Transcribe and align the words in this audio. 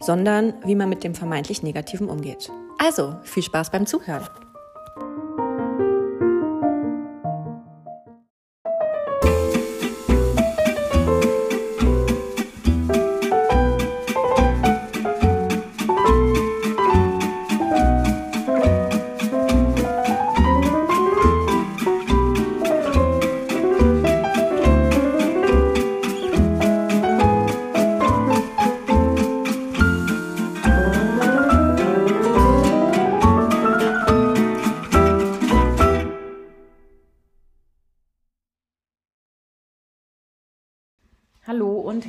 sondern 0.00 0.54
wie 0.64 0.74
man 0.74 0.88
mit 0.88 1.04
dem 1.04 1.14
vermeintlich 1.14 1.62
Negativen 1.62 2.08
umgeht. 2.08 2.50
Also, 2.78 3.16
viel 3.22 3.42
Spaß 3.42 3.70
beim 3.70 3.86
Zuhören. 3.86 4.26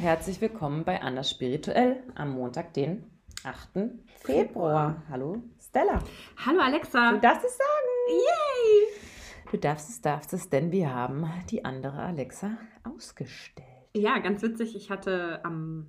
Herzlich 0.02 0.42
willkommen 0.42 0.84
bei 0.84 1.00
Anna 1.00 1.24
Spirituell 1.24 2.02
am 2.16 2.32
Montag, 2.32 2.74
den 2.74 3.04
8. 3.44 3.92
Februar. 4.16 5.04
Hallo 5.08 5.44
Stella. 5.60 6.00
Hallo 6.44 6.60
Alexa. 6.60 7.12
Du 7.12 7.20
darfst 7.20 7.46
es 7.46 7.56
sagen. 7.56 8.10
Yay! 8.10 9.52
Du 9.52 9.58
darfst 9.58 9.90
es, 9.90 10.02
darfst 10.02 10.34
es, 10.34 10.50
denn 10.50 10.72
wir 10.72 10.92
haben 10.92 11.30
die 11.52 11.64
andere 11.66 12.00
Alexa 12.00 12.58
ausgestellt. 12.84 13.68
Ja, 13.96 14.18
ganz 14.18 14.42
witzig. 14.42 14.76
Ich 14.76 14.90
hatte 14.90 15.46
am 15.46 15.86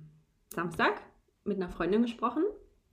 Samstag 0.53 1.01
mit 1.43 1.57
einer 1.57 1.69
Freundin 1.69 2.03
gesprochen, 2.03 2.43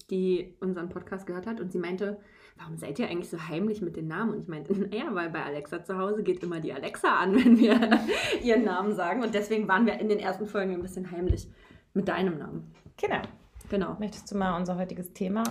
die 0.08 0.56
unseren 0.60 0.88
Podcast 0.88 1.26
gehört 1.26 1.46
hat 1.46 1.60
und 1.60 1.70
sie 1.70 1.80
meinte, 1.80 2.18
warum 2.58 2.76
seid 2.76 2.98
ihr 2.98 3.08
eigentlich 3.08 3.30
so 3.30 3.48
heimlich 3.48 3.82
mit 3.82 3.96
den 3.96 4.08
Namen? 4.08 4.32
Und 4.32 4.40
ich 4.42 4.48
meinte, 4.48 4.72
naja, 4.78 5.06
weil 5.12 5.30
bei 5.30 5.42
Alexa 5.42 5.84
zu 5.84 5.98
Hause 5.98 6.22
geht 6.22 6.42
immer 6.42 6.60
die 6.60 6.72
Alexa 6.72 7.16
an, 7.16 7.34
wenn 7.44 7.58
wir 7.58 8.00
ihren 8.42 8.64
Namen 8.64 8.94
sagen. 8.94 9.22
Und 9.22 9.34
deswegen 9.34 9.68
waren 9.68 9.86
wir 9.86 9.98
in 9.98 10.08
den 10.08 10.18
ersten 10.18 10.46
Folgen 10.46 10.74
ein 10.74 10.82
bisschen 10.82 11.10
heimlich 11.10 11.48
mit 11.94 12.08
deinem 12.08 12.38
Namen. 12.38 12.72
Genau. 12.96 13.22
Genau. 13.68 13.96
Möchtest 13.98 14.30
du 14.30 14.36
mal 14.36 14.56
unser 14.56 14.76
heutiges 14.76 15.12
Thema 15.12 15.44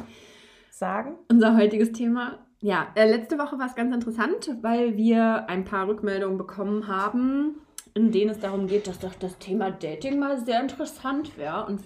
sagen? 0.70 1.16
Unser 1.30 1.56
heutiges 1.56 1.92
Thema. 1.92 2.40
Ja, 2.62 2.88
äh, 2.96 3.10
letzte 3.10 3.38
Woche 3.38 3.58
war 3.58 3.68
es 3.68 3.76
ganz 3.76 3.94
interessant, 3.94 4.52
weil 4.62 4.98
wir 4.98 5.48
ein 5.48 5.64
paar 5.64 5.88
Rückmeldungen 5.88 6.38
bekommen 6.38 6.88
haben, 6.88 7.56
in 7.94 8.12
denen 8.12 8.32
es 8.32 8.40
darum 8.40 8.68
geht, 8.68 8.88
dass 8.88 9.00
doch 9.00 9.16
das 9.16 9.38
Thema 9.38 9.72
Dating 9.72 10.20
mal 10.20 10.38
sehr 10.44 10.62
interessant 10.62 11.38
wäre. 11.38 11.66
Und 11.66 11.82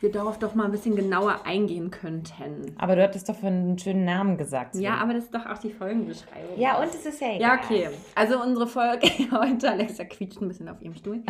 wir 0.00 0.10
darauf 0.10 0.38
doch 0.38 0.54
mal 0.54 0.64
ein 0.64 0.72
bisschen 0.72 0.96
genauer 0.96 1.44
eingehen 1.44 1.90
könnten. 1.90 2.74
Aber 2.78 2.96
du 2.96 3.02
hattest 3.02 3.28
doch 3.28 3.36
für 3.36 3.48
einen 3.48 3.78
schönen 3.78 4.06
Namen 4.06 4.38
gesagt. 4.38 4.74
Ja, 4.76 4.94
aber 4.94 5.12
das 5.12 5.24
ist 5.24 5.34
doch 5.34 5.44
auch 5.44 5.58
die 5.58 5.70
Folgenbeschreibung. 5.70 6.58
Ja, 6.58 6.80
und 6.80 6.88
es 6.88 7.04
ist 7.04 7.20
ja 7.20 7.34
egal. 7.34 7.40
Ja, 7.40 7.60
okay. 7.62 7.88
Also 8.14 8.42
unsere 8.42 8.66
Folge 8.66 9.06
heute, 9.30 9.70
Alexa 9.70 10.04
quietscht 10.04 10.40
ein 10.40 10.48
bisschen 10.48 10.68
auf 10.70 10.80
ihrem 10.80 10.94
Stuhl. 10.94 11.22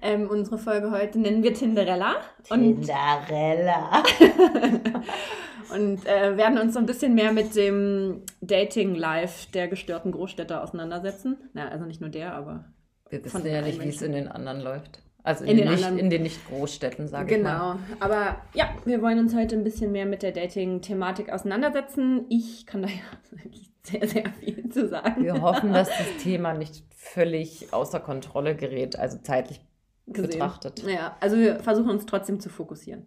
ähm, 0.00 0.28
unsere 0.30 0.58
Folge 0.58 0.92
heute 0.92 1.18
nennen 1.18 1.42
wir 1.42 1.54
Tinderella. 1.54 2.14
Tinderella. 2.44 4.04
und 5.74 6.06
äh, 6.06 6.36
werden 6.36 6.58
uns 6.58 6.74
so 6.74 6.78
ein 6.78 6.86
bisschen 6.86 7.14
mehr 7.14 7.32
mit 7.32 7.56
dem 7.56 8.22
Dating-Life 8.42 9.50
der 9.52 9.66
gestörten 9.66 10.12
Großstädter 10.12 10.62
auseinandersetzen. 10.62 11.36
Na, 11.52 11.68
also 11.68 11.84
nicht 11.84 12.00
nur 12.00 12.10
der, 12.10 12.34
aber... 12.34 12.66
Wir 13.10 13.24
wissen 13.24 13.44
ja 13.46 13.60
nicht, 13.60 13.80
wie 13.80 13.88
es 13.88 14.02
in 14.02 14.12
den 14.12 14.28
anderen 14.28 14.60
läuft. 14.60 15.03
Also 15.24 15.44
in, 15.44 15.52
in 15.52 15.56
den, 15.56 15.68
nicht, 15.70 15.84
anderen, 15.84 15.98
in 15.98 16.10
den 16.10 16.22
nicht 16.22 16.46
Großstädten, 16.48 17.08
sage 17.08 17.36
genau. 17.36 17.48
ich 17.48 17.54
mal. 17.56 17.78
Genau. 17.88 17.96
Aber 17.98 18.36
ja, 18.52 18.68
wir 18.84 19.00
wollen 19.00 19.18
uns 19.18 19.34
heute 19.34 19.56
ein 19.56 19.64
bisschen 19.64 19.90
mehr 19.90 20.04
mit 20.04 20.22
der 20.22 20.32
Dating-Thematik 20.32 21.32
auseinandersetzen. 21.32 22.26
Ich 22.28 22.66
kann 22.66 22.82
da 22.82 22.88
ja 22.90 22.94
wirklich 23.30 23.70
sehr, 23.82 24.06
sehr 24.06 24.30
viel 24.38 24.68
zu 24.68 24.86
sagen. 24.86 25.24
Wir 25.24 25.40
hoffen, 25.40 25.72
dass 25.72 25.88
das 25.88 26.22
Thema 26.22 26.52
nicht 26.52 26.84
völlig 26.94 27.72
außer 27.72 28.00
Kontrolle 28.00 28.54
gerät, 28.54 28.98
also 28.98 29.16
zeitlich 29.16 29.60
Gesehen. 30.06 30.30
betrachtet. 30.30 30.82
Ja, 30.82 31.16
also 31.20 31.38
wir 31.38 31.58
versuchen 31.60 31.88
uns 31.88 32.04
trotzdem 32.04 32.38
zu 32.38 32.50
fokussieren. 32.50 33.06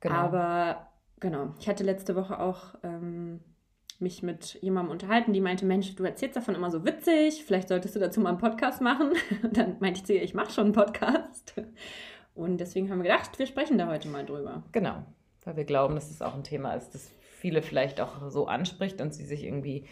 Genau. 0.00 0.14
Aber 0.14 0.88
genau, 1.20 1.54
ich 1.60 1.68
hatte 1.68 1.84
letzte 1.84 2.16
Woche 2.16 2.40
auch 2.40 2.74
ähm, 2.82 3.40
mich 4.02 4.22
mit 4.22 4.58
jemandem 4.60 4.92
unterhalten, 4.92 5.32
die 5.32 5.40
meinte, 5.40 5.64
Mensch, 5.64 5.94
du 5.94 6.04
erzählst 6.04 6.36
davon 6.36 6.54
immer 6.54 6.70
so 6.70 6.84
witzig, 6.84 7.44
vielleicht 7.44 7.68
solltest 7.68 7.96
du 7.96 8.00
dazu 8.00 8.20
mal 8.20 8.30
einen 8.30 8.38
Podcast 8.38 8.80
machen. 8.80 9.12
Dann 9.52 9.76
meinte 9.80 10.00
ich 10.00 10.04
zu 10.04 10.12
ihr, 10.12 10.22
ich 10.22 10.34
mache 10.34 10.52
schon 10.52 10.66
einen 10.66 10.72
Podcast. 10.74 11.54
Und 12.34 12.58
deswegen 12.58 12.90
haben 12.90 12.98
wir 12.98 13.10
gedacht, 13.10 13.38
wir 13.38 13.46
sprechen 13.46 13.78
da 13.78 13.88
heute 13.88 14.08
mal 14.08 14.24
drüber. 14.24 14.62
Genau, 14.72 15.04
weil 15.44 15.56
wir 15.56 15.64
glauben, 15.64 15.94
dass 15.94 16.10
es 16.10 16.18
das 16.18 16.28
auch 16.28 16.34
ein 16.34 16.44
Thema 16.44 16.74
ist, 16.74 16.90
das 16.94 17.10
viele 17.20 17.62
vielleicht 17.62 18.00
auch 18.00 18.30
so 18.30 18.46
anspricht 18.46 19.00
und 19.00 19.14
sie 19.14 19.24
sich 19.24 19.44
irgendwie 19.44 19.86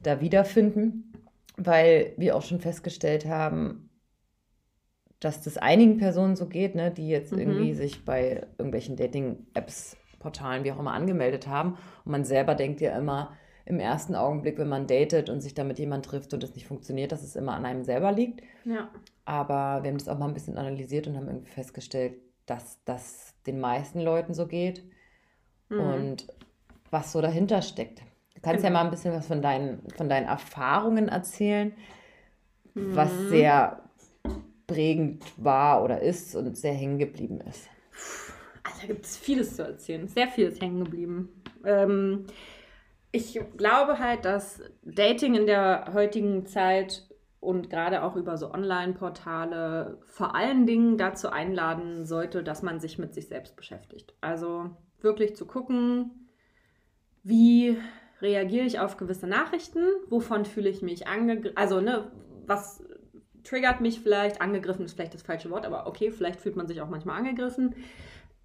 da 0.00 0.20
wiederfinden, 0.20 1.12
weil 1.56 2.14
wir 2.16 2.36
auch 2.36 2.42
schon 2.42 2.60
festgestellt 2.60 3.26
haben, 3.26 3.90
dass 5.20 5.42
das 5.42 5.58
einigen 5.58 5.98
Personen 5.98 6.36
so 6.36 6.46
geht, 6.46 6.74
ne, 6.74 6.90
die 6.90 7.08
jetzt 7.08 7.32
mhm. 7.32 7.38
irgendwie 7.40 7.74
sich 7.74 8.04
bei 8.04 8.46
irgendwelchen 8.56 8.96
Dating-Apps 8.96 9.96
Portalen, 10.18 10.64
wie 10.64 10.72
auch 10.72 10.78
immer, 10.78 10.92
angemeldet 10.92 11.46
haben. 11.46 11.76
Und 12.04 12.12
man 12.12 12.24
selber 12.24 12.54
denkt 12.54 12.80
ja 12.80 12.96
immer 12.96 13.36
im 13.64 13.80
ersten 13.80 14.14
Augenblick, 14.14 14.58
wenn 14.58 14.68
man 14.68 14.86
datet 14.86 15.28
und 15.28 15.42
sich 15.42 15.54
dann 15.54 15.68
mit 15.68 15.78
jemandem 15.78 16.10
trifft 16.10 16.32
und 16.32 16.42
es 16.42 16.54
nicht 16.54 16.66
funktioniert, 16.66 17.12
dass 17.12 17.22
es 17.22 17.36
immer 17.36 17.54
an 17.54 17.66
einem 17.66 17.84
selber 17.84 18.12
liegt. 18.12 18.40
Ja. 18.64 18.88
Aber 19.26 19.82
wir 19.82 19.90
haben 19.90 19.98
das 19.98 20.08
auch 20.08 20.18
mal 20.18 20.26
ein 20.26 20.34
bisschen 20.34 20.56
analysiert 20.56 21.06
und 21.06 21.16
haben 21.16 21.28
irgendwie 21.28 21.50
festgestellt, 21.50 22.14
dass 22.46 22.82
das 22.84 23.34
den 23.46 23.60
meisten 23.60 24.00
Leuten 24.00 24.32
so 24.32 24.46
geht 24.46 24.82
mhm. 25.68 25.80
und 25.80 26.26
was 26.90 27.12
so 27.12 27.20
dahinter 27.20 27.60
steckt. 27.60 28.00
Du 28.34 28.40
kannst 28.40 28.64
genau. 28.64 28.78
ja 28.78 28.82
mal 28.82 28.84
ein 28.86 28.90
bisschen 28.90 29.12
was 29.12 29.26
von 29.26 29.42
deinen, 29.42 29.82
von 29.96 30.08
deinen 30.08 30.26
Erfahrungen 30.26 31.08
erzählen, 31.08 31.74
mhm. 32.74 32.96
was 32.96 33.10
sehr 33.28 33.82
prägend 34.66 35.24
war 35.36 35.84
oder 35.84 36.00
ist 36.00 36.34
und 36.34 36.56
sehr 36.56 36.72
hängen 36.72 36.98
geblieben 36.98 37.40
ist. 37.40 37.68
Da 38.80 38.86
gibt 38.86 39.04
es 39.04 39.16
vieles 39.16 39.56
zu 39.56 39.62
erzählen. 39.62 40.08
Sehr 40.08 40.28
vieles 40.28 40.60
hängen 40.60 40.84
geblieben. 40.84 41.42
Ähm, 41.64 42.26
ich 43.10 43.40
glaube 43.56 43.98
halt, 43.98 44.24
dass 44.24 44.62
Dating 44.82 45.34
in 45.34 45.46
der 45.46 45.90
heutigen 45.94 46.46
Zeit 46.46 47.08
und 47.40 47.70
gerade 47.70 48.02
auch 48.02 48.16
über 48.16 48.36
so 48.36 48.52
Online-Portale 48.52 49.98
vor 50.06 50.34
allen 50.34 50.66
Dingen 50.66 50.98
dazu 50.98 51.28
einladen 51.30 52.04
sollte, 52.04 52.42
dass 52.42 52.62
man 52.62 52.80
sich 52.80 52.98
mit 52.98 53.14
sich 53.14 53.28
selbst 53.28 53.56
beschäftigt. 53.56 54.14
Also 54.20 54.70
wirklich 55.00 55.36
zu 55.36 55.46
gucken, 55.46 56.28
wie 57.22 57.78
reagiere 58.20 58.66
ich 58.66 58.80
auf 58.80 58.96
gewisse 58.96 59.28
Nachrichten, 59.28 59.84
wovon 60.08 60.44
fühle 60.44 60.68
ich 60.68 60.82
mich 60.82 61.06
angegriffen, 61.06 61.56
also 61.56 61.80
ne, 61.80 62.10
was 62.46 62.82
triggert 63.44 63.80
mich 63.80 64.00
vielleicht, 64.00 64.40
angegriffen 64.40 64.84
ist 64.84 64.94
vielleicht 64.94 65.14
das 65.14 65.22
falsche 65.22 65.50
Wort, 65.50 65.64
aber 65.64 65.86
okay, 65.86 66.10
vielleicht 66.10 66.40
fühlt 66.40 66.56
man 66.56 66.66
sich 66.66 66.80
auch 66.80 66.88
manchmal 66.88 67.18
angegriffen. 67.18 67.74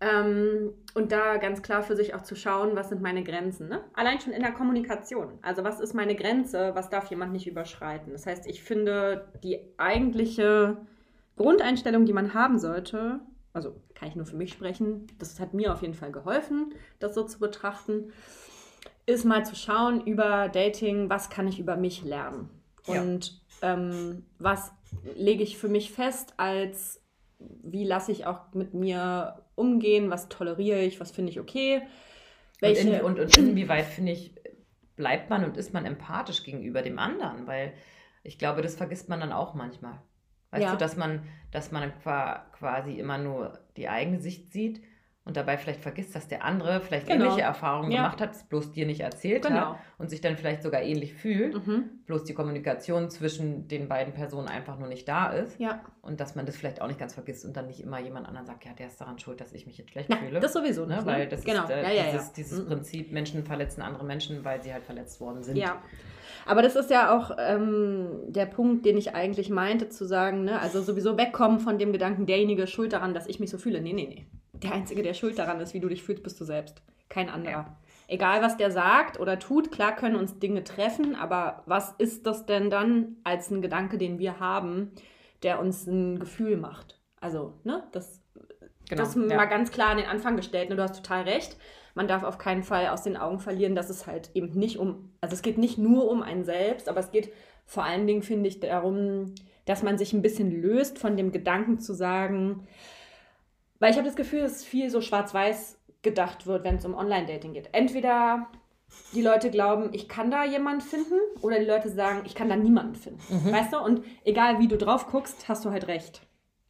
Ähm, 0.04 0.74
und 0.96 1.12
da 1.12 1.38
ganz 1.38 1.62
klar 1.62 1.82
für 1.82 1.96
sich 1.96 2.14
auch 2.14 2.24
zu 2.24 2.36
schauen, 2.36 2.76
was 2.76 2.90
sind 2.90 3.02
meine 3.02 3.24
Grenzen. 3.24 3.70
Ne? 3.70 3.82
Allein 3.94 4.20
schon 4.20 4.34
in 4.34 4.42
der 4.42 4.52
Kommunikation. 4.52 5.40
Also 5.42 5.64
was 5.64 5.80
ist 5.80 5.94
meine 5.94 6.16
Grenze, 6.16 6.72
was 6.76 6.90
darf 6.90 7.10
jemand 7.10 7.32
nicht 7.32 7.48
überschreiten. 7.48 8.12
Das 8.12 8.26
heißt, 8.26 8.46
ich 8.48 8.64
finde 8.64 9.28
die 9.44 9.60
eigentliche 9.78 10.78
Grundeinstellung, 11.38 12.06
die 12.06 12.14
man 12.14 12.34
haben 12.34 12.60
sollte, 12.60 13.22
also 13.54 13.76
kann 13.96 14.10
ich 14.10 14.16
nur 14.16 14.26
für 14.26 14.36
mich 14.36 14.52
sprechen, 14.52 15.08
das 15.20 15.40
hat 15.40 15.54
mir 15.54 15.72
auf 15.72 15.82
jeden 15.82 15.94
Fall 15.94 16.12
geholfen, 16.12 16.74
das 17.00 17.16
so 17.16 17.24
zu 17.24 17.40
betrachten, 17.40 18.12
ist 19.06 19.26
mal 19.26 19.46
zu 19.46 19.56
schauen 19.56 20.06
über 20.06 20.50
Dating, 20.50 21.10
was 21.10 21.30
kann 21.30 21.48
ich 21.48 21.60
über 21.60 21.78
mich 21.78 22.04
lernen. 22.04 22.50
Ja. 22.88 23.02
Und 23.02 23.42
ähm, 23.62 24.26
was 24.38 24.72
lege 25.16 25.44
ich 25.44 25.58
für 25.58 25.70
mich 25.70 25.92
fest 25.92 26.34
als 26.38 27.04
wie 27.40 27.84
lasse 27.84 28.12
ich 28.12 28.26
auch 28.26 28.54
mit 28.54 28.74
mir 28.74 29.43
umgehen, 29.56 30.10
was 30.10 30.30
toleriere 30.30 30.82
ich, 30.82 31.00
was 31.00 31.12
finde 31.12 31.32
ich 31.32 31.40
okay. 31.40 31.82
Welche... 32.60 32.88
Und, 32.88 32.94
in, 32.94 33.02
und, 33.02 33.20
und 33.20 33.38
inwieweit, 33.38 33.86
finde 33.86 34.12
ich, 34.12 34.34
bleibt 34.96 35.30
man 35.30 35.44
und 35.44 35.58
ist 35.58 35.74
man 35.74 35.86
empathisch 35.86 36.44
gegenüber 36.44 36.82
dem 36.82 37.00
anderen? 37.00 37.48
Weil 37.48 37.74
ich 38.24 38.38
glaube, 38.38 38.62
das 38.62 38.76
vergisst 38.76 39.10
man 39.10 39.20
dann 39.20 39.32
auch 39.32 39.54
manchmal. 39.54 40.02
Weißt 40.52 40.64
ja. 40.64 40.72
du, 40.72 40.78
dass 40.78 40.96
man, 40.96 41.28
dass 41.52 41.72
man 41.72 41.92
quasi 42.00 43.00
immer 43.00 43.18
nur 43.18 43.60
die 43.76 43.90
eigene 43.90 44.20
Sicht 44.20 44.52
sieht 44.52 44.82
und 45.26 45.38
dabei 45.38 45.58
vielleicht 45.58 45.80
vergisst, 45.82 46.14
dass 46.16 46.28
der 46.28 46.44
andere 46.44 46.82
vielleicht 46.82 47.08
Genau. 47.08 47.24
ähnliche 47.26 47.42
Erfahrungen 47.42 47.92
Ja. 47.92 48.04
gemacht 48.04 48.20
hat, 48.20 48.32
es 48.36 48.44
bloß 48.44 48.74
dir 48.74 48.86
nicht 48.86 49.00
erzählt 49.00 49.46
Genau. 49.46 49.72
hat 49.74 49.78
und 49.98 50.10
sich 50.10 50.20
dann 50.20 50.36
vielleicht 50.36 50.62
sogar 50.64 50.82
ähnlich 50.82 51.14
fühlt, 51.14 51.66
Mhm. 51.66 51.90
bloß 52.06 52.26
die 52.26 52.34
Kommunikation 52.34 53.10
zwischen 53.10 53.68
den 53.70 53.88
beiden 53.88 54.14
Personen 54.14 54.50
einfach 54.50 54.78
nur 54.78 54.90
nicht 54.90 55.08
da 55.08 55.28
ist 55.32 55.58
Ja, 55.60 55.82
und 56.02 56.20
dass 56.20 56.36
man 56.36 56.46
das 56.46 56.58
vielleicht 56.58 56.82
auch 56.82 56.88
nicht 56.88 57.00
ganz 57.00 57.14
vergisst 57.14 57.46
und 57.46 57.56
dann 57.56 57.68
nicht 57.68 57.80
immer 57.80 58.00
jemand 58.00 58.28
anderen 58.28 58.46
sagt, 58.46 58.66
ja, 58.66 58.74
der 58.74 58.88
ist 58.88 59.00
daran 59.00 59.18
schuld, 59.18 59.40
dass 59.40 59.54
ich 59.54 59.66
mich 59.66 59.78
jetzt 59.78 59.92
schlecht 59.92 60.10
Na, 60.10 60.18
fühle. 60.18 60.40
das 60.42 60.52
sowieso 60.54 60.86
nicht. 60.86 60.98
ne? 60.98 61.06
ne? 61.06 61.06
Weil 61.06 61.28
das 61.30 61.44
genau. 61.46 61.64
ist 61.64 61.70
äh, 61.70 61.82
ja, 61.84 61.90
ja, 61.92 62.04
dieses, 62.12 62.28
ja. 62.28 62.34
dieses 62.36 62.60
Mhm. 62.62 62.68
Prinzip, 62.68 63.12
Menschen 63.14 63.44
verletzen 63.46 63.82
andere 63.82 64.04
Menschen, 64.04 64.44
weil 64.44 64.62
sie 64.62 64.74
halt 64.74 64.84
verletzt 64.84 65.22
worden 65.22 65.42
sind. 65.44 65.56
Ja. 65.56 65.82
Aber 66.46 66.62
das 66.62 66.76
ist 66.76 66.90
ja 66.90 67.18
auch 67.18 67.32
ähm, 67.40 68.10
der 68.28 68.46
Punkt, 68.48 68.86
den 68.86 68.98
ich 68.98 69.16
eigentlich 69.16 69.50
meinte, 69.50 69.88
zu 69.88 70.04
sagen, 70.06 70.44
ne, 70.44 70.60
also 70.60 70.82
sowieso 70.82 71.18
wegkommen 71.18 71.62
von 71.62 71.78
dem 71.78 71.94
Gedanken, 71.94 72.26
derjenige 72.26 72.64
ist 72.64 72.72
schuld 72.72 72.92
daran, 72.92 73.14
dass 73.14 73.28
ich 73.28 73.40
mich 73.40 73.50
so 73.50 73.58
fühle. 73.58 73.80
Nee, 73.80 73.94
nee, 73.94 74.08
nee. 74.08 74.26
Der 74.54 74.74
Einzige, 74.74 75.04
der 75.04 75.14
schuld 75.14 75.38
daran 75.40 75.60
ist, 75.60 75.74
wie 75.74 75.80
du 75.80 75.90
dich 75.90 76.04
fühlst, 76.04 76.24
bist 76.24 76.40
du 76.40 76.46
selbst. 76.46 76.82
Kein 77.10 77.30
anderer. 77.30 77.78
Egal, 78.08 78.42
was 78.42 78.58
der 78.58 78.72
sagt 78.72 79.20
oder 79.20 79.40
tut, 79.40 79.72
klar 79.72 79.96
können 79.96 80.16
uns 80.16 80.40
Dinge 80.40 80.64
treffen, 80.64 81.16
aber 81.16 81.64
was 81.66 81.94
ist 81.98 82.26
das 82.26 82.46
denn 82.46 82.70
dann 82.70 83.18
als 83.24 83.50
ein 83.50 83.62
Gedanke, 83.62 83.98
den 83.98 84.20
wir 84.20 84.40
haben, 84.40 84.92
der 85.42 85.60
uns 85.60 85.88
ein 85.88 86.20
Gefühl 86.20 86.58
macht? 86.58 87.00
Also, 87.20 87.54
ne, 87.64 87.84
das 87.92 88.24
Genau, 88.90 89.04
das 89.04 89.16
ja. 89.16 89.22
mal 89.22 89.46
ganz 89.46 89.72
klar 89.72 89.90
an 89.90 89.98
den 89.98 90.08
Anfang 90.08 90.36
gestellt. 90.36 90.70
Ne? 90.70 90.76
Du 90.76 90.84
hast 90.84 90.96
total 90.96 91.24
recht. 91.24 91.58
Man 91.96 92.08
darf 92.08 92.24
auf 92.24 92.38
keinen 92.38 92.64
Fall 92.64 92.88
aus 92.88 93.04
den 93.04 93.18
Augen 93.18 93.40
verlieren, 93.40 93.76
dass 93.76 93.90
es 93.90 94.08
halt 94.08 94.32
eben 94.34 94.52
nicht 94.58 94.78
um, 94.78 95.12
also 95.22 95.34
es 95.34 95.42
geht 95.42 95.58
nicht 95.58 95.78
nur 95.78 96.10
um 96.10 96.24
einen 96.24 96.44
selbst, 96.44 96.90
aber 96.90 97.00
es 97.00 97.12
geht 97.12 97.32
vor 97.66 97.84
allen 97.84 98.08
Dingen, 98.08 98.24
finde 98.24 98.50
ich, 98.50 98.60
darum, 98.60 99.36
dass 99.66 99.84
man 99.84 99.98
sich 99.98 100.12
ein 100.12 100.22
bisschen 100.22 100.52
löst 100.62 100.98
von 100.98 101.16
dem 101.16 101.32
Gedanken 101.32 101.80
zu 101.80 101.94
sagen, 101.94 102.68
weil 103.84 103.92
ich 103.92 103.98
habe 103.98 104.08
das 104.08 104.16
Gefühl, 104.16 104.40
dass 104.40 104.64
viel 104.64 104.90
so 104.90 105.02
schwarz-weiß 105.02 105.78
gedacht 106.04 106.48
wird, 106.48 106.64
wenn 106.64 106.78
es 106.78 106.86
um 106.86 106.96
Online-Dating 106.96 107.52
geht. 107.52 107.68
Entweder 107.74 108.48
die 109.14 109.22
Leute 109.22 109.52
glauben, 109.52 109.90
ich 109.92 110.08
kann 110.08 110.32
da 110.32 110.46
jemanden 110.46 110.80
finden, 110.80 111.20
oder 111.42 111.60
die 111.60 111.66
Leute 111.66 111.90
sagen, 111.90 112.22
ich 112.24 112.34
kann 112.34 112.48
da 112.48 112.56
niemanden 112.56 112.96
finden. 112.96 113.20
Mhm. 113.30 113.52
Weißt 113.52 113.74
du? 113.74 113.80
Und 113.80 114.06
egal 114.24 114.60
wie 114.60 114.70
du 114.70 114.78
drauf 114.78 115.08
guckst, 115.08 115.50
hast 115.50 115.66
du 115.66 115.72
halt 115.72 115.90
recht. 115.90 116.22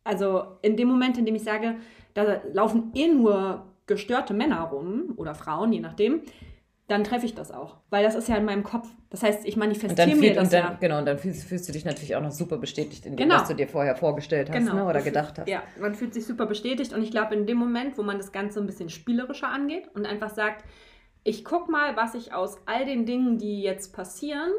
Also 0.04 0.57
in 0.63 0.75
dem 0.75 0.88
Moment, 0.88 1.19
in 1.19 1.25
dem 1.27 1.36
ich 1.36 1.44
sage, 1.44 1.75
da 2.15 2.42
laufen 2.51 2.92
eh 2.95 3.07
nur 3.07 3.68
gestörte 3.86 4.33
Männer 4.33 4.62
rum 4.62 5.13
oder 5.16 5.36
Frauen, 5.36 5.71
je 5.71 5.81
nachdem, 5.81 6.24
dann 6.88 7.03
treffe 7.06 7.25
ich 7.25 7.33
das 7.33 7.51
auch. 7.51 7.77
Weil 7.89 8.03
das 8.03 8.13
ist 8.13 8.27
ja 8.27 8.35
in 8.35 8.45
meinem 8.45 8.63
Kopf. 8.63 8.89
Das 9.09 9.24
heißt, 9.24 9.45
ich 9.45 9.56
manifestiere 9.56 10.07
mir 10.09 10.15
fühlt, 10.18 10.35
das 10.38 10.45
und 10.45 10.53
dann, 10.53 10.63
ja. 10.63 10.77
genau, 10.80 10.97
und 11.00 11.06
dann 11.06 11.18
fühlst, 11.18 11.45
fühlst 11.45 11.68
du 11.69 11.71
dich 11.74 11.85
natürlich 11.85 12.15
auch 12.15 12.21
noch 12.21 12.31
super 12.31 12.57
bestätigt 12.57 13.06
in 13.06 13.15
dem, 13.15 13.18
Genau. 13.30 13.39
was 13.41 13.47
du 13.47 13.56
dir 13.56 13.68
vorher 13.68 13.95
vorgestellt 13.95 14.50
hast 14.51 14.65
ne, 14.74 14.85
oder 14.85 15.01
gedacht 15.01 15.39
hast. 15.39 15.47
Ja, 15.47 15.63
man 15.80 15.95
fühlt 15.95 16.13
sich 16.13 16.25
super 16.25 16.45
bestätigt 16.45 16.91
und 16.94 17.01
ich 17.01 17.12
glaube, 17.12 17.35
in 17.35 17.45
dem 17.45 17.57
Moment, 17.57 17.97
wo 17.97 18.03
man 18.03 18.18
das 18.18 18.31
Ganze 18.31 18.59
ein 18.59 18.65
bisschen 18.65 18.89
spielerischer 18.89 19.47
angeht 19.47 19.88
und 19.94 20.06
einfach 20.06 20.30
sagt, 20.30 20.65
ich 21.24 21.45
guck 21.45 21.69
mal, 21.69 21.95
was 21.95 22.15
ich 22.15 22.33
aus 22.33 22.57
all 22.65 22.85
den 22.85 23.06
Dingen, 23.06 23.38
die 23.38 23.62
jetzt 23.62 23.95
passieren, 23.95 24.51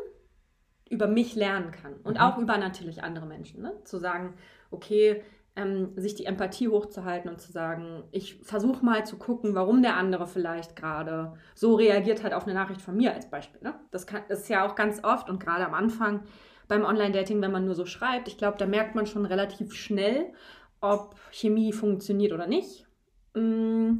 über 0.88 1.06
mich 1.08 1.34
lernen 1.34 1.72
kann. 1.72 1.94
Und 2.04 2.14
Mhm. 2.14 2.20
auch 2.20 2.38
über 2.38 2.56
natürlich 2.56 3.02
andere 3.02 3.26
Menschen. 3.26 3.60
Ne? 3.62 3.72
Zu 3.84 3.98
sagen, 3.98 4.34
okay, 4.70 5.22
ähm, 5.56 5.92
sich 5.96 6.14
die 6.14 6.26
Empathie 6.26 6.68
hochzuhalten 6.68 7.30
und 7.30 7.40
zu 7.40 7.52
sagen, 7.52 8.04
ich 8.10 8.40
versuche 8.42 8.84
mal 8.84 9.06
zu 9.06 9.16
gucken, 9.16 9.54
warum 9.54 9.82
der 9.82 9.96
andere 9.96 10.26
vielleicht 10.26 10.74
gerade 10.74 11.34
so 11.54 11.74
reagiert 11.76 12.24
hat 12.24 12.32
auf 12.32 12.44
eine 12.44 12.54
Nachricht 12.54 12.82
von 12.82 12.96
mir 12.96 13.14
als 13.14 13.30
Beispiel. 13.30 13.60
Ne? 13.62 13.74
Das, 13.90 14.06
kann, 14.06 14.22
das 14.28 14.40
ist 14.40 14.48
ja 14.48 14.66
auch 14.66 14.74
ganz 14.74 15.04
oft 15.04 15.30
und 15.30 15.38
gerade 15.38 15.64
am 15.64 15.74
Anfang 15.74 16.22
beim 16.66 16.84
Online-Dating, 16.84 17.40
wenn 17.40 17.52
man 17.52 17.66
nur 17.66 17.74
so 17.74 17.86
schreibt, 17.86 18.26
ich 18.26 18.38
glaube, 18.38 18.58
da 18.58 18.66
merkt 18.66 18.94
man 18.94 19.06
schon 19.06 19.26
relativ 19.26 19.74
schnell, 19.74 20.32
ob 20.80 21.14
Chemie 21.30 21.72
funktioniert 21.72 22.32
oder 22.32 22.46
nicht. 22.46 22.86
Mm. 23.34 23.98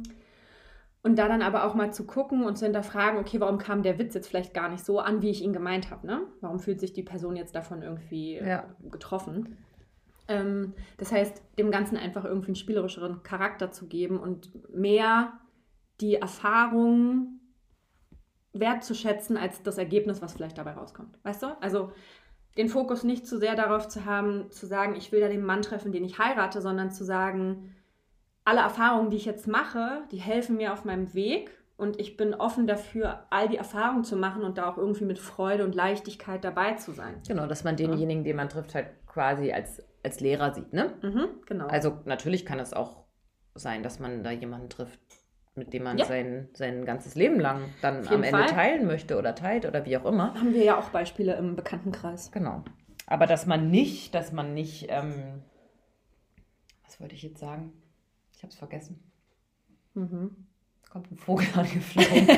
Und 1.03 1.17
da 1.17 1.27
dann 1.27 1.43
aber 1.43 1.65
auch 1.65 1.75
mal 1.75 1.93
zu 1.93 2.07
gucken 2.07 2.43
und 2.43 2.57
zu 2.57 2.65
hinterfragen, 2.65 3.19
okay, 3.19 3.39
warum 3.39 3.59
kam 3.59 3.83
der 3.83 3.99
Witz 3.99 4.15
jetzt 4.15 4.27
vielleicht 4.27 4.55
gar 4.55 4.69
nicht 4.69 4.83
so 4.83 4.99
an, 4.99 5.21
wie 5.21 5.29
ich 5.29 5.43
ihn 5.43 5.53
gemeint 5.53 5.91
habe, 5.91 6.07
ne? 6.07 6.21
Warum 6.41 6.59
fühlt 6.59 6.79
sich 6.79 6.93
die 6.93 7.03
Person 7.03 7.35
jetzt 7.35 7.53
davon 7.53 7.83
irgendwie 7.83 8.37
Ja. 8.37 8.65
getroffen? 8.89 9.55
Ähm, 10.27 10.73
das 10.97 11.11
heißt, 11.11 11.41
dem 11.57 11.71
Ganzen 11.71 11.97
einfach 11.97 12.25
irgendwie 12.25 12.49
einen 12.49 12.55
spielerischeren 12.55 13.23
Charakter 13.23 13.71
zu 13.71 13.87
geben 13.87 14.19
und 14.19 14.51
mehr 14.73 15.33
die 16.01 16.15
Erfahrung 16.15 17.39
wertzuschätzen 18.53 19.37
als 19.37 19.63
das 19.63 19.77
Ergebnis, 19.77 20.21
was 20.21 20.33
vielleicht 20.33 20.57
dabei 20.57 20.71
rauskommt. 20.71 21.17
Weißt 21.23 21.43
du? 21.43 21.47
Also 21.61 21.91
den 22.57 22.69
Fokus 22.69 23.03
nicht 23.03 23.27
zu 23.27 23.37
sehr 23.37 23.55
darauf 23.55 23.87
zu 23.87 24.05
haben, 24.05 24.49
zu 24.49 24.65
sagen, 24.65 24.95
ich 24.95 25.11
will 25.11 25.19
da 25.19 25.27
den 25.27 25.45
Mann 25.45 25.61
treffen, 25.61 25.91
den 25.91 26.05
ich 26.05 26.19
heirate, 26.19 26.61
sondern 26.61 26.89
zu 26.91 27.03
sagen, 27.03 27.75
alle 28.45 28.61
Erfahrungen, 28.61 29.09
die 29.09 29.17
ich 29.17 29.25
jetzt 29.25 29.47
mache, 29.47 30.03
die 30.11 30.17
helfen 30.17 30.55
mir 30.55 30.71
auf 30.71 30.85
meinem 30.85 31.13
Weg 31.13 31.51
und 31.77 31.99
ich 31.99 32.15
bin 32.17 32.33
offen 32.33 32.67
dafür, 32.67 33.25
all 33.29 33.49
die 33.49 33.57
Erfahrungen 33.57 34.03
zu 34.03 34.15
machen 34.15 34.43
und 34.43 34.57
da 34.57 34.69
auch 34.69 34.77
irgendwie 34.77 35.05
mit 35.05 35.19
Freude 35.19 35.63
und 35.65 35.75
Leichtigkeit 35.75 36.43
dabei 36.43 36.73
zu 36.73 36.91
sein. 36.93 37.21
Genau, 37.27 37.47
dass 37.47 37.63
man 37.63 37.75
denjenigen, 37.75 38.23
den 38.23 38.35
man 38.37 38.49
trifft, 38.49 38.75
halt 38.75 38.87
quasi 39.07 39.51
als, 39.51 39.83
als 40.03 40.19
Lehrer 40.19 40.53
sieht. 40.53 40.71
Ne? 40.73 40.93
Mhm, 41.01 41.27
genau. 41.45 41.67
Also 41.67 41.97
natürlich 42.05 42.45
kann 42.45 42.59
es 42.59 42.73
auch 42.73 43.03
sein, 43.55 43.83
dass 43.83 43.99
man 43.99 44.23
da 44.23 44.31
jemanden 44.31 44.69
trifft, 44.69 44.99
mit 45.55 45.73
dem 45.73 45.83
man 45.83 45.97
Ja. 45.97 46.05
sein, 46.05 46.49
sein 46.53 46.85
ganzes 46.85 47.15
Leben 47.15 47.39
lang 47.39 47.61
dann 47.81 48.07
am 48.07 48.23
Ende 48.23 48.39
Fall. 48.39 48.45
teilen 48.47 48.85
möchte 48.87 49.17
oder 49.17 49.35
teilt 49.35 49.65
oder 49.65 49.85
wie 49.85 49.97
auch 49.97 50.05
immer. 50.05 50.33
haben 50.33 50.53
wir 50.53 50.63
ja 50.63 50.77
auch 50.79 50.89
Beispiele 50.89 51.35
im 51.35 51.55
Bekanntenkreis. 51.55 52.31
Genau. 52.31 52.63
Aber 53.07 53.27
dass 53.27 53.45
man 53.45 53.69
nicht, 53.69 54.15
dass 54.15 54.31
man 54.31 54.53
nicht, 54.53 54.87
ähm, 54.89 55.41
was 56.83 56.99
wollte 56.99 57.15
ich 57.15 57.23
jetzt 57.23 57.39
sagen? 57.39 57.71
Ich 58.33 58.43
habe 58.43 58.51
es 58.51 58.57
vergessen. 58.57 58.99
Mhm. 59.93 60.44
Kommt 60.95 61.11
ein 61.11 61.17
Vogel 61.17 61.45
angeflogen. 61.55 62.25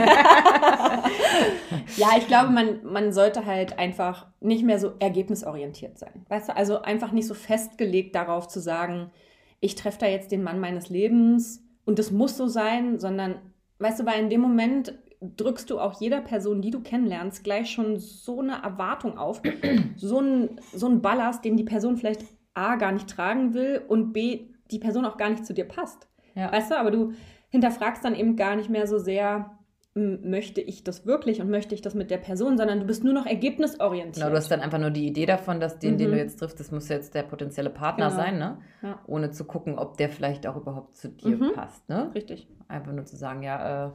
Ja, 1.96 2.08
ich 2.18 2.28
glaube, 2.28 2.52
man, 2.52 2.80
man 2.84 3.14
sollte 3.14 3.46
halt 3.46 3.78
einfach 3.78 4.26
nicht 4.40 4.64
mehr 4.64 4.80
so 4.80 4.94
ergebnisorientiert 5.00 6.00
sein. 6.00 6.26
Weißt 6.28 6.50
du, 6.50 6.56
also 6.56 6.82
einfach 6.82 7.12
nicht 7.12 7.28
so 7.28 7.36
festgelegt 7.36 8.16
darauf 8.16 8.48
zu 8.48 8.60
sagen, 8.60 9.12
ich 9.60 9.76
treffe 9.76 10.00
da 10.00 10.08
jetzt 10.08 10.32
den 10.32 10.42
Mann 10.42 10.60
meines 10.60 10.90
Lebens 10.90 11.64
und 11.86 12.00
das 12.00 12.10
muss 12.12 12.36
so 12.36 12.48
sein, 12.48 13.00
sondern, 13.00 13.36
weißt 13.78 14.00
du, 14.00 14.06
weil 14.08 14.20
in 14.20 14.30
dem 14.32 14.42
Moment 14.42 14.98
drückst 15.22 15.70
du 15.70 15.80
auch 15.80 16.02
jeder 16.02 16.22
Person, 16.22 16.62
die 16.62 16.72
du 16.72 16.82
kennenlernst, 16.82 17.44
gleich 17.44 17.70
schon 17.70 17.98
so 17.98 18.42
eine 18.42 18.64
Erwartung 18.64 19.20
auf, 19.20 19.42
so 19.96 20.20
ein, 20.20 20.60
so 20.74 20.88
ein 20.88 21.02
Ballast, 21.02 21.46
den 21.46 21.58
die 21.58 21.64
Person 21.64 21.96
vielleicht 21.98 22.26
A 22.56 22.76
gar 22.76 22.92
nicht 22.92 23.08
tragen 23.08 23.54
will 23.54 23.84
und 23.88 24.14
B, 24.14 24.48
die 24.72 24.80
Person 24.80 25.06
auch 25.06 25.18
gar 25.18 25.30
nicht 25.30 25.46
zu 25.46 25.54
dir 25.54 25.66
passt. 25.66 26.08
ja. 26.34 26.52
Weißt 26.52 26.72
du, 26.72 26.80
aber 26.80 26.90
du 26.90 27.14
hinterfragst 27.58 28.04
dann 28.06 28.16
eben 28.16 28.36
gar 28.36 28.56
nicht 28.56 28.70
mehr 28.70 28.86
so 28.88 28.98
sehr, 29.00 29.52
möchte 29.96 30.62
ich 30.62 30.84
das 30.84 31.08
wirklich 31.08 31.42
und 31.42 31.50
möchte 31.50 31.74
ich 31.74 31.82
das 31.82 31.96
mit 31.96 32.12
der 32.12 32.20
Person, 32.20 32.56
sondern 32.58 32.80
du 32.80 32.86
bist 32.86 33.04
nur 33.04 33.14
noch 33.14 33.26
ergebnisorientiert. 33.26 34.16
Genau, 34.16 34.30
du 34.30 34.36
hast 34.38 34.52
dann 34.52 34.62
einfach 34.62 34.78
nur 34.78 34.92
die 34.92 35.08
Idee 35.08 35.26
davon, 35.26 35.60
dass 35.60 35.80
den, 35.80 35.98
den 35.98 36.10
Mhm. 36.10 36.14
du 36.14 36.18
jetzt 36.20 36.38
triffst, 36.40 36.60
das 36.60 36.72
muss 36.72 36.88
jetzt 36.88 37.16
der 37.16 37.24
potenzielle 37.24 37.72
Partner 37.72 38.10
Genau. 38.10 38.18
sein, 38.22 38.38
ne? 38.38 38.58
Ja. 38.84 39.00
Ohne 39.08 39.32
zu 39.32 39.46
gucken, 39.46 39.80
ob 39.80 39.98
der 39.98 40.10
vielleicht 40.10 40.46
auch 40.46 40.56
überhaupt 40.56 40.96
zu 40.96 41.10
dir 41.10 41.36
Mhm. 41.38 41.54
passt, 41.56 41.90
ne? 41.90 42.12
Richtig. 42.14 42.48
Einfach 42.68 42.92
nur 42.94 43.06
zu 43.06 43.16
sagen, 43.16 43.42
ja, 43.42 43.88
äh, 43.88 43.92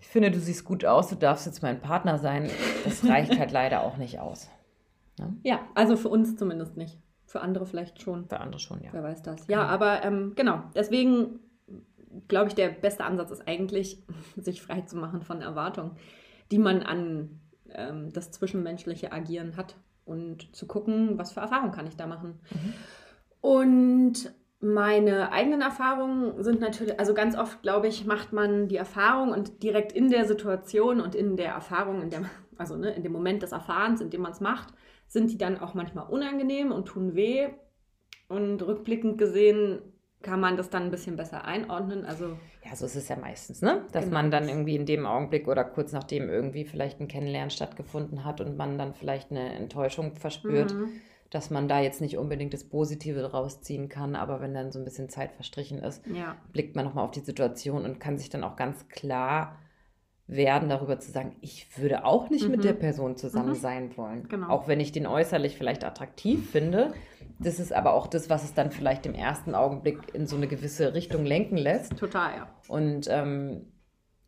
ich 0.00 0.06
finde, 0.06 0.30
du 0.30 0.38
siehst 0.38 0.64
gut 0.64 0.84
aus, 0.84 1.08
du 1.08 1.16
darfst 1.16 1.44
jetzt 1.46 1.60
mein 1.62 1.80
Partner 1.80 2.18
sein. 2.18 2.48
Das 2.84 3.04
reicht 3.08 3.36
halt 3.38 3.50
leider 3.52 3.82
auch 3.82 3.96
nicht 3.96 4.20
aus. 4.20 4.48
Ja, 5.42 5.58
also 5.74 5.96
für 5.96 6.08
uns 6.08 6.36
zumindest 6.36 6.76
nicht. 6.76 6.98
Für 7.26 7.40
andere 7.40 7.66
vielleicht 7.66 8.00
schon. 8.00 8.28
Für 8.28 8.38
andere 8.40 8.60
schon, 8.60 8.80
ja. 8.82 8.90
Wer 8.92 9.02
weiß 9.02 9.22
das. 9.22 9.46
Ja, 9.48 9.62
aber 9.66 10.04
ähm, 10.04 10.32
genau. 10.36 10.60
Deswegen 10.76 11.40
glaube 12.28 12.48
ich, 12.48 12.54
der 12.54 12.68
beste 12.68 13.04
Ansatz 13.04 13.30
ist 13.30 13.46
eigentlich, 13.46 14.02
sich 14.36 14.62
frei 14.62 14.82
zu 14.82 14.96
machen 14.96 15.22
von 15.22 15.40
Erwartungen, 15.40 15.92
die 16.50 16.58
man 16.58 16.82
an 16.82 17.40
ähm, 17.70 18.12
das 18.12 18.30
zwischenmenschliche 18.30 19.12
Agieren 19.12 19.56
hat 19.56 19.76
und 20.04 20.54
zu 20.54 20.66
gucken, 20.66 21.18
was 21.18 21.32
für 21.32 21.40
Erfahrungen 21.40 21.72
kann 21.72 21.86
ich 21.86 21.96
da 21.96 22.06
machen. 22.06 22.40
Und 23.40 24.32
meine 24.60 25.32
eigenen 25.32 25.60
Erfahrungen 25.60 26.42
sind 26.42 26.60
natürlich, 26.60 26.98
also 26.98 27.12
ganz 27.12 27.36
oft, 27.36 27.62
glaube 27.62 27.88
ich, 27.88 28.06
macht 28.06 28.32
man 28.32 28.68
die 28.68 28.76
Erfahrung 28.76 29.32
und 29.32 29.62
direkt 29.62 29.92
in 29.92 30.10
der 30.10 30.24
Situation 30.24 31.00
und 31.00 31.14
in 31.14 31.36
der 31.36 31.52
Erfahrung, 31.52 32.00
in 32.00 32.10
der, 32.10 32.22
also 32.56 32.76
ne, 32.76 32.90
in 32.94 33.02
dem 33.02 33.12
Moment 33.12 33.42
des 33.42 33.52
Erfahrens, 33.52 34.00
in 34.00 34.10
dem 34.10 34.22
man 34.22 34.32
es 34.32 34.40
macht, 34.40 34.72
sind 35.06 35.30
die 35.30 35.38
dann 35.38 35.58
auch 35.58 35.74
manchmal 35.74 36.08
unangenehm 36.08 36.72
und 36.72 36.86
tun 36.86 37.14
weh. 37.14 37.48
Und 38.26 38.62
rückblickend 38.62 39.18
gesehen 39.18 39.80
kann 40.24 40.40
man 40.40 40.56
das 40.56 40.70
dann 40.70 40.84
ein 40.84 40.90
bisschen 40.90 41.14
besser 41.16 41.44
einordnen. 41.44 42.04
Also 42.04 42.36
Ja, 42.64 42.74
so 42.74 42.86
ist 42.86 42.96
es 42.96 43.08
ja 43.08 43.16
meistens, 43.16 43.62
ne? 43.62 43.82
Dass 43.92 44.06
Genau. 44.06 44.14
man 44.14 44.30
dann 44.32 44.48
irgendwie 44.48 44.74
in 44.74 44.86
dem 44.86 45.06
Augenblick 45.06 45.46
oder 45.46 45.62
kurz 45.64 45.92
nachdem 45.92 46.28
irgendwie 46.28 46.64
vielleicht 46.64 47.00
ein 47.00 47.06
Kennenlernen 47.08 47.50
stattgefunden 47.50 48.24
hat 48.24 48.40
und 48.40 48.56
man 48.56 48.76
dann 48.78 48.94
vielleicht 48.94 49.30
eine 49.30 49.54
Enttäuschung 49.54 50.16
verspürt, 50.16 50.74
Mhm. 50.74 50.88
dass 51.30 51.50
man 51.50 51.68
da 51.68 51.80
jetzt 51.80 52.00
nicht 52.00 52.16
unbedingt 52.18 52.54
das 52.54 52.64
Positive 52.64 53.30
rausziehen 53.32 53.88
kann, 53.88 54.16
aber 54.16 54.40
wenn 54.40 54.54
dann 54.54 54.72
so 54.72 54.78
ein 54.78 54.84
bisschen 54.84 55.08
Zeit 55.08 55.32
verstrichen 55.32 55.78
ist, 55.82 56.04
ja, 56.06 56.36
blickt 56.52 56.74
man 56.76 56.84
nochmal 56.84 57.04
auf 57.04 57.10
die 57.10 57.20
Situation 57.20 57.84
und 57.84 58.00
kann 58.00 58.18
sich 58.18 58.30
dann 58.30 58.44
auch 58.44 58.56
ganz 58.56 58.88
klar 58.88 59.58
werden, 60.26 60.68
darüber 60.70 60.98
zu 60.98 61.10
sagen, 61.10 61.36
ich 61.40 61.66
würde 61.78 62.04
auch 62.04 62.30
nicht 62.30 62.44
Mhm. 62.46 62.50
mit 62.52 62.64
der 62.64 62.72
Person 62.72 63.16
zusammen 63.16 63.50
Mhm. 63.50 63.54
sein 63.56 63.96
wollen. 63.96 64.28
Genau. 64.28 64.48
Auch 64.48 64.68
wenn 64.68 64.80
ich 64.80 64.90
den 64.92 65.06
äußerlich 65.06 65.56
vielleicht 65.56 65.84
attraktiv 65.84 66.50
finde. 66.50 66.94
Das 67.40 67.58
ist 67.58 67.72
aber 67.72 67.92
auch 67.94 68.06
das, 68.06 68.30
was 68.30 68.44
es 68.44 68.54
dann 68.54 68.70
vielleicht 68.70 69.04
im 69.06 69.14
ersten 69.14 69.54
Augenblick 69.54 69.98
in 70.14 70.26
so 70.26 70.36
eine 70.36 70.46
gewisse 70.46 70.94
Richtung 70.94 71.24
lenken 71.24 71.56
lässt. 71.58 71.96
Total, 71.98 72.30
ja. 72.36 72.48
Und 72.68 73.06
ähm, 73.10 73.66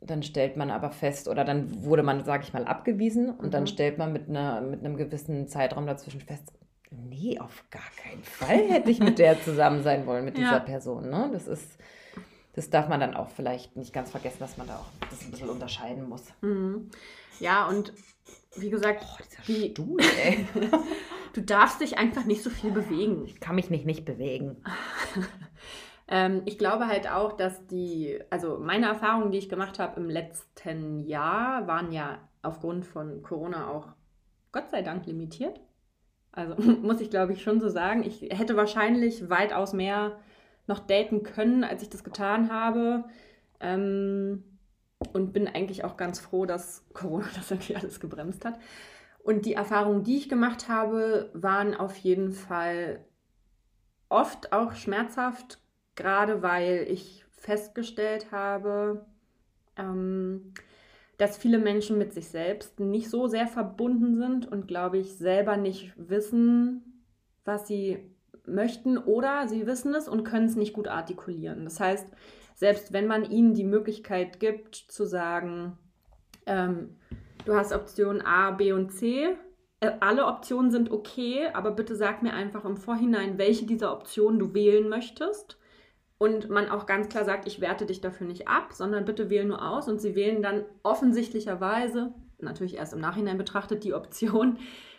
dann 0.01 0.23
stellt 0.23 0.57
man 0.57 0.71
aber 0.71 0.91
fest, 0.91 1.29
oder 1.29 1.45
dann 1.45 1.83
wurde 1.85 2.03
man, 2.03 2.25
sage 2.25 2.43
ich 2.45 2.53
mal, 2.53 2.65
abgewiesen 2.65 3.31
und 3.31 3.55
dann 3.55 3.63
Mhm. 3.63 3.69
stellt 3.69 3.97
man 3.97 4.13
mit, 4.13 4.29
einer, 4.29 4.61
mit 4.61 4.81
einem 4.85 4.97
gewissen 4.97 5.49
Zeitraum 5.49 5.87
dazwischen 5.87 6.21
fest, 6.21 6.53
nee, 6.91 7.39
auf 7.39 7.65
gar 7.71 7.81
keinen 8.03 8.23
Fall 8.23 8.59
hätte 8.69 8.91
ich 8.91 9.01
mit 9.01 9.19
der 9.19 9.41
zusammen 9.41 9.83
sein 9.83 10.07
wollen, 10.07 10.25
mit 10.25 10.37
Ja. 10.37 10.45
dieser 10.45 10.61
Person. 10.61 11.09
Ne? 11.09 11.31
Das 11.33 11.49
ist, 11.49 11.79
das 12.57 12.71
darf 12.71 12.89
man 12.89 13.01
dann 13.01 13.15
auch 13.15 13.29
vielleicht 13.29 13.77
nicht 13.77 13.93
ganz 13.93 14.11
vergessen, 14.11 14.39
dass 14.41 14.57
man 14.57 14.67
da 14.67 14.77
auch 14.77 15.09
das 15.11 15.23
ein 15.23 15.31
bisschen 15.31 15.51
unterscheiden 15.51 16.09
muss. 16.09 16.25
Mhm. 16.41 16.91
Ja, 17.39 17.69
und 17.69 17.93
wie 18.57 18.71
gesagt, 18.71 19.05
die, 19.47 19.71
Stuhl, 19.71 20.01
ey. 20.25 20.47
du 21.35 21.43
darfst 21.43 21.83
dich 21.83 21.99
einfach 21.99 22.25
nicht 22.25 22.43
so 22.43 22.49
viel 22.49 22.73
bewegen. 22.73 23.25
Ich 23.27 23.41
kann 23.41 23.55
mich 23.55 23.71
nicht, 23.71 23.87
nicht 23.87 24.05
bewegen. 24.05 24.57
Ähm, 26.09 26.43
ich 26.45 26.57
glaube 26.57 26.87
halt 26.87 27.11
auch, 27.11 27.33
dass 27.33 27.67
die, 27.67 28.21
also 28.31 28.59
meine 28.59 28.87
Erfahrungen, 28.87 29.33
die 29.33 29.39
ich 29.39 29.49
gemacht 29.49 29.81
habe 29.81 29.99
im 29.99 30.09
letzten 30.09 31.01
Jahr, 31.01 31.67
waren 31.67 31.91
ja 31.91 32.19
aufgrund 32.43 32.87
von 32.87 33.23
Corona 33.23 33.69
auch 33.69 33.89
Gott 34.53 34.71
sei 34.71 34.83
Dank 34.83 35.07
limitiert. 35.07 35.61
Also 36.31 36.55
muss 36.83 37.01
ich 37.01 37.11
glaube 37.11 37.33
ich 37.33 37.43
schon 37.43 37.61
so 37.61 37.69
sagen. 37.69 38.05
Ich 38.05 38.23
hätte 38.23 38.57
wahrscheinlich 38.57 39.29
weitaus 39.29 39.73
mehr 39.73 40.21
noch 40.67 40.81
daten 40.81 41.23
können, 41.23 41.65
als 41.65 41.83
ich 41.83 41.91
das 41.91 42.05
getan 42.05 42.51
habe. 42.51 43.05
Ähm, 43.61 44.45
und 45.13 45.33
bin 45.33 45.47
eigentlich 45.47 45.85
auch 45.85 45.97
ganz 45.97 46.19
froh, 46.21 46.47
dass 46.47 46.85
Corona 46.93 47.27
das 47.37 47.51
irgendwie 47.51 47.77
alles 47.77 48.01
gebremst 48.01 48.45
hat. 48.45 48.59
Und 49.23 49.45
die 49.45 49.55
Erfahrungen, 49.55 50.05
die 50.05 50.17
ich 50.17 50.29
gemacht 50.29 50.69
habe, 50.69 51.31
waren 51.35 51.75
auf 51.75 51.97
jeden 51.97 52.33
Fall 52.33 53.05
oft 54.09 54.53
auch 54.53 54.75
schmerzhaft, 54.75 55.59
gerade 55.97 56.43
weil 56.43 56.87
ich 56.89 57.25
festgestellt 57.33 58.31
habe, 58.31 59.05
ähm, 59.77 60.53
dass 61.19 61.39
viele 61.39 61.59
Menschen 61.59 61.99
mit 61.99 62.13
sich 62.13 62.29
selbst 62.29 62.79
nicht 62.79 63.11
so 63.11 63.27
sehr 63.27 63.49
verbunden 63.49 64.17
sind 64.17 64.51
und, 64.51 64.69
glaube 64.69 64.99
ich, 64.99 65.15
selber 65.15 65.57
nicht 65.57 65.93
wissen, 65.97 67.03
was 67.45 67.67
sie 67.67 67.99
möchten 68.47 68.99
oder 68.99 69.49
sie 69.49 69.67
wissen 69.67 69.95
es 69.95 70.09
und 70.09 70.25
können 70.25 70.47
es 70.47 70.57
nicht 70.57 70.73
gut 70.73 70.89
artikulieren. 70.89 71.65
Das 71.65 71.81
heißt, 71.81 72.09
selbst 72.55 72.93
wenn 72.93 73.07
man 73.07 73.31
ihnen 73.31 73.55
die 73.55 73.65
Möglichkeit 73.65 74.41
gibt 74.41 74.75
zu 74.75 75.05
sagen, 75.05 75.79
ähm, 76.47 76.97
du 77.45 77.55
hast 77.55 77.73
Option 77.73 78.23
A, 78.23 78.51
B 78.51 78.73
und 78.73 78.91
C, 78.93 79.37
äh, 79.81 79.93
alle 80.01 80.27
Optionen 80.27 80.71
sind 80.71 80.91
okay, 80.91 81.49
aber 81.53 81.71
bitte 81.71 81.97
sag 81.97 82.23
mir 82.23 82.33
einfach 82.33 82.65
im 82.65 82.77
Vorhinein, 82.77 83.39
welche 83.39 83.67
dieser 83.67 83.93
Optionen 83.93 84.39
du 84.39 84.55
wählen 84.55 84.89
möchtest. 84.89 85.59
Und 86.19 86.49
man 86.49 86.71
auch 86.71 86.87
ganz 86.87 87.11
klar 87.11 87.27
sagt, 87.27 87.47
ich 87.47 87.61
werte 87.61 87.85
dich 87.85 88.01
dafür 88.01 88.27
nicht 88.27 88.49
ab, 88.49 88.73
sondern 88.73 89.05
bitte 89.05 89.29
wähl 89.29 89.45
nur 89.45 89.63
aus. 89.63 89.87
Und 89.87 90.01
sie 90.01 90.15
wählen 90.15 90.43
dann 90.43 90.65
offensichtlicherweise, 90.83 92.15
natürlich 92.39 92.77
erst 92.77 92.95
im 92.95 93.01
Nachhinein 93.01 93.37
betrachtet, 93.37 93.85
die 93.85 93.93
Option, 93.93 94.59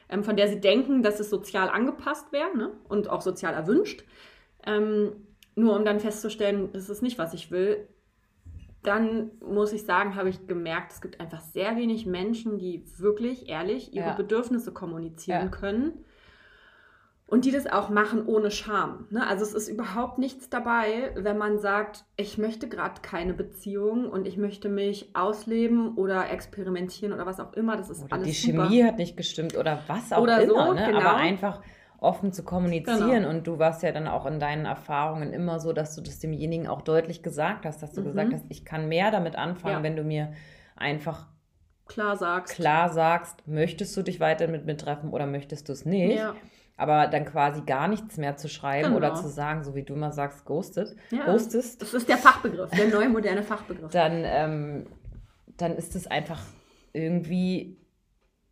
ähm, 0.09 0.23
von 0.23 0.35
der 0.35 0.47
sie 0.47 0.59
denken, 0.59 1.03
dass 1.03 1.19
es 1.19 1.29
sozial 1.29 1.69
angepasst 1.69 2.31
wäre 2.31 2.55
ne? 2.55 2.71
und 2.87 3.09
auch 3.09 3.21
sozial 3.21 3.53
erwünscht. 3.53 4.03
Ähm, 4.65 5.27
nur 5.55 5.75
um 5.75 5.85
dann 5.85 5.99
festzustellen, 5.99 6.71
das 6.73 6.89
ist 6.89 7.01
nicht, 7.01 7.17
was 7.17 7.33
ich 7.33 7.51
will. 7.51 7.87
Dann 8.83 9.31
muss 9.41 9.73
ich 9.73 9.83
sagen, 9.83 10.15
habe 10.15 10.29
ich 10.29 10.47
gemerkt, 10.47 10.91
es 10.91 11.01
gibt 11.01 11.19
einfach 11.19 11.41
sehr 11.41 11.75
wenig 11.75 12.05
Menschen, 12.05 12.57
die 12.57 12.83
wirklich 12.99 13.49
ehrlich 13.49 13.93
ihre 13.93 14.09
Ja. 14.09 14.13
Bedürfnisse 14.13 14.71
kommunizieren 14.71 15.45
Ja. 15.45 15.47
können. 15.49 16.05
Und 17.29 17.43
die 17.43 17.51
das 17.51 17.67
auch 17.67 17.89
machen 17.89 18.25
ohne 18.25 18.51
Scham. 18.51 19.05
Ne? 19.09 19.27
Also 19.27 19.43
es 19.43 19.53
ist 19.53 19.67
überhaupt 19.67 20.17
nichts 20.17 20.49
dabei, 20.49 21.11
wenn 21.15 21.37
man 21.37 21.59
sagt, 21.59 22.05
ich 22.15 22.37
möchte 22.37 22.69
gerade 22.69 23.01
keine 23.01 23.33
Beziehung 23.33 24.09
und 24.09 24.25
ich 24.25 24.37
möchte 24.37 24.69
mich 24.69 25.13
ausleben 25.13 25.95
oder 25.97 26.29
experimentieren 26.31 27.11
oder 27.13 27.25
was 27.25 27.41
auch 27.41 27.51
immer. 27.51 27.75
Das 27.75 27.89
ist 27.89 28.03
Oder 28.05 28.13
alles 28.13 28.27
die 28.27 28.51
super. 28.51 28.63
Chemie 28.69 28.83
hat 28.85 28.97
nicht 28.97 29.17
gestimmt 29.17 29.57
oder 29.57 29.81
was 29.87 30.13
auch 30.13 30.21
Oder 30.21 30.45
so, 30.47 30.53
immer. 30.53 30.73
ne? 30.73 30.85
genau. 30.85 30.99
Aber 31.01 31.15
einfach 31.17 31.61
offen 31.99 32.31
zu 32.31 32.43
kommunizieren. 32.45 33.09
Genau. 33.23 33.29
Und 33.29 33.45
du 33.45 33.59
warst 33.59 33.83
ja 33.83 33.91
dann 33.91 34.07
auch 34.07 34.25
in 34.25 34.39
deinen 34.39 34.65
Erfahrungen 34.65 35.33
immer 35.33 35.59
so, 35.59 35.73
dass 35.73 35.95
du 35.95 36.01
das 36.01 36.19
demjenigen 36.19 36.67
auch 36.67 36.81
deutlich 36.81 37.23
gesagt 37.23 37.65
hast, 37.65 37.83
dass 37.83 37.91
du 37.91 38.01
Mhm. 38.01 38.05
gesagt 38.05 38.33
hast, 38.35 38.45
ich 38.47 38.63
kann 38.63 38.87
mehr 38.87 39.11
damit 39.11 39.35
anfangen, 39.35 39.77
Ja. 39.79 39.83
wenn 39.83 39.97
du 39.97 40.03
mir 40.03 40.31
einfach 40.77 41.27
Klar 41.87 42.15
sagst. 42.15 42.55
klar 42.55 42.87
sagst, 42.87 43.45
möchtest 43.47 43.97
du 43.97 44.01
dich 44.01 44.21
weiter 44.21 44.47
mit 44.47 44.65
mir 44.65 44.77
treffen 44.77 45.09
oder 45.09 45.25
möchtest 45.25 45.67
du 45.67 45.73
es 45.73 45.83
nicht. 45.85 46.17
Ja. 46.19 46.33
Aber 46.77 47.07
dann 47.07 47.25
quasi 47.25 47.61
gar 47.61 47.87
nichts 47.87 48.17
mehr 48.17 48.37
zu 48.37 48.47
schreiben 48.47 48.89
Genau. 48.89 48.97
oder 48.97 49.15
zu 49.15 49.27
sagen, 49.27 49.63
so 49.63 49.73
wie 49.75 49.81
du 49.83 49.93
immer 49.95 50.11
sagst, 50.11 50.45
ghostet, 50.45 50.95
Ja. 51.11 51.25
ghostest, 51.25 51.81
Das 51.81 51.93
ist 51.93 52.07
der 52.07 52.17
Fachbegriff, 52.17 52.69
der 52.71 52.87
neue 52.87 53.09
moderne 53.09 53.41
Fachbegriff. 53.43 53.91
dann, 53.91 54.21
ähm, 54.23 54.85
dann 55.57 55.75
ist 55.75 55.95
es 55.95 56.05
einfach 56.07 56.39
irgendwie 56.93 57.77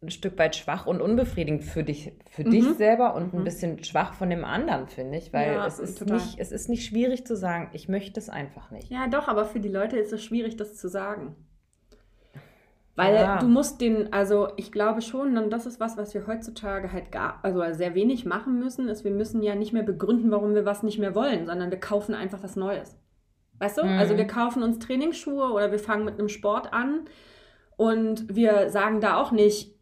ein 0.01 0.09
Stück 0.11 0.37
weit 0.37 0.55
schwach 0.55 0.85
und 0.85 1.01
unbefriedigend 1.01 1.63
für 1.63 1.83
dich, 1.83 2.11
für 2.29 2.43
Mhm. 2.43 2.49
dich 2.51 2.65
selber 2.77 3.15
und 3.15 3.33
ein 3.33 3.39
Mhm. 3.41 3.43
bisschen 3.43 3.83
schwach 3.83 4.13
von 4.13 4.29
dem 4.29 4.43
anderen, 4.43 4.87
finde 4.87 5.17
ich, 5.17 5.31
weil 5.33 5.53
Ja, 5.53 5.65
es, 5.67 5.79
ist 5.79 5.99
total. 5.99 6.17
nicht, 6.17 6.39
es 6.39 6.51
ist 6.51 6.67
nicht 6.69 6.85
schwierig 6.85 7.25
zu 7.25 7.35
sagen, 7.35 7.69
ich 7.73 7.87
möchte 7.89 8.19
es 8.19 8.29
einfach 8.29 8.71
nicht. 8.71 8.89
Ja, 8.91 9.07
doch, 9.07 9.27
aber 9.27 9.45
für 9.45 9.59
die 9.59 9.69
Leute 9.69 9.97
ist 9.97 10.11
es 10.13 10.23
schwierig, 10.23 10.57
das 10.57 10.75
zu 10.75 10.89
sagen. 10.89 11.35
Weil 12.97 13.15
Ja. 13.15 13.37
du 13.39 13.47
musst 13.47 13.81
den, 13.81 14.13
also 14.13 14.47
ich 14.55 14.71
glaube 14.71 15.01
schon, 15.01 15.37
und 15.37 15.51
das 15.51 15.65
ist 15.65 15.79
was, 15.81 15.97
was 15.97 16.13
wir 16.13 16.27
heutzutage 16.27 16.93
halt 16.93 17.11
gar, 17.11 17.39
also 17.43 17.61
sehr 17.73 17.93
wenig 17.93 18.25
machen 18.25 18.57
müssen, 18.59 18.87
ist, 18.87 19.03
wir 19.03 19.11
müssen 19.11 19.43
ja 19.43 19.53
nicht 19.55 19.73
mehr 19.73 19.83
begründen, 19.83 20.31
warum 20.31 20.55
wir 20.55 20.65
was 20.65 20.81
nicht 20.81 20.97
mehr 20.99 21.13
wollen, 21.13 21.45
sondern 21.45 21.71
wir 21.71 21.79
kaufen 21.79 22.15
einfach 22.15 22.41
was 22.41 22.55
Neues. 22.55 22.97
Weißt 23.59 23.77
du? 23.77 23.83
Mhm. 23.83 23.99
Also 23.99 24.15
wir 24.17 24.27
kaufen 24.27 24.63
uns 24.63 24.79
Trainingsschuhe 24.79 25.51
oder 25.51 25.71
wir 25.71 25.79
fangen 25.79 26.05
mit 26.05 26.17
einem 26.19 26.29
Sport 26.29 26.71
an 26.73 27.01
und 27.77 28.33
wir 28.33 28.69
sagen 28.69 29.01
da 29.01 29.17
auch 29.17 29.31
nicht, 29.31 29.75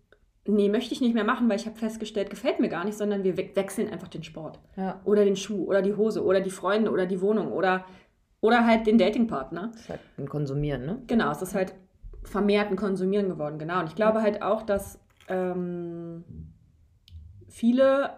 nee, 0.48 0.70
möchte 0.70 0.94
ich 0.94 1.02
nicht 1.02 1.14
mehr 1.14 1.24
machen, 1.24 1.48
weil 1.50 1.58
ich 1.58 1.66
habe 1.68 1.78
festgestellt, 1.78 2.30
gefällt 2.32 2.60
mir 2.60 2.70
gar 2.70 2.84
nicht, 2.84 2.98
sondern 2.98 3.24
wir 3.24 3.38
we 3.38 3.50
wechseln 3.54 3.90
einfach 3.90 4.08
den 4.08 4.24
Sport 4.24 4.60
Ja. 4.76 5.02
oder 5.06 5.24
den 5.24 5.36
Schuh 5.36 5.66
oder 5.66 5.82
die 5.84 5.96
Hose 5.96 6.24
oder 6.24 6.42
die 6.42 6.50
Freunde 6.50 6.92
oder 6.92 7.06
die 7.06 7.22
Wohnung 7.22 7.52
oder, 7.52 7.86
oder 8.42 8.66
halt 8.66 8.88
den 8.88 8.98
Datingpartner. 8.98 9.70
Das 9.72 9.82
ist 9.82 9.90
halt 9.90 10.00
ein 10.18 10.28
Konsumieren, 10.28 10.86
ne? 10.86 11.02
Genau, 11.08 11.32
es 11.32 11.42
ist 11.44 11.54
halt 11.56 11.74
vermehrt 12.24 12.70
ein 12.70 12.76
Konsumieren 12.76 13.30
geworden, 13.30 13.60
genau. 13.60 13.80
Und 13.80 13.88
ich 13.88 13.96
glaube 13.96 14.22
halt 14.22 14.42
auch, 14.42 14.64
dass 14.64 15.00
ähm, 15.28 16.24
viele 17.48 18.12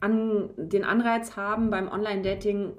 an 0.00 0.50
den 0.56 0.84
Anreiz 0.84 1.36
haben 1.36 1.70
beim 1.70 1.88
Online-Dating 1.88 2.76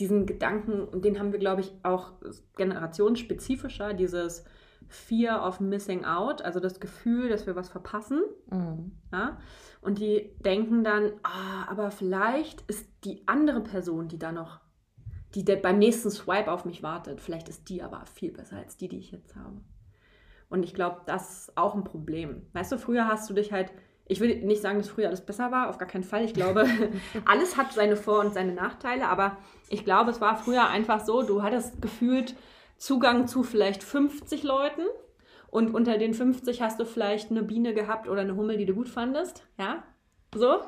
diesen 0.00 0.26
Gedanken, 0.26 0.84
und 0.84 1.04
den 1.04 1.18
haben 1.18 1.32
wir, 1.32 1.38
glaube 1.38 1.62
ich, 1.62 1.72
auch 1.82 2.12
generationsspezifischer, 2.56 3.94
dieses 3.94 4.44
Fear 4.86 5.46
of 5.46 5.60
Missing 5.60 6.04
Out, 6.04 6.42
also 6.42 6.60
das 6.60 6.80
Gefühl, 6.80 7.28
dass 7.28 7.46
wir 7.46 7.56
was 7.56 7.68
verpassen. 7.68 8.22
Mhm. 8.50 8.92
Ja? 9.12 9.38
Und 9.80 9.98
die 9.98 10.30
denken 10.44 10.84
dann, 10.84 11.12
ah, 11.22 11.66
aber 11.68 11.90
vielleicht 11.90 12.62
ist 12.62 12.88
die 13.04 13.22
andere 13.26 13.60
Person, 13.60 14.08
die 14.08 14.18
da 14.18 14.32
noch, 14.32 14.60
die 15.34 15.44
der 15.44 15.56
beim 15.56 15.78
nächsten 15.78 16.10
Swipe 16.10 16.50
auf 16.50 16.64
mich 16.64 16.82
wartet, 16.82 17.20
vielleicht 17.20 17.48
ist 17.48 17.68
die 17.68 17.82
aber 17.82 18.04
viel 18.06 18.32
besser 18.32 18.56
als 18.56 18.76
die, 18.76 18.88
die 18.88 18.98
ich 18.98 19.10
jetzt 19.10 19.36
habe. 19.36 19.60
Und 20.50 20.62
ich 20.62 20.74
glaube, 20.74 21.02
das 21.06 21.40
ist 21.40 21.58
auch 21.58 21.74
ein 21.74 21.84
Problem. 21.84 22.46
Weißt 22.52 22.72
du, 22.72 22.78
früher 22.78 23.06
hast 23.06 23.28
du 23.28 23.34
dich 23.34 23.52
halt, 23.52 23.70
ich 24.06 24.20
will 24.20 24.42
nicht 24.44 24.62
sagen, 24.62 24.78
dass 24.78 24.88
früher 24.88 25.08
alles 25.08 25.20
besser 25.20 25.50
war, 25.50 25.68
auf 25.68 25.78
gar 25.78 25.88
keinen 25.88 26.04
Fall. 26.04 26.24
Ich 26.24 26.34
glaube, 26.34 26.66
alles 27.26 27.56
hat 27.56 27.72
seine 27.72 27.96
Vor- 27.96 28.20
und 28.20 28.32
seine 28.32 28.52
Nachteile, 28.52 29.08
aber 29.08 29.36
ich 29.68 29.84
glaube, 29.84 30.10
es 30.10 30.20
war 30.20 30.36
früher 30.36 30.68
einfach 30.68 31.04
so, 31.04 31.22
du 31.22 31.42
hattest 31.42 31.82
gefühlt 31.82 32.34
Zugang 32.78 33.26
zu 33.26 33.42
vielleicht 33.42 33.82
50 33.82 34.42
Leuten 34.44 34.82
und 35.50 35.74
unter 35.74 35.98
den 35.98 36.14
50 36.14 36.62
hast 36.62 36.80
du 36.80 36.84
vielleicht 36.84 37.30
eine 37.30 37.42
Biene 37.42 37.74
gehabt 37.74 38.08
oder 38.08 38.20
eine 38.22 38.36
Hummel, 38.36 38.56
die 38.56 38.66
du 38.66 38.74
gut 38.74 38.88
fandest, 38.88 39.46
ja, 39.58 39.82
so. 40.34 40.60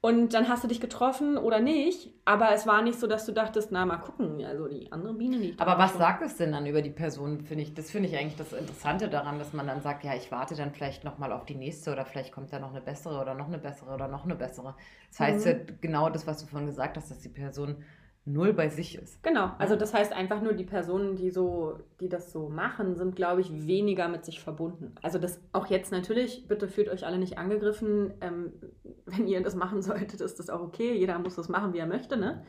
Und 0.00 0.34
dann 0.34 0.48
hast 0.48 0.62
du 0.62 0.68
dich 0.68 0.80
getroffen 0.80 1.36
oder 1.36 1.58
nicht, 1.60 2.12
aber 2.24 2.52
es 2.52 2.66
war 2.66 2.82
nicht 2.82 3.00
so, 3.00 3.06
dass 3.06 3.26
du 3.26 3.32
dachtest, 3.32 3.72
na, 3.72 3.84
mal 3.84 3.96
gucken, 3.96 4.44
also 4.44 4.68
die 4.68 4.92
andere 4.92 5.14
Biene 5.14 5.38
nicht. 5.38 5.58
Aber 5.60 5.78
was 5.78 5.96
sagt 5.98 6.22
es 6.22 6.36
denn 6.36 6.52
dann 6.52 6.66
über 6.66 6.80
die 6.82 6.90
Person, 6.90 7.40
finde 7.40 7.64
ich? 7.64 7.74
Das 7.74 7.90
finde 7.90 8.08
ich 8.08 8.16
eigentlich 8.16 8.36
das 8.36 8.52
Interessante 8.52 9.08
daran, 9.08 9.38
dass 9.38 9.52
man 9.52 9.66
dann 9.66 9.80
sagt, 9.82 10.04
ja, 10.04 10.14
ich 10.14 10.30
warte 10.30 10.54
dann 10.54 10.72
vielleicht 10.72 11.02
nochmal 11.02 11.32
auf 11.32 11.44
die 11.44 11.56
nächste 11.56 11.90
oder 11.92 12.04
vielleicht 12.04 12.32
kommt 12.32 12.52
da 12.52 12.58
noch 12.60 12.70
eine 12.70 12.80
bessere 12.80 13.20
oder 13.20 13.34
noch 13.34 13.48
eine 13.48 13.58
bessere 13.58 13.92
oder 13.92 14.06
noch 14.06 14.24
eine 14.24 14.36
bessere. 14.36 14.74
Das 15.10 15.20
heißt 15.20 15.44
Mhm. 15.46 15.50
ja 15.52 15.58
genau 15.80 16.10
das, 16.10 16.26
was 16.26 16.38
du 16.40 16.46
vorhin 16.46 16.66
gesagt 16.68 16.96
hast, 16.96 17.10
dass 17.10 17.18
die 17.20 17.28
Person 17.28 17.82
null 18.26 18.52
bei 18.52 18.68
sich 18.68 18.96
ist. 18.98 19.22
Genau, 19.22 19.52
also 19.58 19.76
das 19.76 19.94
heißt 19.94 20.12
einfach 20.12 20.42
nur, 20.42 20.52
die 20.52 20.64
Personen, 20.64 21.14
die 21.14 21.30
so, 21.30 21.78
die 22.00 22.08
das 22.08 22.32
so 22.32 22.48
machen, 22.48 22.96
sind, 22.96 23.14
glaube 23.16 23.40
ich, 23.40 23.66
weniger 23.66 24.08
mit 24.08 24.24
sich 24.24 24.40
verbunden. 24.40 24.94
Also 25.00 25.18
das 25.18 25.40
auch 25.52 25.66
jetzt 25.66 25.92
natürlich, 25.92 26.46
bitte 26.48 26.66
fühlt 26.68 26.88
euch 26.88 27.06
alle 27.06 27.18
nicht 27.18 27.38
angegriffen. 27.38 28.12
Ähm, 28.20 28.52
wenn 29.06 29.28
ihr 29.28 29.42
das 29.42 29.54
machen 29.54 29.80
solltet, 29.80 30.20
ist 30.20 30.38
das 30.40 30.50
auch 30.50 30.60
okay. 30.60 30.92
Jeder 30.94 31.18
muss 31.20 31.36
das 31.36 31.48
machen, 31.48 31.72
wie 31.72 31.78
er 31.78 31.86
möchte, 31.86 32.16
ne? 32.16 32.44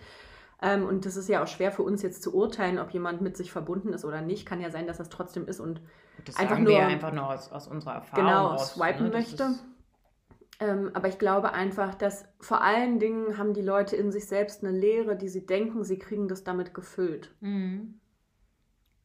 Ähm, 0.60 0.88
und 0.88 1.06
das 1.06 1.16
ist 1.16 1.30
ja 1.30 1.44
auch 1.44 1.48
schwer 1.48 1.72
für 1.72 1.84
uns 1.84 2.02
jetzt 2.02 2.24
zu 2.24 2.34
urteilen, 2.36 2.80
ob 2.80 2.90
jemand 2.90 3.22
mit 3.22 3.38
sich 3.38 3.52
verbunden 3.52 3.94
ist 3.94 4.04
oder 4.04 4.22
nicht. 4.22 4.48
Kann 4.48 4.60
ja 4.60 4.72
sein, 4.72 4.88
dass 4.88 4.98
das 4.98 5.10
trotzdem 5.10 5.46
ist 5.48 5.60
und 5.60 5.80
Das 6.26 6.36
einfach 6.38 6.54
sagen 6.56 6.64
nur, 6.64 6.80
einfach 6.80 7.14
nur 7.14 7.30
aus, 7.30 7.52
aus 7.52 7.68
unserer 7.68 7.94
Erfahrung 7.94 8.26
genau 8.26 8.48
raus, 8.48 8.74
swipen 8.74 9.04
ne? 9.06 9.12
Möchte. 9.12 9.44
ist- 9.44 9.66
Ähm, 10.60 10.90
aber 10.94 11.08
ich 11.08 11.20
glaube 11.20 11.54
einfach, 11.54 11.94
dass 11.94 12.26
vor 12.40 12.62
allen 12.62 13.00
Dingen 13.00 13.38
haben 13.38 13.54
die 13.54 13.62
Leute 13.62 13.96
in 13.96 14.12
sich 14.12 14.26
selbst 14.28 14.64
eine 14.64 14.76
Leere, 14.76 15.16
die 15.16 15.30
sie 15.30 15.46
denken, 15.46 15.84
sie 15.84 16.00
kriegen 16.00 16.28
das 16.28 16.44
damit 16.44 16.74
gefüllt. 16.74 17.36
Mhm. 17.42 18.00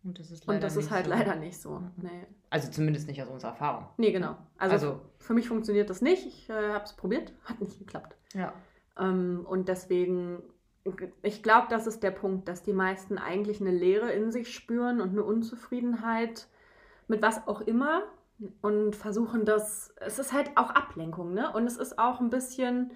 Und 0.04 0.18
das 0.18 0.30
ist, 0.30 0.48
Und 0.48 0.62
das 0.62 0.72
ist 0.76 0.84
nicht 0.84 0.90
halt 0.90 1.04
so. 1.04 1.10
leider 1.10 1.36
nicht 1.36 1.60
so. 1.60 1.78
Mhm. 1.78 1.90
Nee. 1.98 2.26
Also 2.50 2.70
zumindest 2.70 3.06
nicht 3.06 3.22
aus 3.22 3.28
unserer 3.28 3.50
Erfahrung. 3.50 3.86
Nee, 3.98 4.12
genau. 4.12 4.36
Also, 4.58 4.72
Also- 4.74 5.00
für 5.18 5.34
mich 5.34 5.46
funktioniert 5.48 5.90
das 5.90 6.00
nicht. 6.02 6.26
Ich 6.26 6.48
äh, 6.50 6.70
habe 6.72 6.84
es 6.84 6.94
probiert, 6.94 7.32
hat 7.44 7.60
nicht 7.60 7.78
geklappt. 7.78 8.16
Ja. 8.34 8.52
Ähm, 8.98 9.46
und 9.48 9.68
deswegen, 9.68 10.42
ich 11.22 11.42
glaube, 11.42 11.68
das 11.70 11.86
ist 11.86 12.02
der 12.02 12.10
Punkt, 12.10 12.48
dass 12.48 12.62
die 12.62 12.72
meisten 12.72 13.16
eigentlich 13.18 13.60
eine 13.60 13.70
Leere 13.70 14.10
in 14.10 14.32
sich 14.32 14.52
spüren 14.54 15.00
und 15.00 15.10
eine 15.10 15.22
Unzufriedenheit 15.22 16.48
mit 17.08 17.22
was 17.22 17.46
auch 17.46 17.60
immer 17.60 18.02
und 18.60 18.96
versuchen 18.96 19.44
das, 19.44 19.94
es 20.00 20.18
ist 20.18 20.32
halt 20.32 20.50
auch 20.56 20.70
Ablenkung, 20.70 21.34
ne? 21.34 21.52
Und 21.52 21.66
es 21.66 21.76
ist 21.76 21.98
auch 21.98 22.20
ein 22.20 22.30
bisschen, 22.30 22.92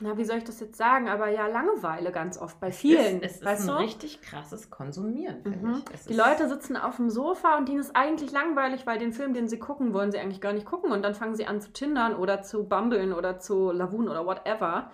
na, 0.00 0.16
wie 0.16 0.24
soll 0.24 0.38
ich 0.38 0.44
das 0.44 0.60
jetzt 0.60 0.76
sagen, 0.76 1.08
aber 1.08 1.28
ja, 1.28 1.46
Langeweile 1.46 2.12
ganz 2.12 2.38
oft 2.38 2.60
bei 2.60 2.70
vielen. 2.70 3.22
Es 3.22 3.36
ist, 3.36 3.42
es 3.42 3.60
ist 3.60 3.68
ein 3.68 3.76
du? 3.76 3.82
richtig 3.82 4.22
krasses 4.22 4.70
Konsumieren, 4.70 5.42
finde 5.42 5.58
Mhm. 5.58 5.82
Die 6.08 6.14
Leute 6.14 6.48
sitzen 6.48 6.76
auf 6.76 6.96
dem 6.96 7.10
Sofa 7.10 7.58
und 7.58 7.68
denen 7.68 7.80
ist 7.80 7.96
eigentlich 7.96 8.30
langweilig, 8.30 8.86
weil 8.86 8.98
den 8.98 9.12
Film, 9.12 9.34
den 9.34 9.48
sie 9.48 9.58
gucken, 9.58 9.92
wollen 9.92 10.12
sie 10.12 10.18
eigentlich 10.18 10.40
gar 10.40 10.52
nicht 10.52 10.66
gucken. 10.66 10.92
Und 10.92 11.02
dann 11.02 11.14
fangen 11.14 11.34
sie 11.34 11.46
an 11.46 11.60
zu 11.60 11.72
tindern 11.72 12.14
oder 12.14 12.42
zu 12.42 12.68
bumbeln 12.68 13.12
oder 13.12 13.38
zu 13.40 13.72
lavun 13.72 14.08
oder 14.08 14.24
whatever. 14.24 14.90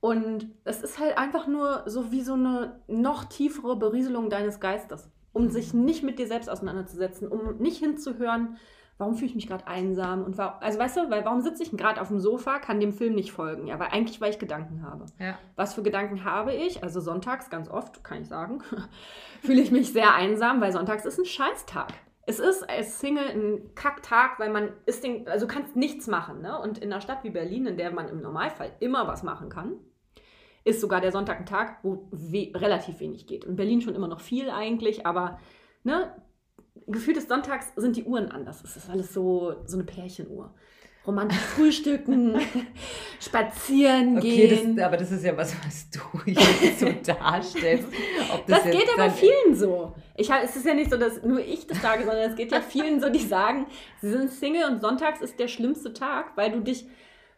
Und 0.00 0.54
es 0.64 0.82
ist 0.82 0.98
halt 0.98 1.18
einfach 1.18 1.46
nur 1.46 1.82
so 1.86 2.12
wie 2.12 2.22
so 2.22 2.34
eine 2.34 2.80
noch 2.86 3.24
tiefere 3.24 3.76
Berieselung 3.76 4.30
deines 4.30 4.60
Geistes, 4.60 5.10
um 5.36 5.50
sich 5.50 5.74
nicht 5.74 6.02
mit 6.02 6.18
dir 6.18 6.26
selbst 6.26 6.48
auseinanderzusetzen, 6.48 7.28
um 7.28 7.58
nicht 7.58 7.78
hinzuhören, 7.78 8.56
warum 8.96 9.14
fühle 9.14 9.26
ich 9.26 9.34
mich 9.34 9.46
gerade 9.46 9.66
einsam 9.66 10.24
und 10.24 10.38
warum, 10.38 10.62
also 10.62 10.78
weißt 10.78 10.96
du, 10.96 11.10
weil 11.10 11.26
warum 11.26 11.42
sitze 11.42 11.62
ich 11.62 11.70
gerade 11.72 12.00
auf 12.00 12.08
dem 12.08 12.20
Sofa, 12.20 12.58
kann 12.58 12.80
dem 12.80 12.94
Film 12.94 13.14
nicht 13.14 13.32
folgen, 13.32 13.66
ja, 13.66 13.78
weil 13.78 13.88
eigentlich, 13.88 14.18
weil 14.22 14.30
ich 14.30 14.38
Gedanken 14.38 14.82
habe. 14.82 15.04
Ja. 15.18 15.38
Was 15.54 15.74
für 15.74 15.82
Gedanken 15.82 16.24
habe 16.24 16.54
ich? 16.54 16.82
Also 16.82 17.00
sonntags 17.00 17.50
ganz 17.50 17.68
oft, 17.68 18.02
kann 18.02 18.22
ich 18.22 18.28
sagen, 18.28 18.62
fühle 19.42 19.60
ich 19.60 19.70
mich 19.70 19.92
sehr 19.92 20.14
einsam, 20.14 20.62
weil 20.62 20.72
sonntags 20.72 21.04
ist 21.04 21.18
ein 21.18 21.26
Scheißtag. 21.26 21.92
Es 22.28 22.40
ist 22.40 22.68
als 22.68 22.98
Single 22.98 23.28
ein 23.28 23.74
Kacktag, 23.74 24.40
weil 24.40 24.50
man 24.50 24.70
ist 24.86 25.04
den, 25.04 25.28
also 25.28 25.46
du 25.46 25.52
kannst 25.52 25.76
nichts 25.76 26.06
machen. 26.06 26.40
Ne? 26.40 26.58
Und 26.58 26.78
in 26.78 26.90
einer 26.90 27.02
Stadt 27.02 27.22
wie 27.22 27.30
Berlin, 27.30 27.66
in 27.66 27.76
der 27.76 27.92
man 27.92 28.08
im 28.08 28.20
Normalfall 28.20 28.72
immer 28.80 29.06
was 29.06 29.22
machen 29.22 29.50
kann, 29.50 29.74
ist 30.66 30.80
sogar 30.80 31.00
der 31.00 31.12
Sonntag 31.12 31.38
ein 31.38 31.46
Tag, 31.46 31.78
wo 31.82 32.08
we 32.10 32.50
relativ 32.54 32.98
wenig 33.00 33.26
geht. 33.26 33.44
In 33.44 33.56
Berlin 33.56 33.80
schon 33.80 33.94
immer 33.94 34.08
noch 34.08 34.20
viel 34.20 34.50
eigentlich, 34.50 35.06
aber 35.06 35.38
ne, 35.84 36.12
gefühlt 36.88 37.16
des 37.16 37.28
Sonntags 37.28 37.72
sind 37.76 37.96
die 37.96 38.04
Uhren 38.04 38.30
anders. 38.30 38.62
Es 38.64 38.76
ist 38.76 38.90
alles 38.90 39.14
so, 39.14 39.54
so 39.64 39.76
eine 39.76 39.84
Pärchenuhr. 39.84 40.52
Romantisch 41.06 41.38
frühstücken, 41.54 42.36
spazieren 43.20 44.18
Okay, 44.18 44.48
gehen. 44.48 44.76
das, 44.76 44.84
aber 44.84 44.96
das 44.96 45.12
ist 45.12 45.24
ja 45.24 45.36
was, 45.36 45.54
was 45.64 45.88
du 45.90 46.00
jetzt 46.30 46.80
so 46.80 46.88
darstellst. 47.12 47.86
Das, 48.46 48.64
jetzt 48.64 48.76
geht 48.76 48.88
aber 48.98 49.10
vielen 49.10 49.54
so. 49.54 49.94
Ich, 50.16 50.30
hab- 50.30 50.42
es 50.42 50.56
ist 50.56 50.66
ja 50.66 50.74
nicht 50.74 50.90
so, 50.90 50.96
dass 50.96 51.22
nur 51.22 51.38
ich 51.40 51.66
das 51.68 51.80
sage, 51.80 52.04
sondern 52.04 52.28
es 52.30 52.36
geht 52.36 52.50
ja 52.50 52.60
vielen 52.60 53.00
so, 53.00 53.08
die 53.08 53.20
sagen, 53.20 53.66
sie 54.00 54.10
sind 54.10 54.30
Single 54.32 54.64
und 54.70 54.80
sonntags 54.80 55.20
ist 55.20 55.38
der 55.38 55.46
schlimmste 55.48 55.92
Tag, 55.92 56.36
weil 56.36 56.50
du 56.50 56.60
dich 56.60 56.86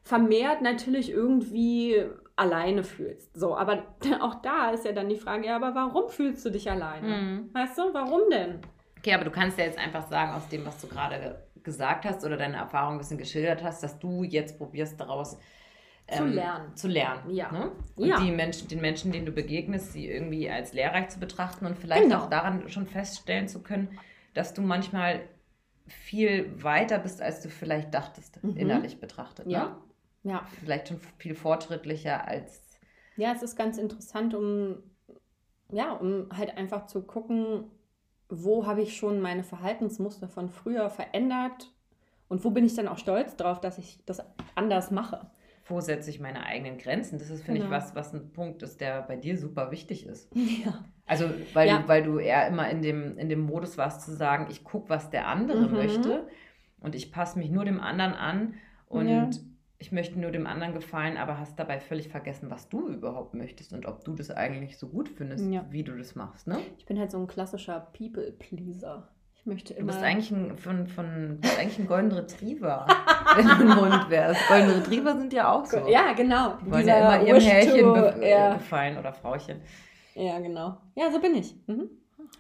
vermehrt 0.02 0.62
natürlich 0.62 1.10
irgendwie 1.10 2.04
alleine 2.38 2.84
fühlst. 2.84 3.36
So, 3.36 3.56
aber 3.56 3.84
auch 4.20 4.36
da 4.42 4.70
ist 4.70 4.84
ja 4.84 4.92
dann 4.92 5.08
die 5.08 5.16
Frage, 5.16 5.46
ja, 5.46 5.56
aber 5.56 5.74
warum 5.74 6.08
fühlst 6.08 6.44
du 6.44 6.50
dich 6.50 6.70
alleine? 6.70 7.06
Mhm. 7.08 7.50
Weißt 7.54 7.76
du, 7.78 7.92
warum 7.92 8.22
denn? 8.30 8.60
Okay, 8.98 9.14
aber 9.14 9.24
du 9.24 9.30
kannst 9.30 9.58
ja 9.58 9.64
jetzt 9.64 9.78
einfach 9.78 10.08
sagen, 10.08 10.32
aus 10.32 10.48
dem, 10.48 10.64
was 10.66 10.80
du 10.80 10.88
gerade 10.88 11.44
gesagt 11.62 12.04
hast 12.04 12.24
oder 12.24 12.36
deine 12.36 12.56
Erfahrung 12.56 12.94
ein 12.94 12.98
bisschen 12.98 13.18
geschildert 13.18 13.62
hast, 13.62 13.82
dass 13.82 13.98
du 13.98 14.22
jetzt 14.24 14.58
probierst 14.58 14.98
daraus 15.00 15.38
Zu 16.10 16.24
lernen. 16.24 16.74
Zu 16.74 16.88
lernen. 16.88 17.30
Ja. 17.30 17.52
Ne? 17.52 17.72
Und 17.96 18.06
Ja. 18.06 18.18
die 18.20 18.30
Menschen, 18.30 18.66
den 18.68 18.80
Menschen, 18.80 19.12
denen 19.12 19.26
du 19.26 19.32
begegnest, 19.32 19.92
sie 19.92 20.08
irgendwie 20.08 20.48
als 20.50 20.72
lehrreich 20.72 21.08
zu 21.10 21.20
betrachten 21.20 21.66
und 21.66 21.76
vielleicht 21.76 22.04
Genau. 22.04 22.20
auch 22.24 22.30
daran 22.30 22.68
schon 22.70 22.86
feststellen 22.86 23.46
zu 23.46 23.62
können, 23.62 23.98
dass 24.34 24.54
du 24.54 24.62
manchmal 24.62 25.20
viel 25.86 26.50
weiter 26.62 26.98
bist, 26.98 27.20
als 27.20 27.40
du 27.42 27.48
vielleicht 27.50 27.92
dachtest, 27.94 28.42
Mhm. 28.42 28.56
innerlich 28.56 29.00
betrachtet. 29.00 29.46
Ne? 29.46 29.52
Ja. 29.52 29.76
Ja. 30.22 30.46
Vielleicht 30.60 30.88
schon 30.88 31.00
viel 31.18 31.34
fortschrittlicher 31.34 32.26
als. 32.26 32.62
Ja, 33.16 33.32
es 33.32 33.42
ist 33.42 33.56
ganz 33.56 33.78
interessant, 33.78 34.34
um, 34.34 34.76
ja, 35.70 35.92
um 35.92 36.28
halt 36.36 36.56
einfach 36.56 36.86
zu 36.86 37.02
gucken, 37.02 37.64
wo 38.28 38.66
habe 38.66 38.82
ich 38.82 38.96
schon 38.96 39.20
meine 39.20 39.42
Verhaltensmuster 39.42 40.28
von 40.28 40.48
früher 40.50 40.90
verändert 40.90 41.72
und 42.28 42.44
wo 42.44 42.50
bin 42.50 42.64
ich 42.64 42.74
dann 42.74 42.88
auch 42.88 42.98
stolz 42.98 43.36
drauf, 43.36 43.60
dass 43.60 43.78
ich 43.78 44.00
das 44.06 44.22
anders 44.54 44.90
mache. 44.90 45.30
Wo 45.66 45.80
setze 45.80 46.10
ich 46.10 46.20
meine 46.20 46.44
eigenen 46.46 46.78
Grenzen? 46.78 47.18
Das 47.18 47.28
ist, 47.30 47.42
finde 47.44 47.60
Genau. 47.60 47.74
ich, 47.74 47.82
was, 47.82 47.94
was 47.94 48.12
ein 48.14 48.32
Punkt 48.32 48.62
ist, 48.62 48.80
der 48.80 49.02
bei 49.02 49.16
dir 49.16 49.36
super 49.38 49.70
wichtig 49.70 50.06
ist. 50.06 50.28
Ja. 50.64 50.84
Also, 51.06 51.24
weil, 51.54 51.68
Ja. 51.68 51.78
du, 51.78 51.88
weil 51.88 52.02
du 52.02 52.18
eher 52.18 52.46
immer 52.48 52.68
in 52.68 52.82
dem, 52.82 53.16
in 53.16 53.30
dem 53.30 53.40
Modus 53.40 53.78
warst, 53.78 54.02
zu 54.02 54.14
sagen, 54.14 54.48
ich 54.50 54.62
gucke, 54.62 54.90
was 54.90 55.08
der 55.08 55.26
andere 55.26 55.66
Mhm. 55.66 55.74
möchte 55.74 56.28
und 56.80 56.94
ich 56.94 57.10
passe 57.12 57.38
mich 57.38 57.48
nur 57.50 57.64
dem 57.64 57.80
anderen 57.80 58.12
an 58.12 58.54
und 58.88 59.08
Ja. 59.08 59.30
Ich 59.78 59.92
möchte 59.92 60.18
nur 60.18 60.30
dem 60.32 60.46
anderen 60.46 60.74
gefallen, 60.74 61.16
aber 61.16 61.38
hast 61.38 61.58
dabei 61.58 61.78
völlig 61.80 62.08
vergessen, 62.08 62.50
was 62.50 62.68
du 62.68 62.88
überhaupt 62.88 63.34
möchtest 63.34 63.72
und 63.72 63.86
ob 63.86 64.04
du 64.04 64.14
das 64.14 64.30
eigentlich 64.30 64.76
so 64.78 64.88
gut 64.88 65.08
findest, 65.08 65.44
Ja. 65.50 65.64
wie 65.70 65.84
du 65.84 65.96
das 65.96 66.14
machst. 66.14 66.46
Ne? 66.48 66.58
Ich 66.78 66.86
bin 66.86 66.98
halt 66.98 67.10
so 67.12 67.18
ein 67.18 67.26
klassischer 67.28 67.88
People-Pleaser. 67.96 69.08
Ich 69.34 69.46
möchte 69.46 69.74
Du 69.74 69.80
immer. 69.80 69.92
bist 69.92 70.02
eigentlich 70.04 70.30
ein, 70.32 70.58
von, 70.58 70.86
von, 70.88 71.28
du 71.28 71.34
bist 71.36 71.58
eigentlich 71.58 71.78
ein 71.78 71.86
Golden 71.86 72.10
Retriever, 72.12 72.86
wenn 73.36 73.46
du 73.46 73.52
ein 73.72 73.80
Hund 73.80 74.10
wärst. 74.10 74.40
Golden 74.48 74.70
Retriever 74.70 75.16
sind 75.16 75.32
ja 75.32 75.52
auch 75.52 75.64
so. 75.64 75.86
Ja, 75.88 76.12
genau. 76.12 76.54
Die 76.64 76.70
wollen 76.72 76.86
ja 76.86 76.98
immer 77.16 77.26
ihrem 77.26 77.40
Herrchen 77.40 77.92
be 77.94 78.14
äh, 78.20 78.30
ja. 78.30 78.54
gefallen 78.54 78.98
oder 78.98 79.12
Frauchen. 79.12 79.60
ja, 80.14 80.38
genau. 80.40 80.76
Ja, 80.96 81.10
so 81.12 81.20
bin 81.20 81.36
ich. 81.36 81.54
Mhm. 81.68 81.88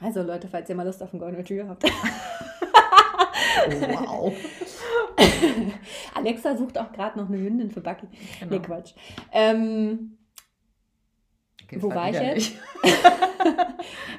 Also 0.00 0.22
Leute, 0.22 0.48
falls 0.48 0.68
ihr 0.68 0.74
mal 0.74 0.84
Lust 0.84 1.02
auf 1.02 1.12
einen 1.12 1.20
Golden 1.20 1.36
Retriever 1.36 1.68
habt. 1.68 1.84
Oh, 3.66 3.70
wow. 3.70 4.32
Alexa 6.14 6.56
sucht 6.56 6.78
auch 6.78 6.92
gerade 6.92 7.18
noch 7.18 7.28
eine 7.28 7.38
Hündin 7.38 7.70
für 7.70 7.80
Bucky. 7.80 8.06
Genau. 8.40 8.52
Nee, 8.54 8.60
Quatsch. 8.60 8.92
Ähm, 9.32 10.14
Okay, 11.64 11.82
Wo 11.82 11.94
war 11.94 12.08
ich 12.08 12.14
jetzt? 12.18 12.52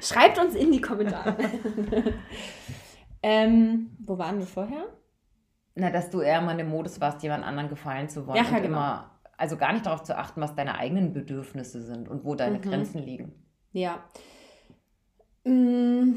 Schreibt 0.00 0.38
uns 0.38 0.54
in 0.54 0.70
die 0.70 0.80
Kommentare. 0.80 1.36
ähm, 3.24 3.90
wo 3.98 4.16
waren 4.18 4.38
wir 4.38 4.46
vorher? 4.46 4.84
Na, 5.74 5.90
dass 5.90 6.10
du 6.10 6.20
eher 6.20 6.40
mal 6.42 6.52
in 6.52 6.58
dem 6.58 6.68
Modus 6.68 7.00
warst, 7.00 7.24
jemand 7.24 7.42
anderen 7.44 7.68
gefallen 7.68 8.08
zu 8.08 8.24
wollen 8.28 8.36
Ja, 8.36 8.44
ja, 8.44 8.58
genau. 8.58 8.66
immer, 8.68 9.20
also 9.36 9.56
gar 9.56 9.72
nicht 9.72 9.84
darauf 9.84 10.04
zu 10.04 10.16
achten, 10.16 10.40
was 10.40 10.54
deine 10.54 10.76
eigenen 10.78 11.12
Bedürfnisse 11.12 11.82
sind 11.82 12.08
und 12.08 12.24
wo 12.24 12.36
deine 12.36 12.58
Mhm. 12.58 12.62
Grenzen 12.62 13.02
liegen. 13.02 13.32
Ja. 13.72 14.04
Mm, 15.44 16.12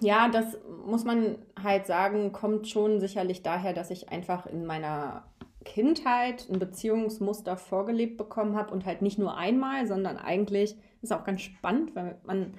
Ja, 0.00 0.28
das 0.28 0.58
muss 0.84 1.04
man 1.04 1.38
halt 1.62 1.86
sagen, 1.86 2.32
kommt 2.32 2.68
schon 2.68 3.00
sicherlich 3.00 3.42
daher, 3.42 3.72
dass 3.72 3.90
ich 3.90 4.10
einfach 4.10 4.46
in 4.46 4.66
meiner 4.66 5.24
Kindheit 5.64 6.48
ein 6.50 6.58
Beziehungsmuster 6.58 7.56
vorgelebt 7.56 8.16
bekommen 8.16 8.56
habe 8.56 8.72
und 8.72 8.84
halt 8.84 9.02
nicht 9.02 9.18
nur 9.18 9.36
einmal, 9.36 9.86
sondern 9.86 10.16
eigentlich 10.16 10.76
ist 11.02 11.12
auch 11.12 11.24
ganz 11.24 11.42
spannend, 11.42 11.94
weil 11.94 12.18
man 12.24 12.54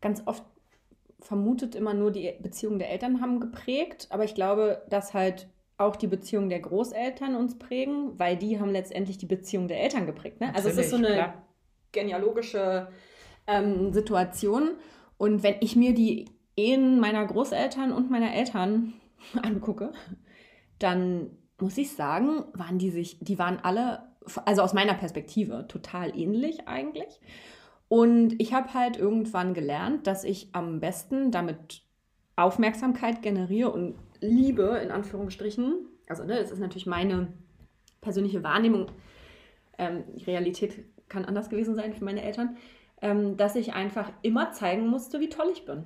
ganz 0.00 0.22
oft 0.26 0.44
vermutet 1.20 1.74
immer 1.74 1.94
nur 1.94 2.10
die 2.10 2.34
Beziehungen 2.40 2.78
der 2.78 2.90
Eltern 2.90 3.20
haben 3.20 3.40
geprägt, 3.40 4.08
aber 4.10 4.24
ich 4.24 4.34
glaube, 4.34 4.82
dass 4.90 5.14
halt 5.14 5.48
auch 5.78 5.96
die 5.96 6.06
Beziehungen 6.06 6.48
der 6.48 6.60
Großeltern 6.60 7.34
uns 7.34 7.58
prägen, 7.58 8.18
weil 8.18 8.36
die 8.36 8.60
haben 8.60 8.70
letztendlich 8.70 9.18
die 9.18 9.26
Beziehung 9.26 9.68
der 9.68 9.80
Eltern 9.80 10.06
geprägt. 10.06 10.40
Ne? 10.40 10.54
Also 10.54 10.68
es 10.68 10.78
ist 10.78 10.90
so 10.90 10.96
eine 10.96 11.12
klar. 11.12 11.42
genealogische 11.92 12.88
ähm, 13.46 13.92
Situation. 13.92 14.72
Und 15.16 15.42
wenn 15.42 15.56
ich 15.60 15.76
mir 15.76 15.94
die 15.94 16.26
Ehen 16.56 17.00
meiner 17.00 17.24
Großeltern 17.24 17.92
und 17.92 18.10
meiner 18.10 18.34
Eltern 18.34 18.94
angucke, 19.42 19.92
dann 20.78 21.30
muss 21.58 21.78
ich 21.78 21.92
sagen, 21.92 22.44
waren 22.54 22.78
die 22.78 22.90
sich, 22.90 23.18
die 23.20 23.38
waren 23.38 23.58
alle, 23.62 24.02
also 24.44 24.62
aus 24.62 24.74
meiner 24.74 24.94
Perspektive, 24.94 25.66
total 25.68 26.16
ähnlich 26.18 26.66
eigentlich. 26.66 27.20
Und 27.88 28.40
ich 28.40 28.54
habe 28.54 28.74
halt 28.74 28.96
irgendwann 28.96 29.54
gelernt, 29.54 30.06
dass 30.06 30.24
ich 30.24 30.48
am 30.52 30.80
besten 30.80 31.30
damit 31.30 31.82
Aufmerksamkeit 32.36 33.22
generiere 33.22 33.70
und 33.70 33.96
Liebe 34.20 34.80
in 34.82 34.90
Anführungsstrichen. 34.90 35.88
Also, 36.08 36.24
ne, 36.24 36.36
das 36.36 36.50
ist 36.50 36.58
natürlich 36.58 36.86
meine 36.86 37.32
persönliche 38.00 38.42
Wahrnehmung. 38.42 38.86
Ähm, 39.78 40.04
die 40.14 40.24
Realität 40.24 40.84
kann 41.08 41.24
anders 41.24 41.50
gewesen 41.50 41.74
sein 41.74 41.92
für 41.92 42.04
meine 42.04 42.22
Eltern, 42.22 42.56
ähm, 43.00 43.36
dass 43.36 43.56
ich 43.56 43.74
einfach 43.74 44.10
immer 44.22 44.52
zeigen 44.52 44.86
musste, 44.86 45.20
wie 45.20 45.28
toll 45.28 45.50
ich 45.52 45.64
bin. 45.64 45.84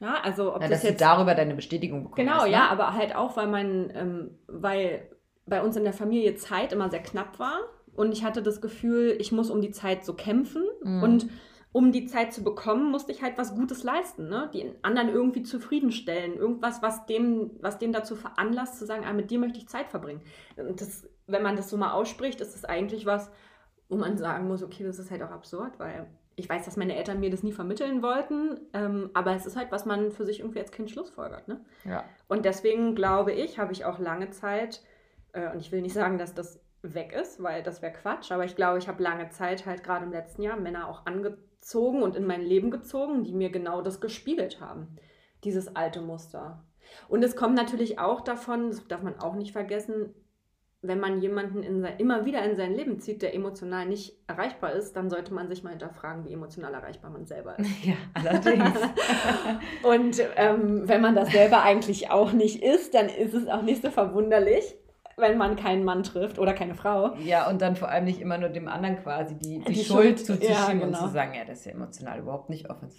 Ja, 0.00 0.16
also 0.22 0.54
ob 0.54 0.60
Na, 0.60 0.68
das 0.68 0.82
dass 0.82 0.90
jetzt 0.90 1.00
du 1.00 1.04
darüber 1.04 1.34
deine 1.34 1.54
Bestätigung 1.54 2.04
bekommen 2.04 2.26
Genau, 2.26 2.40
hast. 2.40 2.48
ja, 2.48 2.64
Ne? 2.64 2.70
aber 2.70 2.92
halt 2.94 3.14
auch, 3.16 3.36
weil 3.36 3.46
mein, 3.48 3.90
ähm, 3.94 4.38
weil 4.46 5.10
bei 5.46 5.62
uns 5.62 5.76
in 5.76 5.84
der 5.84 5.92
Familie 5.92 6.34
Zeit 6.34 6.72
immer 6.72 6.90
sehr 6.90 7.02
knapp 7.02 7.38
war 7.38 7.60
und 7.94 8.12
ich 8.12 8.24
hatte 8.24 8.42
das 8.42 8.60
Gefühl, 8.60 9.16
ich 9.18 9.32
muss 9.32 9.48
um 9.50 9.60
die 9.60 9.70
Zeit 9.70 10.04
so 10.04 10.14
kämpfen, 10.14 10.64
Mhm. 10.82 11.02
Und 11.02 11.26
um 11.72 11.92
die 11.92 12.06
Zeit 12.06 12.32
zu 12.32 12.42
bekommen, 12.42 12.90
musste 12.90 13.12
ich 13.12 13.22
halt 13.22 13.36
was 13.36 13.54
Gutes 13.54 13.84
leisten, 13.84 14.30
ne? 14.30 14.48
Die 14.54 14.72
anderen 14.80 15.10
irgendwie 15.10 15.42
zufriedenstellen. 15.42 16.34
Irgendwas, 16.34 16.80
was 16.80 17.04
dem, 17.04 17.50
was 17.60 17.76
dem 17.78 17.92
dazu 17.92 18.16
veranlasst, 18.16 18.78
zu 18.78 18.86
sagen, 18.86 19.04
ah, 19.06 19.12
mit 19.12 19.30
dir 19.30 19.38
möchte 19.38 19.58
ich 19.58 19.68
Zeit 19.68 19.88
verbringen. 19.90 20.22
Und 20.56 20.80
das, 20.80 21.06
wenn 21.26 21.42
man 21.42 21.54
das 21.56 21.68
so 21.68 21.76
mal 21.76 21.92
ausspricht, 21.92 22.40
ist 22.40 22.54
das 22.54 22.64
eigentlich 22.64 23.04
was, 23.04 23.30
wo 23.90 23.96
man 23.96 24.16
sagen 24.16 24.48
muss, 24.48 24.62
okay, 24.62 24.84
das 24.84 24.98
ist 24.98 25.10
halt 25.10 25.22
auch 25.22 25.30
absurd, 25.30 25.78
weil 25.78 26.06
ich 26.36 26.48
weiß, 26.48 26.64
dass 26.64 26.76
meine 26.76 26.96
Eltern 26.96 27.20
mir 27.20 27.30
das 27.30 27.42
nie 27.42 27.52
vermitteln 27.52 28.02
wollten, 28.02 28.60
ähm, 28.74 29.10
aber 29.14 29.34
es 29.34 29.46
ist 29.46 29.56
halt, 29.56 29.72
was 29.72 29.86
man 29.86 30.12
für 30.12 30.24
sich 30.24 30.40
irgendwie 30.40 30.60
als 30.60 30.70
Kind 30.70 30.90
schlussfolgert. 30.90 31.48
Ne? 31.48 31.64
Ja. 31.84 32.04
Und 32.28 32.44
deswegen 32.44 32.94
glaube 32.94 33.32
ich, 33.32 33.58
habe 33.58 33.72
ich 33.72 33.84
auch 33.84 33.98
lange 33.98 34.30
Zeit, 34.30 34.82
äh, 35.32 35.50
und 35.50 35.60
ich 35.60 35.72
will 35.72 35.82
nicht 35.82 35.94
sagen, 35.94 36.18
dass 36.18 36.34
das 36.34 36.60
weg 36.82 37.12
ist, 37.12 37.42
weil 37.42 37.62
das 37.62 37.82
wäre 37.82 37.92
Quatsch, 37.92 38.30
aber 38.30 38.44
ich 38.44 38.54
glaube, 38.54 38.78
ich 38.78 38.86
habe 38.86 39.02
lange 39.02 39.30
Zeit 39.30 39.66
halt 39.66 39.82
gerade 39.82 40.04
im 40.04 40.12
letzten 40.12 40.42
Jahr 40.42 40.56
Männer 40.56 40.88
auch 40.88 41.06
angezogen 41.06 41.46
gezogen 41.66 42.02
und 42.02 42.14
in 42.14 42.26
mein 42.26 42.42
Leben 42.42 42.70
gezogen, 42.70 43.24
die 43.24 43.32
mir 43.32 43.50
genau 43.50 43.82
das 43.82 44.00
gespiegelt 44.00 44.60
haben. 44.60 44.96
Dieses 45.42 45.74
alte 45.74 46.00
Muster. 46.00 46.64
Und 47.08 47.24
es 47.24 47.34
kommt 47.34 47.56
natürlich 47.56 47.98
auch 47.98 48.20
davon, 48.20 48.70
das 48.70 48.86
darf 48.86 49.02
man 49.02 49.18
auch 49.18 49.34
nicht 49.34 49.50
vergessen, 49.50 50.14
wenn 50.88 51.00
man 51.00 51.20
jemanden 51.20 51.62
in 51.62 51.80
sein, 51.82 51.94
immer 51.98 52.24
wieder 52.24 52.42
in 52.42 52.56
sein 52.56 52.74
Leben 52.74 52.98
zieht, 53.00 53.22
der 53.22 53.34
emotional 53.34 53.86
nicht 53.86 54.16
erreichbar 54.26 54.72
ist, 54.72 54.94
dann 54.94 55.10
sollte 55.10 55.32
man 55.32 55.48
sich 55.48 55.62
mal 55.62 55.70
hinterfragen, 55.70 56.24
wie 56.24 56.32
emotional 56.32 56.74
erreichbar 56.74 57.10
man 57.10 57.26
selber 57.26 57.58
ist. 57.58 57.70
Ja, 57.82 57.94
allerdings. 58.14 58.70
und 59.82 60.22
ähm, 60.36 60.88
wenn 60.88 61.00
man 61.00 61.14
das 61.14 61.30
selber 61.30 61.62
eigentlich 61.62 62.10
auch 62.10 62.32
nicht 62.32 62.62
ist, 62.62 62.94
dann 62.94 63.08
ist 63.08 63.34
es 63.34 63.48
auch 63.48 63.62
nicht 63.62 63.82
so 63.82 63.90
verwunderlich, 63.90 64.76
wenn 65.16 65.38
man 65.38 65.56
keinen 65.56 65.84
Mann 65.84 66.02
trifft 66.02 66.38
oder 66.38 66.52
keine 66.52 66.74
Frau. 66.74 67.14
Ja, 67.16 67.48
und 67.48 67.62
dann 67.62 67.76
vor 67.76 67.88
allem 67.88 68.04
nicht 68.04 68.20
immer 68.20 68.38
nur 68.38 68.48
dem 68.48 68.68
anderen 68.68 68.96
quasi 69.02 69.34
die, 69.34 69.60
die, 69.60 69.72
die 69.72 69.84
Schuld, 69.84 70.18
Schuld 70.18 70.18
zuzuschieben 70.20 70.50
ja, 70.50 70.72
genau. 70.72 70.86
und 70.86 70.96
zu 70.96 71.08
sagen, 71.08 71.32
ja, 71.34 71.44
das 71.44 71.60
ist 71.60 71.66
ja 71.66 71.72
emotional 71.72 72.18
überhaupt 72.18 72.50
nicht 72.50 72.68
offen. 72.68 72.90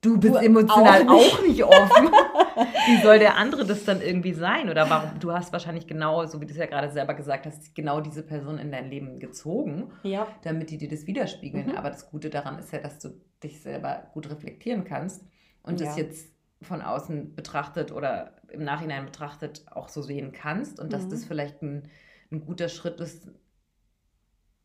Du 0.00 0.18
bist 0.20 0.34
du 0.34 0.38
emotional 0.38 1.08
auch 1.08 1.14
nicht, 1.14 1.34
auch 1.34 1.42
nicht 1.42 1.64
offen. 1.64 2.08
Wie 2.86 3.02
soll 3.02 3.18
der 3.18 3.36
andere 3.36 3.66
das 3.66 3.84
dann 3.84 4.00
irgendwie 4.00 4.34
sein? 4.34 4.70
Oder 4.70 4.88
warum? 4.88 5.18
Du 5.18 5.32
hast 5.32 5.52
wahrscheinlich 5.52 5.86
genau, 5.86 6.24
so 6.26 6.40
wie 6.40 6.46
du 6.46 6.52
es 6.52 6.58
ja 6.58 6.66
gerade 6.66 6.90
selber 6.90 7.14
gesagt 7.14 7.46
hast, 7.46 7.74
genau 7.74 8.00
diese 8.00 8.22
Person 8.22 8.58
in 8.58 8.70
dein 8.70 8.88
Leben 8.88 9.18
gezogen, 9.18 9.90
ja. 10.04 10.26
damit 10.42 10.70
die 10.70 10.78
dir 10.78 10.88
das 10.88 11.06
widerspiegeln. 11.06 11.68
Mhm. 11.68 11.76
Aber 11.76 11.90
das 11.90 12.08
Gute 12.10 12.30
daran 12.30 12.58
ist 12.58 12.72
ja, 12.72 12.78
dass 12.78 12.98
du 12.98 13.10
dich 13.42 13.60
selber 13.60 14.10
gut 14.14 14.30
reflektieren 14.30 14.84
kannst 14.84 15.24
und 15.62 15.80
ja. 15.80 15.86
das 15.86 15.96
jetzt 15.96 16.28
von 16.62 16.82
außen 16.82 17.34
betrachtet 17.34 17.92
oder 17.92 18.36
im 18.48 18.64
Nachhinein 18.64 19.04
betrachtet 19.04 19.64
auch 19.70 19.88
so 19.88 20.02
sehen 20.02 20.32
kannst 20.32 20.80
und 20.80 20.92
dass 20.92 21.08
das 21.08 21.22
mhm. 21.22 21.26
vielleicht 21.26 21.62
ein, 21.62 21.88
ein 22.30 22.40
guter 22.40 22.68
Schritt 22.68 23.00
ist 23.00 23.28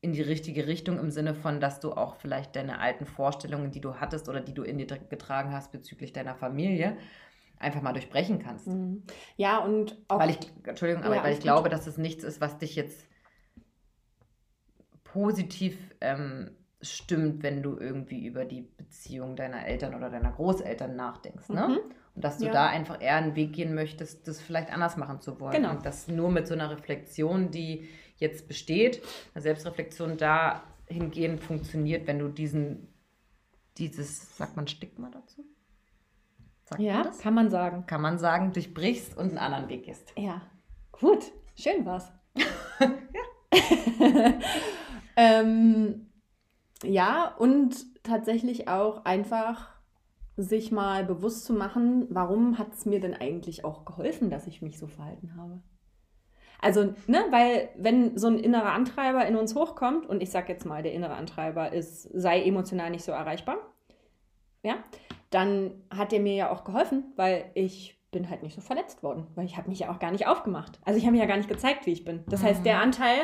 in 0.02 0.14
die 0.14 0.22
richtige 0.22 0.66
Richtung 0.68 1.00
im 1.00 1.12
Sinne 1.12 1.36
von, 1.36 1.60
dass 1.60 1.80
du 1.80 1.94
auch 1.94 2.16
vielleicht 2.16 2.56
deine 2.56 2.80
alten 2.80 3.06
Vorstellungen, 3.06 3.72
die 3.72 3.82
du 3.82 3.96
hattest 3.96 4.28
oder 4.28 4.42
die 4.42 4.54
du 4.54 4.64
in 4.64 4.80
dir 4.80 4.88
getragen 4.88 5.54
hast 5.54 5.72
bezüglich 5.72 6.12
deiner 6.12 6.36
Familie, 6.36 6.98
einfach 7.60 7.84
mal 7.84 7.94
durchbrechen 7.94 8.40
kannst. 8.40 8.68
Mhm. 8.68 9.04
Ja, 9.38 9.60
und 9.60 9.98
auch. 10.08 10.20
Weil 10.20 10.32
ich, 10.32 10.40
Entschuldigung, 10.64 11.04
aber 11.04 11.18
ja, 11.18 11.24
weil 11.24 11.34
ich 11.34 11.40
glaube, 11.40 11.70
dass 11.70 11.86
es 11.86 11.98
nichts 11.98 12.24
ist, 12.24 12.42
was 12.42 12.58
dich 12.58 12.76
jetzt 12.76 13.08
positiv 15.04 15.78
ähm, 16.02 16.52
stimmt, 16.82 17.44
wenn 17.44 17.62
du 17.62 17.78
irgendwie 17.78 18.26
über 18.26 18.46
die 18.46 18.62
Beziehung 18.62 19.36
deiner 19.36 19.66
Eltern 19.68 19.94
oder 19.94 20.10
deiner 20.10 20.32
Großeltern 20.32 20.96
nachdenkst. 20.96 21.50
Ne? 21.50 21.68
Mhm. 21.68 21.92
Und 22.16 22.26
dass 22.26 22.40
du 22.40 22.46
ja. 22.46 22.52
da 22.52 22.68
einfach 22.68 23.02
eher 23.02 23.16
einen 23.16 23.36
Weg 23.36 23.54
gehen 23.54 23.76
möchtest, 23.76 24.28
das 24.28 24.42
vielleicht 24.42 24.74
anders 24.74 24.98
machen 24.98 25.22
zu 25.22 25.40
wollen. 25.40 25.54
Genau. 25.54 25.72
Und 25.72 25.86
das 25.86 26.08
nur 26.08 26.30
mit 26.30 26.48
so 26.48 26.54
einer 26.54 26.72
Reflexion, 26.72 27.52
die 27.52 27.88
jetzt 28.22 28.48
besteht, 28.48 29.02
eine 29.34 29.42
Selbstreflexion 29.42 30.18
dahingehend 30.18 31.42
funktioniert, 31.42 32.08
wenn 32.08 32.20
du 32.20 32.30
diesen, 32.30 32.88
dieses, 33.78 34.38
sagt 34.38 34.56
man 34.56 34.68
Stigma 34.68 35.10
dazu? 35.10 35.44
Sagt 36.64 36.82
ja, 36.82 37.04
man 37.04 37.18
kann 37.18 37.34
man 37.34 37.50
sagen. 37.50 37.86
Kann 37.88 38.02
man 38.02 38.18
sagen, 38.18 38.54
durchbrichst 38.54 39.18
und 39.18 39.30
einen 39.30 39.38
anderen 39.38 39.68
Weg 39.68 39.86
gehst. 39.86 40.14
Ja, 40.18 40.42
gut, 40.92 41.32
schön 41.56 41.86
war's. 41.86 42.12
ja. 42.80 42.90
ähm, 45.18 46.08
ja, 46.84 47.36
und 47.36 47.76
tatsächlich 48.04 48.68
auch 48.68 49.04
einfach 49.06 49.70
sich 50.38 50.72
mal 50.72 51.06
bewusst 51.06 51.46
zu 51.46 51.54
machen, 51.54 52.08
warum 52.10 52.58
hat 52.58 52.74
es 52.74 52.86
mir 52.86 53.00
denn 53.00 53.14
eigentlich 53.14 53.66
auch 53.66 53.86
geholfen, 53.86 54.30
dass 54.30 54.48
ich 54.48 54.62
mich 54.62 54.80
so 54.80 54.88
verhalten 54.88 55.36
habe. 55.36 55.62
Also, 56.62 56.94
ne, 57.08 57.26
weil 57.32 57.70
wenn 57.76 58.18
so 58.18 58.28
ein 58.28 58.38
innerer 58.38 58.74
Antreiber 58.74 59.26
in 59.26 59.36
uns 59.36 59.56
hochkommt, 59.56 60.08
und 60.08 60.22
ich 60.22 60.30
sag 60.30 60.48
jetzt 60.48 60.66
mal, 60.66 60.84
der 60.84 60.94
innere 60.94 61.16
Antreiber 61.16 61.74
ist, 61.74 62.04
sei 62.14 62.44
emotional 62.44 62.92
nicht 62.92 63.04
so 63.04 63.12
erreichbar, 63.12 63.58
ja, 64.64 64.76
dann 65.32 65.74
hat 65.90 66.12
der 66.12 66.20
mir 66.20 66.36
ja 66.36 66.52
auch 66.52 66.64
geholfen, 66.64 67.14
weil 67.16 67.46
ich 67.56 68.00
bin 68.12 68.30
halt 68.30 68.44
nicht 68.44 68.54
so 68.54 68.62
verletzt 68.62 69.02
worden, 69.02 69.26
weil 69.36 69.46
ich 69.46 69.58
habe 69.58 69.70
mich 69.70 69.80
ja 69.80 69.92
auch 69.92 70.00
gar 70.00 70.12
nicht 70.12 70.28
aufgemacht. 70.28 70.80
Also 70.86 70.98
ich 70.98 71.06
habe 71.06 71.14
mich 71.14 71.22
ja 71.22 71.28
gar 71.28 71.38
nicht 71.38 71.50
gezeigt, 71.50 71.86
wie 71.86 71.94
ich 71.94 72.06
bin. 72.06 72.24
Das 72.28 72.44
heißt, 72.44 72.66
der 72.66 72.76
mhm. 72.76 72.82
Anteil, 72.82 73.18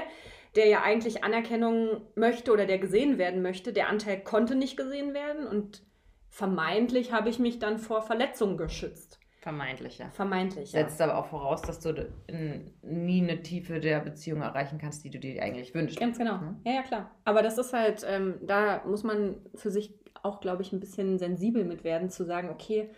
der 0.55 0.67
ja 0.67 0.81
eigentlich 0.81 1.23
Anerkennung 1.23 2.01
möchte 2.15 2.51
oder 2.51 2.65
der 2.65 2.79
gesehen 2.79 3.17
werden 3.17 3.41
möchte, 3.41 3.73
der 3.73 3.89
Anteil 3.89 4.19
konnte 4.23 4.55
nicht 4.55 4.77
gesehen 4.77 5.13
werden 5.13 5.45
und 5.45 5.83
vermeintlich 6.29 7.11
habe 7.11 7.29
ich 7.29 7.37
mich 7.37 7.59
dann 7.59 7.77
vor 7.77 8.01
Verletzungen 8.01 8.57
geschützt. 8.57 9.06
Vermeintlich, 9.47 9.97
ja. 9.97 10.09
Vermeintlich, 10.09 10.73
ja. 10.73 10.81
Setzt 10.81 11.01
aber 11.01 11.17
auch 11.17 11.27
voraus, 11.27 11.61
dass 11.61 11.79
du 11.79 12.11
in, 12.27 12.69
nie 12.81 13.23
eine 13.23 13.41
Tiefe 13.43 13.79
der 13.79 14.01
Beziehung 14.01 14.41
erreichen 14.41 14.77
kannst, 14.77 15.05
die 15.05 15.09
du 15.09 15.19
dir 15.19 15.41
eigentlich 15.41 15.73
wünschst. 15.73 15.97
Ganz 15.97 16.17
genau. 16.17 16.35
Mhm. 16.35 16.57
Ja, 16.65 16.73
ja, 16.73 16.81
klar. 16.81 17.11
Aber 17.23 17.41
das 17.41 17.57
ist 17.57 17.71
halt, 17.71 18.05
ähm, 18.05 18.41
da 18.41 18.83
muss 18.85 19.05
man 19.05 19.37
für 19.55 19.71
sich 19.71 19.97
auch, 20.21 20.41
glaube 20.41 20.63
ich, 20.63 20.73
ein 20.73 20.81
bisschen 20.81 21.17
sensibel 21.17 21.63
mit 21.63 21.85
werden, 21.85 22.09
zu 22.09 22.25
sagen, 22.25 22.49
okay, 22.49 22.89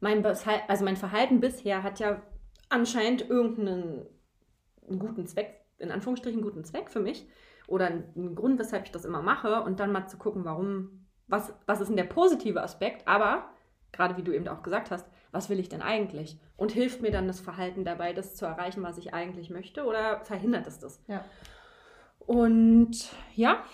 mein, 0.00 0.24
also 0.24 0.82
mein 0.82 0.96
Verhalten 0.96 1.40
bisher 1.40 1.82
hat 1.82 2.00
ja 2.00 2.22
anscheinend 2.70 3.28
irgendeinen 3.28 4.06
guten 4.98 5.26
Zweck, 5.26 5.60
in 5.76 5.90
Anführungsstrichen 5.90 6.40
guten 6.40 6.64
Zweck 6.64 6.88
für 6.88 7.00
mich 7.00 7.28
oder 7.66 7.88
einen 7.88 8.34
Grund, 8.34 8.58
weshalb 8.58 8.86
ich 8.86 8.92
das 8.92 9.04
immer 9.04 9.20
mache 9.20 9.60
und 9.60 9.78
dann 9.78 9.92
mal 9.92 10.06
zu 10.06 10.16
gucken, 10.16 10.46
warum 10.46 11.06
was, 11.26 11.52
was 11.66 11.82
ist 11.82 11.88
denn 11.88 11.98
der 11.98 12.04
positive 12.04 12.62
Aspekt, 12.62 13.06
aber 13.06 13.50
gerade 13.92 14.16
wie 14.16 14.22
du 14.22 14.32
eben 14.32 14.48
auch 14.48 14.62
gesagt 14.62 14.90
hast, 14.90 15.06
was 15.30 15.50
will 15.50 15.58
ich 15.58 15.68
denn 15.68 15.82
eigentlich? 15.82 16.38
Und 16.56 16.72
hilft 16.72 17.02
mir 17.02 17.10
dann 17.10 17.26
das 17.26 17.40
Verhalten 17.40 17.84
dabei, 17.84 18.12
das 18.12 18.34
zu 18.34 18.46
erreichen, 18.46 18.82
was 18.82 18.98
ich 18.98 19.14
eigentlich 19.14 19.50
möchte, 19.50 19.84
oder 19.84 20.24
verhindert 20.24 20.66
es 20.66 20.78
das? 20.78 21.02
Ja. 21.06 21.24
Und 22.18 23.10
ja, 23.34 23.64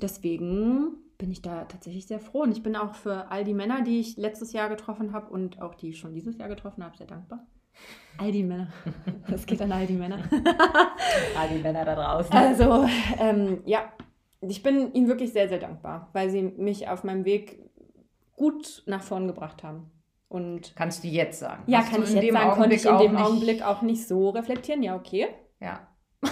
deswegen 0.00 0.96
bin 1.18 1.30
ich 1.30 1.40
da 1.40 1.64
tatsächlich 1.64 2.06
sehr 2.06 2.20
froh. 2.20 2.42
Und 2.42 2.52
ich 2.52 2.62
bin 2.62 2.76
auch 2.76 2.94
für 2.94 3.30
all 3.30 3.44
die 3.44 3.54
Männer, 3.54 3.82
die 3.82 4.00
ich 4.00 4.16
letztes 4.16 4.52
Jahr 4.52 4.68
getroffen 4.68 5.12
habe 5.12 5.30
und 5.30 5.62
auch 5.62 5.74
die 5.74 5.90
ich 5.90 5.98
schon 5.98 6.14
dieses 6.14 6.36
Jahr 6.36 6.48
getroffen 6.48 6.84
habe, 6.84 6.96
sehr 6.96 7.06
dankbar. 7.06 7.46
All 8.18 8.32
die 8.32 8.42
Männer. 8.42 8.72
Das 9.28 9.46
geht 9.46 9.62
an 9.62 9.72
all 9.72 9.86
die 9.86 9.94
Männer. 9.94 10.18
all 11.38 11.48
die 11.48 11.62
Männer 11.62 11.84
da 11.84 11.94
draußen. 11.94 12.32
Also, 12.32 12.86
ähm, 13.18 13.62
ja, 13.64 13.90
ich 14.40 14.62
bin 14.62 14.92
ihnen 14.92 15.06
wirklich 15.06 15.32
sehr, 15.32 15.48
sehr 15.48 15.60
dankbar, 15.60 16.10
weil 16.12 16.28
sie 16.28 16.42
mich 16.42 16.88
auf 16.88 17.04
meinem 17.04 17.24
Weg 17.24 17.70
gut 18.36 18.82
nach 18.86 19.02
vorn 19.02 19.28
gebracht 19.28 19.62
haben. 19.62 19.90
Und 20.32 20.74
Kannst 20.76 21.04
du 21.04 21.08
jetzt 21.08 21.40
sagen? 21.40 21.62
Ja, 21.66 21.80
Hast 21.80 21.90
kann 21.90 22.02
ich 22.02 22.08
jetzt 22.08 22.32
sagen. 22.32 22.48
Augenblick 22.48 22.56
konnte 22.56 22.74
ich 22.74 22.86
in 22.86 22.98
dem 22.98 23.22
Augenblick 23.22 23.62
auch 23.62 23.82
nicht 23.82 24.08
so 24.08 24.30
reflektieren. 24.30 24.82
Ja, 24.82 24.96
okay. 24.96 25.28
Ja. 25.60 25.86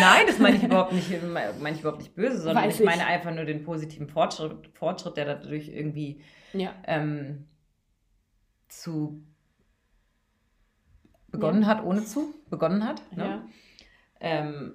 Nein, 0.00 0.26
das 0.26 0.40
meine 0.40 0.56
ich 0.56 0.64
überhaupt 0.64 0.92
nicht, 0.92 1.08
meine 1.22 1.76
ich 1.76 1.80
überhaupt 1.80 2.00
nicht 2.00 2.16
böse, 2.16 2.40
sondern 2.40 2.68
ich, 2.68 2.80
ich 2.80 2.84
meine 2.84 3.06
einfach 3.06 3.32
nur 3.32 3.44
den 3.44 3.62
positiven 3.62 4.08
Fortschritt, 4.08 4.68
Fortschritt 4.76 5.16
der 5.16 5.26
dadurch 5.26 5.68
irgendwie 5.68 6.22
ja. 6.52 6.74
ähm, 6.88 7.46
zu 8.66 9.22
begonnen 11.28 11.62
ja. 11.62 11.68
hat, 11.68 11.84
ohne 11.84 12.04
zu 12.04 12.34
begonnen 12.50 12.84
hat. 12.84 13.00
Ne? 13.16 13.24
Ja. 13.24 13.46
Ähm, 14.18 14.74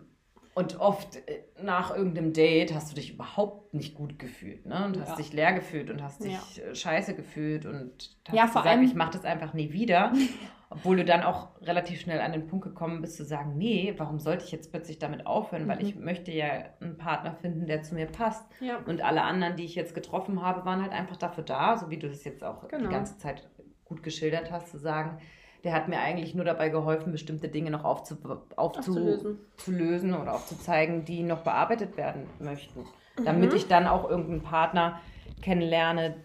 und 0.60 0.78
oft 0.78 1.15
äh, 1.30 1.43
nach 1.63 1.95
irgendeinem 1.95 2.34
Date 2.34 2.74
hast 2.74 2.91
du 2.91 2.95
dich 2.95 3.13
überhaupt 3.13 3.74
nicht 3.74 3.95
gut 3.95 4.19
gefühlt, 4.19 4.65
ne? 4.65 4.86
Und 4.86 5.00
hast 5.00 5.12
ja. 5.12 5.15
dich 5.15 5.32
leer 5.32 5.54
gefühlt 5.54 5.89
und 5.89 6.04
hast 6.04 6.22
dich 6.22 6.58
ja. 6.58 6.63
Äh, 6.63 6.76
scheiße 6.76 7.15
gefühlt 7.15 7.65
und 7.65 8.17
hast 8.28 8.36
ja, 8.36 8.45
vor 8.45 8.63
gesagt, 8.63 8.67
allem, 8.67 8.84
ich 8.84 8.93
mache 8.93 9.12
das 9.13 9.24
einfach 9.24 9.54
nie 9.54 9.72
wieder. 9.72 10.12
Obwohl 10.69 10.98
du 10.98 11.06
dann 11.06 11.24
auch 11.24 11.48
relativ 11.62 12.02
schnell 12.02 12.19
an 12.19 12.34
den 12.34 12.45
Punkt 12.45 12.65
gekommen 12.65 13.02
bist 13.02 13.15
zu 13.15 13.24
sagen, 13.24 13.58
nee, 13.58 13.95
warum 13.98 14.19
sollte 14.19 14.43
ich 14.45 14.52
jetzt 14.52 14.69
plötzlich 14.69 15.00
damit 15.00 15.26
aufhören? 15.26 15.63
Mhm. 15.63 15.67
Weil 15.69 15.82
ich 15.82 15.95
möchte 15.95 16.32
ja 16.32 16.65
einen 16.82 16.98
Partner 16.98 17.34
finden, 17.34 17.65
der 17.65 17.82
zu 17.82 17.95
mir 17.95 18.06
passt. 18.06 18.45
Ja. 18.60 18.80
Und 18.86 19.02
alle 19.02 19.24
anderen, 19.24 19.56
die 19.56 19.63
ich 19.63 19.76
jetzt 19.76 19.95
getroffen 19.95 20.41
habe, 20.43 20.65
waren 20.65 20.82
halt 20.82 20.91
einfach 20.91 21.15
dafür 21.15 21.45
da, 21.45 21.78
so 21.78 21.89
wie 21.89 21.98
du 21.98 22.10
das 22.10 22.26
jetzt 22.26 22.43
auch 22.43 22.67
genau. 22.67 22.84
die 22.84 22.93
ganze 22.93 23.17
Zeit 23.17 23.50
gut 23.86 24.04
geschildert 24.04 24.52
hast, 24.52 24.69
zu 24.69 24.78
sagen, 24.78 25.19
der 25.63 25.74
hat 25.74 25.88
mir 25.88 26.00
eigentlich 26.00 26.36
nur 26.36 26.45
dabei 26.45 26.69
geholfen, 26.69 27.12
bestimmte 27.12 27.50
Dinge 27.50 27.72
noch 27.72 27.84
aufzu, 27.84 28.17
aufzulösen 28.56 29.39
zu 29.58 29.72
lösen 29.72 30.13
oder 30.13 30.34
aufzuzeigen, 30.34 31.06
die 31.06 31.24
noch 31.24 31.43
bearbeitet 31.43 31.98
werden 31.98 32.24
möchten. 32.39 32.82
Mhm. 33.17 33.26
Damit 33.26 33.54
ich 33.54 33.67
dann 33.67 33.88
auch 33.88 34.10
irgendeinen 34.10 34.41
Partner 34.41 35.02
kennenlerne, 35.41 36.15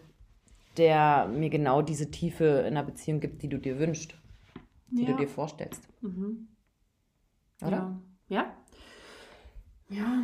der 0.77 1.27
mir 1.27 1.51
genau 1.51 1.83
diese 1.83 2.11
Tiefe 2.11 2.44
in 2.44 2.77
einer 2.77 2.83
Beziehung 2.83 3.20
gibt, 3.20 3.42
die 3.42 3.49
du 3.49 3.59
dir 3.59 3.79
wünschst, 3.79 4.14
die 4.90 5.05
ja. 5.05 5.11
du 5.11 5.16
dir 5.16 5.29
vorstellst. 5.29 5.88
Mhm. 6.01 6.49
Oder? 7.62 8.01
Ja. 8.29 8.37
ja. 8.37 8.55
Ja. 9.88 10.23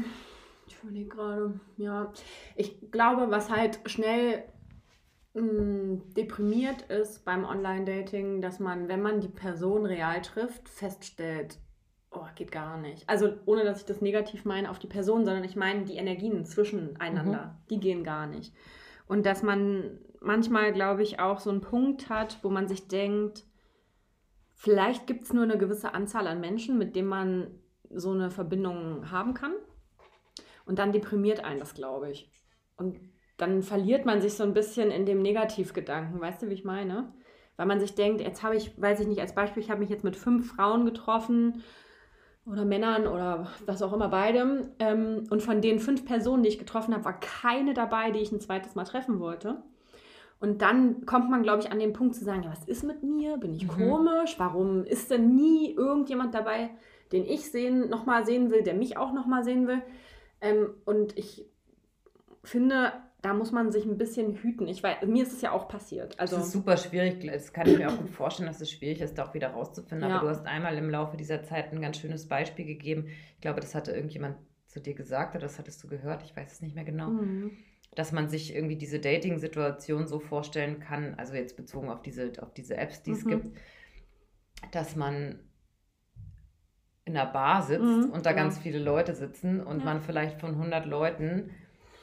Ich 0.66 0.76
überlege 0.82 1.08
gerade, 1.08 1.60
ja. 1.76 2.12
Ich 2.56 2.90
glaube, 2.90 3.30
was 3.30 3.50
halt 3.50 3.80
schnell 3.86 4.44
deprimiert 5.32 6.82
ist 6.82 7.24
beim 7.24 7.44
Online-Dating, 7.44 8.42
dass 8.42 8.58
man, 8.58 8.88
wenn 8.88 9.00
man 9.00 9.20
die 9.20 9.28
Person 9.28 9.86
real 9.86 10.20
trifft, 10.22 10.68
feststellt, 10.68 11.58
oh, 12.10 12.26
geht 12.34 12.50
gar 12.50 12.78
nicht. 12.78 13.08
Also 13.08 13.34
ohne, 13.46 13.64
dass 13.64 13.80
ich 13.80 13.86
das 13.86 14.00
negativ 14.00 14.44
meine 14.44 14.70
auf 14.70 14.80
die 14.80 14.88
Person, 14.88 15.24
sondern 15.24 15.44
ich 15.44 15.54
meine 15.54 15.84
die 15.84 15.96
Energien 15.96 16.44
zwischeneinander, 16.44 17.46
mhm. 17.46 17.68
die 17.68 17.78
gehen 17.78 18.02
gar 18.02 18.26
nicht. 18.26 18.52
Und 19.06 19.24
dass 19.24 19.42
man 19.42 20.00
manchmal, 20.20 20.72
glaube 20.72 21.02
ich, 21.02 21.20
auch 21.20 21.38
so 21.38 21.50
einen 21.50 21.60
Punkt 21.60 22.08
hat, 22.08 22.38
wo 22.42 22.50
man 22.50 22.66
sich 22.66 22.88
denkt, 22.88 23.44
vielleicht 24.54 25.06
gibt 25.06 25.24
es 25.24 25.32
nur 25.32 25.44
eine 25.44 25.58
gewisse 25.58 25.94
Anzahl 25.94 26.26
an 26.26 26.40
Menschen, 26.40 26.76
mit 26.76 26.96
denen 26.96 27.08
man 27.08 27.46
so 27.88 28.10
eine 28.10 28.30
Verbindung 28.30 29.10
haben 29.12 29.34
kann. 29.34 29.54
Und 30.66 30.78
dann 30.78 30.92
deprimiert 30.92 31.44
einen 31.44 31.60
das, 31.60 31.74
glaube 31.74 32.10
ich. 32.10 32.30
Und 32.76 33.00
dann 33.40 33.62
verliert 33.62 34.04
man 34.06 34.20
sich 34.20 34.34
so 34.34 34.44
ein 34.44 34.54
bisschen 34.54 34.90
in 34.90 35.06
dem 35.06 35.22
Negativgedanken. 35.22 36.20
Weißt 36.20 36.42
du, 36.42 36.48
wie 36.48 36.54
ich 36.54 36.64
meine? 36.64 37.12
Weil 37.56 37.66
man 37.66 37.80
sich 37.80 37.94
denkt, 37.94 38.20
jetzt 38.20 38.42
habe 38.42 38.56
ich, 38.56 38.80
weiß 38.80 39.00
ich 39.00 39.06
nicht, 39.06 39.20
als 39.20 39.34
Beispiel, 39.34 39.62
ich 39.62 39.70
habe 39.70 39.80
mich 39.80 39.90
jetzt 39.90 40.04
mit 40.04 40.16
fünf 40.16 40.54
Frauen 40.54 40.84
getroffen 40.84 41.62
oder 42.46 42.64
Männern 42.64 43.06
oder 43.06 43.48
was 43.66 43.82
auch 43.82 43.92
immer 43.92 44.08
beidem. 44.08 44.68
Ähm, 44.78 45.26
und 45.30 45.42
von 45.42 45.60
den 45.60 45.78
fünf 45.78 46.04
Personen, 46.04 46.42
die 46.42 46.48
ich 46.48 46.58
getroffen 46.58 46.94
habe, 46.94 47.04
war 47.04 47.20
keine 47.20 47.74
dabei, 47.74 48.10
die 48.10 48.20
ich 48.20 48.32
ein 48.32 48.40
zweites 48.40 48.74
Mal 48.74 48.84
treffen 48.84 49.20
wollte. 49.20 49.62
Und 50.40 50.62
dann 50.62 51.04
kommt 51.04 51.30
man, 51.30 51.42
glaube 51.42 51.60
ich, 51.62 51.70
an 51.70 51.78
den 51.78 51.92
Punkt 51.92 52.14
zu 52.14 52.24
sagen, 52.24 52.44
ja, 52.44 52.50
was 52.50 52.64
ist 52.64 52.82
mit 52.82 53.02
mir? 53.02 53.36
Bin 53.36 53.54
ich 53.54 53.64
mhm. 53.64 53.78
komisch? 53.78 54.36
Warum 54.38 54.84
ist 54.84 55.10
denn 55.10 55.34
nie 55.34 55.74
irgendjemand 55.74 56.34
dabei, 56.34 56.70
den 57.12 57.26
ich 57.26 57.50
sehen, 57.50 57.90
nochmal 57.90 58.24
sehen 58.24 58.50
will, 58.50 58.62
der 58.62 58.74
mich 58.74 58.96
auch 58.96 59.12
nochmal 59.12 59.44
sehen 59.44 59.66
will? 59.66 59.82
Ähm, 60.40 60.70
und 60.86 61.16
ich 61.18 61.46
finde, 62.42 62.92
da 63.22 63.34
muss 63.34 63.52
man 63.52 63.70
sich 63.70 63.84
ein 63.84 63.98
bisschen 63.98 64.34
hüten. 64.36 64.66
Ich 64.66 64.82
weiß, 64.82 65.06
mir 65.06 65.22
ist 65.22 65.32
es 65.32 65.42
ja 65.42 65.52
auch 65.52 65.68
passiert. 65.68 66.18
Also, 66.18 66.36
das 66.36 66.46
ist 66.46 66.52
super 66.52 66.76
schwierig. 66.76 67.24
Das 67.26 67.52
kann 67.52 67.68
ich 67.68 67.76
mir 67.76 67.90
auch 67.90 67.96
gut 67.98 68.10
vorstellen, 68.10 68.46
dass 68.46 68.60
es 68.60 68.70
schwierig 68.70 69.00
ist, 69.00 69.18
da 69.18 69.26
auch 69.26 69.34
wieder 69.34 69.48
rauszufinden. 69.48 70.08
Ja. 70.08 70.16
Aber 70.16 70.26
du 70.26 70.30
hast 70.30 70.46
einmal 70.46 70.76
im 70.78 70.88
Laufe 70.88 71.16
dieser 71.16 71.42
Zeit 71.42 71.72
ein 71.72 71.82
ganz 71.82 71.98
schönes 71.98 72.28
Beispiel 72.28 72.64
gegeben. 72.64 73.08
Ich 73.34 73.40
glaube, 73.40 73.60
das 73.60 73.74
hatte 73.74 73.92
irgendjemand 73.92 74.36
zu 74.66 74.80
dir 74.80 74.94
gesagt 74.94 75.34
oder 75.34 75.42
das 75.42 75.58
hattest 75.58 75.82
du 75.82 75.88
gehört. 75.88 76.22
Ich 76.22 76.34
weiß 76.34 76.52
es 76.52 76.62
nicht 76.62 76.74
mehr 76.74 76.84
genau. 76.84 77.10
Mhm. 77.10 77.50
Dass 77.94 78.12
man 78.12 78.28
sich 78.28 78.54
irgendwie 78.54 78.76
diese 78.76 79.00
Dating-Situation 79.00 80.06
so 80.06 80.20
vorstellen 80.20 80.80
kann, 80.80 81.14
also 81.16 81.34
jetzt 81.34 81.56
bezogen 81.56 81.90
auf 81.90 82.02
diese, 82.02 82.32
auf 82.40 82.54
diese 82.54 82.76
Apps, 82.76 83.02
die 83.02 83.10
es 83.10 83.24
mhm. 83.24 83.30
gibt, 83.30 83.58
dass 84.70 84.96
man 84.96 85.40
in 87.04 87.16
einer 87.16 87.30
Bar 87.30 87.62
sitzt 87.62 87.82
mhm, 87.82 88.10
und 88.10 88.24
da 88.24 88.30
genau. 88.30 88.44
ganz 88.44 88.58
viele 88.58 88.78
Leute 88.78 89.14
sitzen 89.14 89.60
und 89.60 89.80
ja. 89.80 89.84
man 89.84 90.00
vielleicht 90.00 90.40
von 90.40 90.52
100 90.52 90.86
Leuten 90.86 91.50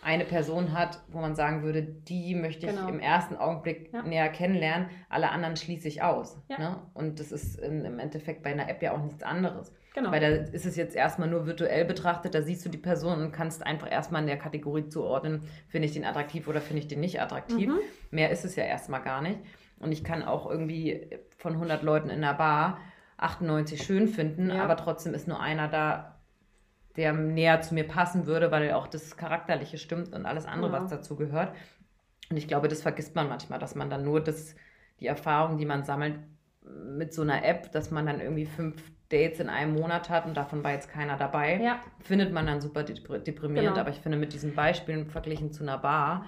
eine 0.07 0.23
Person 0.23 0.71
hat, 0.71 1.01
wo 1.09 1.19
man 1.19 1.35
sagen 1.35 1.63
würde, 1.63 1.83
die 1.83 2.33
möchte 2.33 2.65
ich 2.65 2.71
genau. 2.71 2.87
im 2.87 3.01
ersten 3.01 3.35
Augenblick 3.35 3.91
ja. 3.91 4.03
näher 4.03 4.29
kennenlernen, 4.29 4.87
alle 5.09 5.31
anderen 5.31 5.57
schließe 5.57 5.85
ich 5.89 6.01
aus. 6.01 6.41
Ja. 6.47 6.57
Ne? 6.57 6.75
Und 6.93 7.19
das 7.19 7.33
ist 7.33 7.59
im 7.59 7.99
Endeffekt 7.99 8.41
bei 8.41 8.51
einer 8.51 8.69
App 8.69 8.81
ja 8.81 8.93
auch 8.93 9.03
nichts 9.03 9.21
anderes. 9.21 9.73
Genau. 9.93 10.09
Weil 10.11 10.21
da 10.21 10.27
ist 10.27 10.65
es 10.65 10.77
jetzt 10.77 10.95
erstmal 10.95 11.27
nur 11.27 11.45
virtuell 11.45 11.83
betrachtet, 11.83 12.33
da 12.35 12.41
siehst 12.41 12.65
du 12.65 12.69
die 12.69 12.77
Person 12.77 13.21
und 13.21 13.33
kannst 13.33 13.65
einfach 13.65 13.91
erstmal 13.91 14.21
in 14.21 14.27
der 14.27 14.37
Kategorie 14.37 14.87
zuordnen, 14.87 15.41
finde 15.67 15.87
ich 15.87 15.93
den 15.93 16.05
attraktiv 16.05 16.47
oder 16.47 16.61
finde 16.61 16.83
ich 16.83 16.87
den 16.87 17.01
nicht 17.01 17.19
attraktiv. 17.19 17.67
Mhm. 17.67 17.79
Mehr 18.09 18.31
ist 18.31 18.45
es 18.45 18.55
ja 18.55 18.63
erstmal 18.63 19.01
gar 19.01 19.21
nicht. 19.21 19.39
Und 19.77 19.91
ich 19.91 20.05
kann 20.05 20.23
auch 20.23 20.49
irgendwie 20.49 21.09
von 21.35 21.51
100 21.51 21.83
Leuten 21.83 22.09
in 22.09 22.21
der 22.21 22.33
Bar 22.33 22.79
98 23.17 23.83
schön 23.83 24.07
finden, 24.07 24.51
ja. 24.51 24.63
aber 24.63 24.77
trotzdem 24.77 25.13
ist 25.13 25.27
nur 25.27 25.41
einer 25.41 25.67
da, 25.67 26.16
der 26.97 27.13
näher 27.13 27.61
zu 27.61 27.75
mir 27.75 27.87
passen 27.87 28.25
würde, 28.25 28.51
weil 28.51 28.71
auch 28.73 28.87
das 28.87 29.15
Charakterliche 29.15 29.77
stimmt 29.77 30.13
und 30.13 30.25
alles 30.25 30.45
andere, 30.45 30.73
ja. 30.73 30.81
was 30.81 30.89
dazu 30.89 31.15
gehört. 31.15 31.53
Und 32.29 32.37
ich 32.37 32.47
glaube, 32.47 32.67
das 32.67 32.81
vergisst 32.81 33.15
man 33.15 33.29
manchmal, 33.29 33.59
dass 33.59 33.75
man 33.75 33.89
dann 33.89 34.03
nur 34.03 34.21
das, 34.21 34.55
die 34.99 35.07
Erfahrung, 35.07 35.57
die 35.57 35.65
man 35.65 35.83
sammelt 35.83 36.19
mit 36.63 37.13
so 37.13 37.21
einer 37.21 37.45
App, 37.45 37.71
dass 37.71 37.91
man 37.91 38.05
dann 38.05 38.19
irgendwie 38.19 38.45
fünf 38.45 38.81
Dates 39.09 39.39
in 39.39 39.47
einem 39.47 39.75
Monat 39.75 40.09
hat 40.09 40.25
und 40.25 40.35
davon 40.35 40.63
war 40.63 40.71
jetzt 40.71 40.89
keiner 40.89 41.15
dabei, 41.15 41.61
ja. 41.61 41.79
findet 42.01 42.33
man 42.33 42.45
dann 42.45 42.59
super 42.59 42.83
deprimierend. 42.83 43.69
Genau. 43.69 43.79
Aber 43.79 43.89
ich 43.89 43.99
finde, 43.99 44.17
mit 44.17 44.33
diesen 44.33 44.53
Beispielen 44.53 45.05
verglichen 45.05 45.53
zu 45.53 45.63
einer 45.63 45.77
Bar, 45.77 46.25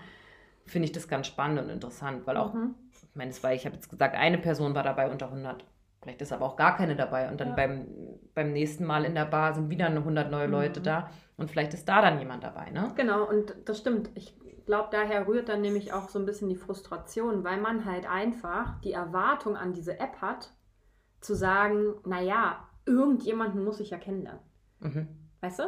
finde 0.65 0.85
ich 0.85 0.91
das 0.91 1.07
ganz 1.07 1.27
spannend 1.27 1.59
und 1.59 1.69
interessant, 1.69 2.25
weil 2.25 2.37
auch, 2.37 2.53
mhm. 2.53 2.75
ich 2.91 3.15
meine, 3.15 3.31
es 3.31 3.43
war, 3.43 3.53
ich 3.53 3.65
habe 3.65 3.75
jetzt 3.75 3.89
gesagt, 3.89 4.15
eine 4.15 4.37
Person 4.37 4.75
war 4.75 4.83
dabei 4.83 5.09
unter 5.09 5.25
100 5.25 5.65
Vielleicht 6.01 6.21
ist 6.21 6.31
aber 6.31 6.45
auch 6.45 6.55
gar 6.55 6.77
keine 6.77 6.95
dabei. 6.95 7.29
Und 7.29 7.41
dann 7.41 7.49
ja. 7.49 7.55
beim, 7.55 7.87
beim 8.33 8.53
nächsten 8.53 8.85
Mal 8.85 9.03
in 9.05 9.15
der 9.15 9.25
Bar 9.25 9.53
sind 9.53 9.69
wieder 9.69 9.87
100 9.87 10.31
neue 10.31 10.47
Leute 10.47 10.79
mhm. 10.79 10.85
da. 10.85 11.09
Und 11.35 11.51
vielleicht 11.51 11.73
ist 11.73 11.87
da 11.87 12.01
dann 12.01 12.19
jemand 12.19 12.43
dabei, 12.43 12.71
ne? 12.71 12.91
Genau, 12.95 13.27
und 13.27 13.53
das 13.65 13.79
stimmt. 13.79 14.09
Ich 14.15 14.37
glaube, 14.65 14.89
daher 14.91 15.27
rührt 15.27 15.49
dann 15.49 15.61
nämlich 15.61 15.93
auch 15.93 16.09
so 16.09 16.19
ein 16.19 16.25
bisschen 16.25 16.49
die 16.49 16.55
Frustration, 16.55 17.43
weil 17.43 17.59
man 17.59 17.85
halt 17.85 18.09
einfach 18.09 18.79
die 18.81 18.93
Erwartung 18.93 19.57
an 19.57 19.73
diese 19.73 19.99
App 19.99 20.21
hat, 20.21 20.51
zu 21.21 21.33
sagen, 21.33 21.95
naja, 22.05 22.67
irgendjemanden 22.85 23.63
muss 23.63 23.79
ich 23.79 23.89
ja 23.89 23.97
kennenlernen. 23.97 24.41
Mhm. 24.79 25.07
Weißt 25.41 25.59
du? 25.59 25.63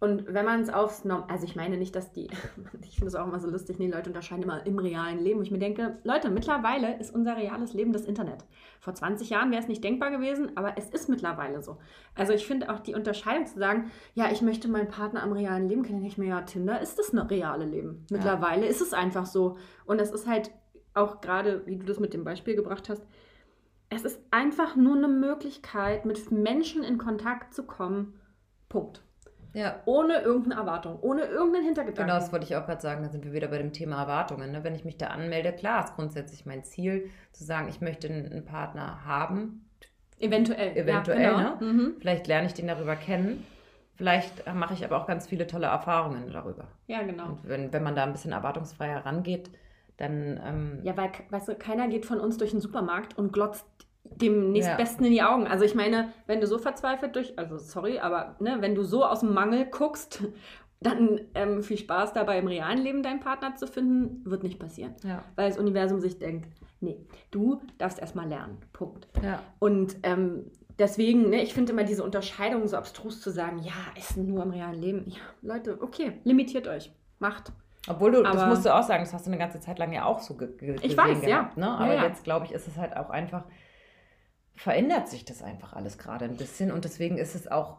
Und 0.00 0.32
wenn 0.32 0.44
man 0.44 0.60
es 0.60 0.70
aufs 0.70 1.04
Norm, 1.04 1.24
also 1.28 1.44
ich 1.44 1.56
meine 1.56 1.76
nicht, 1.76 1.94
dass 1.96 2.12
die, 2.12 2.28
ich 2.82 2.96
finde 2.96 3.08
es 3.08 3.14
auch 3.14 3.26
immer 3.26 3.40
so 3.40 3.50
lustig, 3.50 3.78
nee, 3.78 3.88
Leute 3.88 4.10
unterscheiden 4.10 4.44
immer 4.44 4.64
im 4.64 4.78
realen 4.78 5.18
Leben. 5.18 5.38
Und 5.38 5.46
ich 5.46 5.50
mir 5.50 5.58
denke, 5.58 5.98
Leute, 6.04 6.30
mittlerweile 6.30 6.98
ist 6.98 7.14
unser 7.14 7.36
reales 7.36 7.72
Leben 7.72 7.92
das 7.92 8.04
Internet. 8.04 8.44
Vor 8.80 8.94
20 8.94 9.30
Jahren 9.30 9.50
wäre 9.50 9.62
es 9.62 9.68
nicht 9.68 9.82
denkbar 9.82 10.10
gewesen, 10.10 10.56
aber 10.56 10.78
es 10.78 10.88
ist 10.90 11.08
mittlerweile 11.08 11.62
so. 11.62 11.78
Also 12.14 12.32
ich 12.32 12.46
finde 12.46 12.70
auch 12.72 12.78
die 12.78 12.94
Unterscheidung 12.94 13.46
zu 13.46 13.58
sagen, 13.58 13.90
ja, 14.14 14.30
ich 14.30 14.42
möchte 14.42 14.68
meinen 14.68 14.88
Partner 14.88 15.22
am 15.22 15.32
realen 15.32 15.68
Leben 15.68 15.82
kennen, 15.82 16.04
ich 16.04 16.18
mir, 16.18 16.28
ja, 16.28 16.42
Tinder 16.42 16.80
ist 16.80 16.98
das 16.98 17.10
eine 17.10 17.28
reale 17.28 17.64
Leben. 17.64 18.06
Mittlerweile 18.10 18.64
ja. 18.64 18.70
ist 18.70 18.80
es 18.80 18.92
einfach 18.92 19.26
so. 19.26 19.56
Und 19.84 20.00
es 20.00 20.10
ist 20.10 20.26
halt 20.26 20.50
auch 20.94 21.20
gerade, 21.20 21.66
wie 21.66 21.76
du 21.76 21.86
das 21.86 22.00
mit 22.00 22.14
dem 22.14 22.24
Beispiel 22.24 22.54
gebracht 22.54 22.88
hast, 22.88 23.02
es 23.90 24.04
ist 24.04 24.20
einfach 24.30 24.76
nur 24.76 24.96
eine 24.96 25.08
Möglichkeit, 25.08 26.04
mit 26.04 26.30
Menschen 26.30 26.84
in 26.84 26.98
Kontakt 26.98 27.54
zu 27.54 27.64
kommen. 27.64 28.20
Punkt. 28.68 29.02
Ja. 29.54 29.80
Ohne 29.86 30.20
irgendeine 30.20 30.60
Erwartung, 30.60 30.98
ohne 31.00 31.22
irgendeinen 31.22 31.64
Hintergedanken. 31.64 32.06
Genau, 32.06 32.18
das 32.18 32.32
wollte 32.32 32.44
ich 32.46 32.56
auch 32.56 32.66
gerade 32.66 32.80
sagen. 32.80 33.02
Da 33.02 33.08
sind 33.08 33.24
wir 33.24 33.32
wieder 33.32 33.48
bei 33.48 33.58
dem 33.58 33.72
Thema 33.72 34.02
Erwartungen. 34.02 34.52
Ne? 34.52 34.62
Wenn 34.64 34.74
ich 34.74 34.84
mich 34.84 34.98
da 34.98 35.08
anmelde, 35.08 35.52
klar 35.52 35.84
ist 35.84 35.94
grundsätzlich 35.94 36.46
mein 36.46 36.64
Ziel, 36.64 37.10
zu 37.32 37.44
sagen, 37.44 37.68
ich 37.68 37.80
möchte 37.80 38.08
einen 38.08 38.44
Partner 38.44 39.04
haben. 39.04 39.68
Eventuell. 40.18 40.76
Eventuell, 40.76 41.22
ja, 41.22 41.30
genau. 41.30 41.56
ne? 41.60 41.72
Mhm. 41.72 41.96
Vielleicht 41.98 42.26
lerne 42.26 42.46
ich 42.46 42.54
den 42.54 42.66
darüber 42.66 42.96
kennen. 42.96 43.46
Vielleicht 43.94 44.52
mache 44.54 44.74
ich 44.74 44.84
aber 44.84 45.00
auch 45.00 45.06
ganz 45.06 45.26
viele 45.26 45.46
tolle 45.46 45.66
Erfahrungen 45.66 46.30
darüber. 46.30 46.68
Ja, 46.86 47.02
genau. 47.02 47.30
Und 47.30 47.48
wenn, 47.48 47.72
wenn 47.72 47.82
man 47.82 47.96
da 47.96 48.04
ein 48.04 48.12
bisschen 48.12 48.32
erwartungsfreier 48.32 49.04
rangeht, 49.04 49.50
dann. 49.96 50.40
Ähm 50.44 50.80
ja, 50.84 50.96
weil, 50.96 51.10
weißt 51.30 51.48
du, 51.48 51.54
keiner 51.56 51.88
geht 51.88 52.06
von 52.06 52.20
uns 52.20 52.38
durch 52.38 52.52
den 52.52 52.60
Supermarkt 52.60 53.18
und 53.18 53.32
glotzt 53.32 53.66
dem 54.16 54.52
nächstbesten 54.52 55.04
ja. 55.04 55.08
in 55.08 55.14
die 55.14 55.22
Augen. 55.22 55.46
Also 55.46 55.64
ich 55.64 55.74
meine, 55.74 56.12
wenn 56.26 56.40
du 56.40 56.46
so 56.46 56.58
verzweifelt 56.58 57.16
durch, 57.16 57.38
also 57.38 57.58
sorry, 57.58 57.98
aber 57.98 58.36
ne, 58.40 58.58
wenn 58.60 58.74
du 58.74 58.82
so 58.82 59.04
aus 59.04 59.20
dem 59.20 59.34
Mangel 59.34 59.66
guckst, 59.66 60.22
dann 60.80 61.20
ähm, 61.34 61.62
viel 61.62 61.78
Spaß 61.78 62.12
dabei 62.12 62.38
im 62.38 62.46
realen 62.46 62.78
Leben 62.78 63.02
deinen 63.02 63.20
Partner 63.20 63.56
zu 63.56 63.66
finden, 63.66 64.22
wird 64.24 64.44
nicht 64.44 64.58
passieren. 64.58 64.94
Ja. 65.02 65.24
Weil 65.34 65.48
das 65.48 65.58
Universum 65.58 66.00
sich 66.00 66.18
denkt, 66.18 66.48
nee, 66.80 66.98
du 67.30 67.60
darfst 67.78 67.98
erstmal 67.98 68.28
lernen. 68.28 68.58
Punkt. 68.72 69.08
Ja. 69.22 69.42
Und 69.58 69.96
ähm, 70.04 70.52
deswegen, 70.78 71.30
ne, 71.30 71.42
ich 71.42 71.52
finde 71.52 71.72
immer 71.72 71.84
diese 71.84 72.04
Unterscheidung 72.04 72.66
so 72.68 72.76
abstrus 72.76 73.20
zu 73.20 73.30
sagen, 73.30 73.58
ja, 73.58 73.72
ist 73.96 74.16
nur 74.16 74.42
im 74.44 74.50
realen 74.50 74.80
Leben. 74.80 75.04
Ja, 75.08 75.20
Leute, 75.42 75.78
okay, 75.80 76.12
limitiert 76.24 76.68
euch. 76.68 76.92
Macht. 77.18 77.52
Obwohl 77.88 78.12
du, 78.12 78.24
aber, 78.24 78.34
das 78.34 78.48
musst 78.48 78.66
du 78.66 78.74
auch 78.74 78.82
sagen, 78.82 79.02
das 79.02 79.12
hast 79.12 79.26
du 79.26 79.30
eine 79.30 79.38
ganze 79.38 79.60
Zeit 79.60 79.78
lang 79.78 79.92
ja 79.92 80.04
auch 80.04 80.20
so 80.20 80.34
ge 80.34 80.48
gesehen 80.56 80.80
ich 80.82 80.96
weiß, 80.96 81.20
gehabt, 81.20 81.56
ja. 81.56 81.60
Ne? 81.60 81.70
Aber 81.70 81.94
ja, 81.94 82.04
jetzt, 82.04 82.22
glaube 82.22 82.44
ich, 82.46 82.52
ist 82.52 82.68
es 82.68 82.76
halt 82.76 82.96
auch 82.96 83.10
einfach 83.10 83.44
verändert 84.58 85.08
sich 85.08 85.24
das 85.24 85.42
einfach 85.42 85.72
alles 85.72 85.98
gerade 85.98 86.24
ein 86.24 86.36
bisschen 86.36 86.72
und 86.72 86.84
deswegen 86.84 87.16
ist 87.16 87.34
es 87.34 87.48
auch 87.48 87.78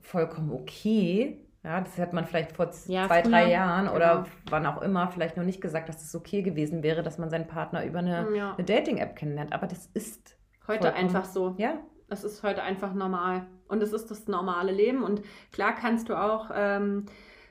vollkommen 0.00 0.50
okay. 0.50 1.42
Ja, 1.62 1.80
das 1.80 1.98
hat 1.98 2.12
man 2.12 2.26
vielleicht 2.26 2.52
vor 2.52 2.70
ja, 2.86 3.06
zwei, 3.06 3.22
früher, 3.22 3.30
drei 3.30 3.50
Jahren 3.50 3.86
genau. 3.86 3.96
oder 3.96 4.26
wann 4.50 4.66
auch 4.66 4.82
immer 4.82 5.08
vielleicht 5.08 5.36
noch 5.36 5.44
nicht 5.44 5.60
gesagt, 5.60 5.88
dass 5.88 6.02
es 6.02 6.14
okay 6.14 6.42
gewesen 6.42 6.82
wäre, 6.82 7.02
dass 7.02 7.18
man 7.18 7.30
seinen 7.30 7.46
Partner 7.46 7.84
über 7.84 8.00
eine, 8.00 8.28
ja. 8.36 8.54
eine 8.54 8.64
Dating-App 8.64 9.16
kennenlernt. 9.16 9.52
Aber 9.52 9.66
das 9.66 9.86
ist 9.94 10.36
heute 10.68 10.94
einfach 10.94 11.24
so. 11.24 11.54
Ja. 11.58 11.80
Es 12.08 12.22
ist 12.22 12.42
heute 12.44 12.62
einfach 12.62 12.92
normal. 12.94 13.46
Und 13.66 13.82
es 13.82 13.92
ist 13.92 14.12
das 14.12 14.28
normale 14.28 14.70
Leben. 14.70 15.02
Und 15.02 15.22
klar 15.50 15.74
kannst 15.74 16.08
du 16.08 16.14
auch 16.14 16.50
ähm, 16.54 17.06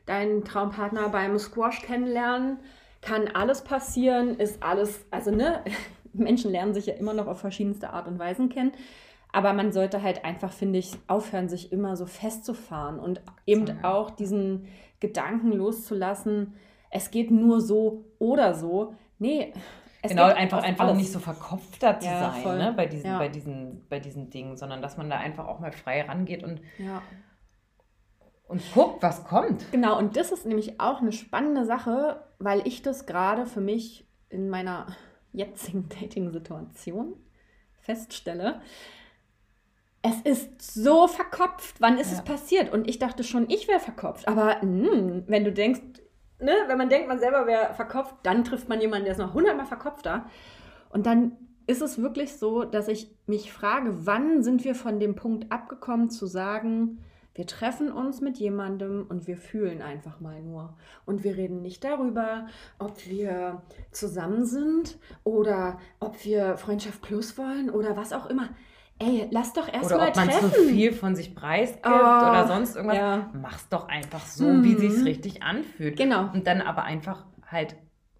deinen 0.06 0.46
Traumpartner 0.46 1.10
beim 1.10 1.38
Squash 1.38 1.82
kennenlernen. 1.82 2.60
Kann 3.02 3.28
alles 3.28 3.64
passieren, 3.64 4.36
ist 4.36 4.64
alles, 4.64 5.06
also 5.12 5.32
ne, 5.32 5.62
Menschen 6.18 6.52
lernen 6.52 6.74
sich 6.74 6.86
ja 6.86 6.94
immer 6.94 7.14
noch 7.14 7.28
auf 7.28 7.40
verschiedenste 7.40 7.92
Art 7.92 8.08
und 8.08 8.20
Weisen 8.20 8.50
kennen. 8.50 8.72
Aber 9.32 9.54
man 9.54 9.74
sollte 9.74 10.02
halt 10.02 10.24
einfach, 10.24 10.52
finde 10.52 10.80
ich, 10.80 10.98
aufhören, 11.08 11.50
sich 11.50 11.72
immer 11.72 11.98
so 11.98 12.06
festzufahren 12.06 13.00
und 13.00 13.22
eben 13.46 13.68
ja. 13.68 13.76
auch 13.84 14.12
diesen 14.12 14.68
Gedanken 15.02 15.52
loszulassen, 15.52 16.54
es 16.90 17.12
geht 17.12 17.32
nur 17.32 17.60
so 17.60 18.06
oder 18.18 18.54
so. 18.54 18.94
Nee, 19.20 19.52
es 20.02 20.12
genau, 20.12 20.26
einfach, 20.26 20.64
einfach 20.64 20.94
nicht 20.96 21.12
so 21.12 21.20
verkopfter 21.20 22.00
zu 22.00 22.08
ja, 22.08 22.32
sein 22.32 22.58
ne, 22.58 22.74
bei, 22.76 22.86
diesen, 22.86 23.08
ja. 23.08 23.18
bei, 23.18 23.28
diesen, 23.28 23.86
bei 23.90 24.00
diesen 24.00 24.30
Dingen, 24.30 24.56
sondern 24.56 24.82
dass 24.82 24.98
man 24.98 25.10
da 25.10 25.18
einfach 25.18 25.48
auch 25.48 25.60
mal 25.60 25.72
frei 25.72 26.04
rangeht 26.04 26.44
und, 26.44 26.62
Und 28.48 28.62
guckt, 28.74 29.02
was 29.02 29.24
kommt. 29.26 29.72
Genau, 29.72 29.98
und 29.98 30.16
das 30.16 30.32
ist 30.32 30.46
nämlich 30.46 30.80
auch 30.80 31.02
eine 31.02 31.12
spannende 31.12 31.66
Sache, 31.66 32.24
weil 32.38 32.66
ich 32.68 32.84
das 32.84 33.06
gerade 33.06 33.48
für 33.48 33.62
mich 33.62 34.08
in 34.30 34.50
meiner 34.50 34.86
jetzigen 35.36 35.90
Dating-Situation 36.02 37.16
feststelle. 37.82 38.62
Es 40.02 40.22
ist 40.22 40.62
so 40.62 41.08
verkopft. 41.08 41.76
Wann 41.80 41.98
ist 41.98 42.12
ja. 42.12 42.20
es 42.20 42.24
passiert? 42.24 42.72
Und 42.72 42.88
ich 42.88 43.00
dachte 43.00 43.24
schon, 43.24 43.50
ich 43.50 43.68
wäre 43.68 43.80
verkopft. 43.80 44.28
Aber 44.28 44.58
mh, 44.64 44.90
hm, 44.92 45.24
wenn 45.28 45.44
du 45.44 45.52
denkst, 45.52 45.82
ne, 46.40 46.54
wenn 46.68 46.78
man 46.78 46.90
denkt, 46.90 47.08
man 47.08 47.20
selber 47.20 47.48
wäre 47.48 47.74
verkopft, 47.74 48.16
dann 48.24 48.44
trifft 48.44 48.70
man 48.70 48.82
jemanden, 48.82 49.06
der 49.06 49.14
ist 49.14 49.20
noch 49.20 49.34
hundertmal 49.34 49.66
verkopfter. 49.66 50.30
Und 50.90 51.06
dann 51.06 51.38
ist 51.68 51.82
es 51.82 52.00
wirklich 52.00 52.34
so, 52.38 52.64
dass 52.64 52.88
ich 52.88 53.10
mich 53.26 53.52
frage, 53.52 54.06
wann 54.06 54.44
sind 54.44 54.64
wir 54.64 54.76
von 54.76 55.00
dem 55.00 55.16
Punkt 55.16 55.52
abgekommen 55.52 56.10
zu 56.10 56.28
sagen, 56.28 57.00
wir 57.36 57.46
treffen 57.46 57.92
uns 57.92 58.22
mit 58.22 58.38
jemandem 58.38 59.06
und 59.10 59.28
wir 59.28 59.36
fühlen 59.36 59.82
einfach 59.82 60.22
mal 60.22 60.42
nur. 60.42 60.74
Und 61.06 61.26
wir 61.26 61.36
reden 61.36 61.62
nicht 61.62 61.84
darüber, 61.84 62.48
ob 62.80 63.06
wir 63.08 63.62
zusammen 63.92 64.46
sind 64.46 64.98
oder 65.26 65.78
ob 66.00 66.24
wir 66.24 66.58
Freundschaft 66.58 67.02
Plus 67.02 67.38
wollen 67.38 67.70
oder 67.70 67.98
was 67.98 68.14
auch 68.14 68.26
immer. 68.28 68.50
Ey, 69.00 69.28
lass 69.32 69.52
doch 69.52 69.68
erstmal 69.68 70.14
treffen. 70.14 70.30
Oder 70.30 70.38
ob 70.38 70.44
man 70.44 70.54
zu 70.54 70.62
viel 70.70 70.94
von 70.94 71.18
sich 71.18 71.36
preisgibt 71.36 71.86
oh, 71.86 71.90
oder 71.90 72.48
sonst 72.48 72.78
irgendwas. 72.78 72.98
Ja. 72.98 73.30
Mach's 73.34 73.68
doch 73.68 73.90
einfach 73.90 74.26
so, 74.26 74.46
mhm. 74.46 74.64
wie 74.64 74.76
sich's 74.76 75.04
richtig 75.04 75.44
anfühlt. 75.44 75.98
Genau. 75.98 76.30
Und 76.32 76.48
dann 76.48 76.62
aber 76.62 76.84
einfach 76.84 77.26
halt 77.46 77.76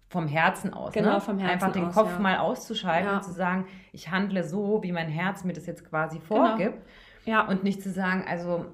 vom 0.08 0.28
Herzen 0.28 0.74
aus. 0.74 0.92
Genau, 0.92 1.14
ne? 1.14 1.20
vom 1.22 1.38
Herzen 1.38 1.52
Einfach 1.52 1.72
den 1.72 1.86
aus, 1.86 1.94
Kopf 1.94 2.10
ja. 2.10 2.18
mal 2.18 2.36
auszuschalten 2.36 3.08
ja. 3.08 3.16
und 3.16 3.24
zu 3.24 3.32
sagen, 3.32 3.66
ich 3.92 4.10
handle 4.10 4.44
so, 4.44 4.82
wie 4.82 4.92
mein 4.92 5.08
Herz 5.08 5.42
mir 5.44 5.54
das 5.54 5.64
jetzt 5.64 5.88
quasi 5.88 6.18
genau. 6.18 6.26
vorgibt. 6.26 6.82
Genau. 7.24 7.38
Ja. 7.38 7.48
Und 7.48 7.64
nicht 7.64 7.82
zu 7.82 7.90
sagen, 7.90 8.24
also 8.28 8.66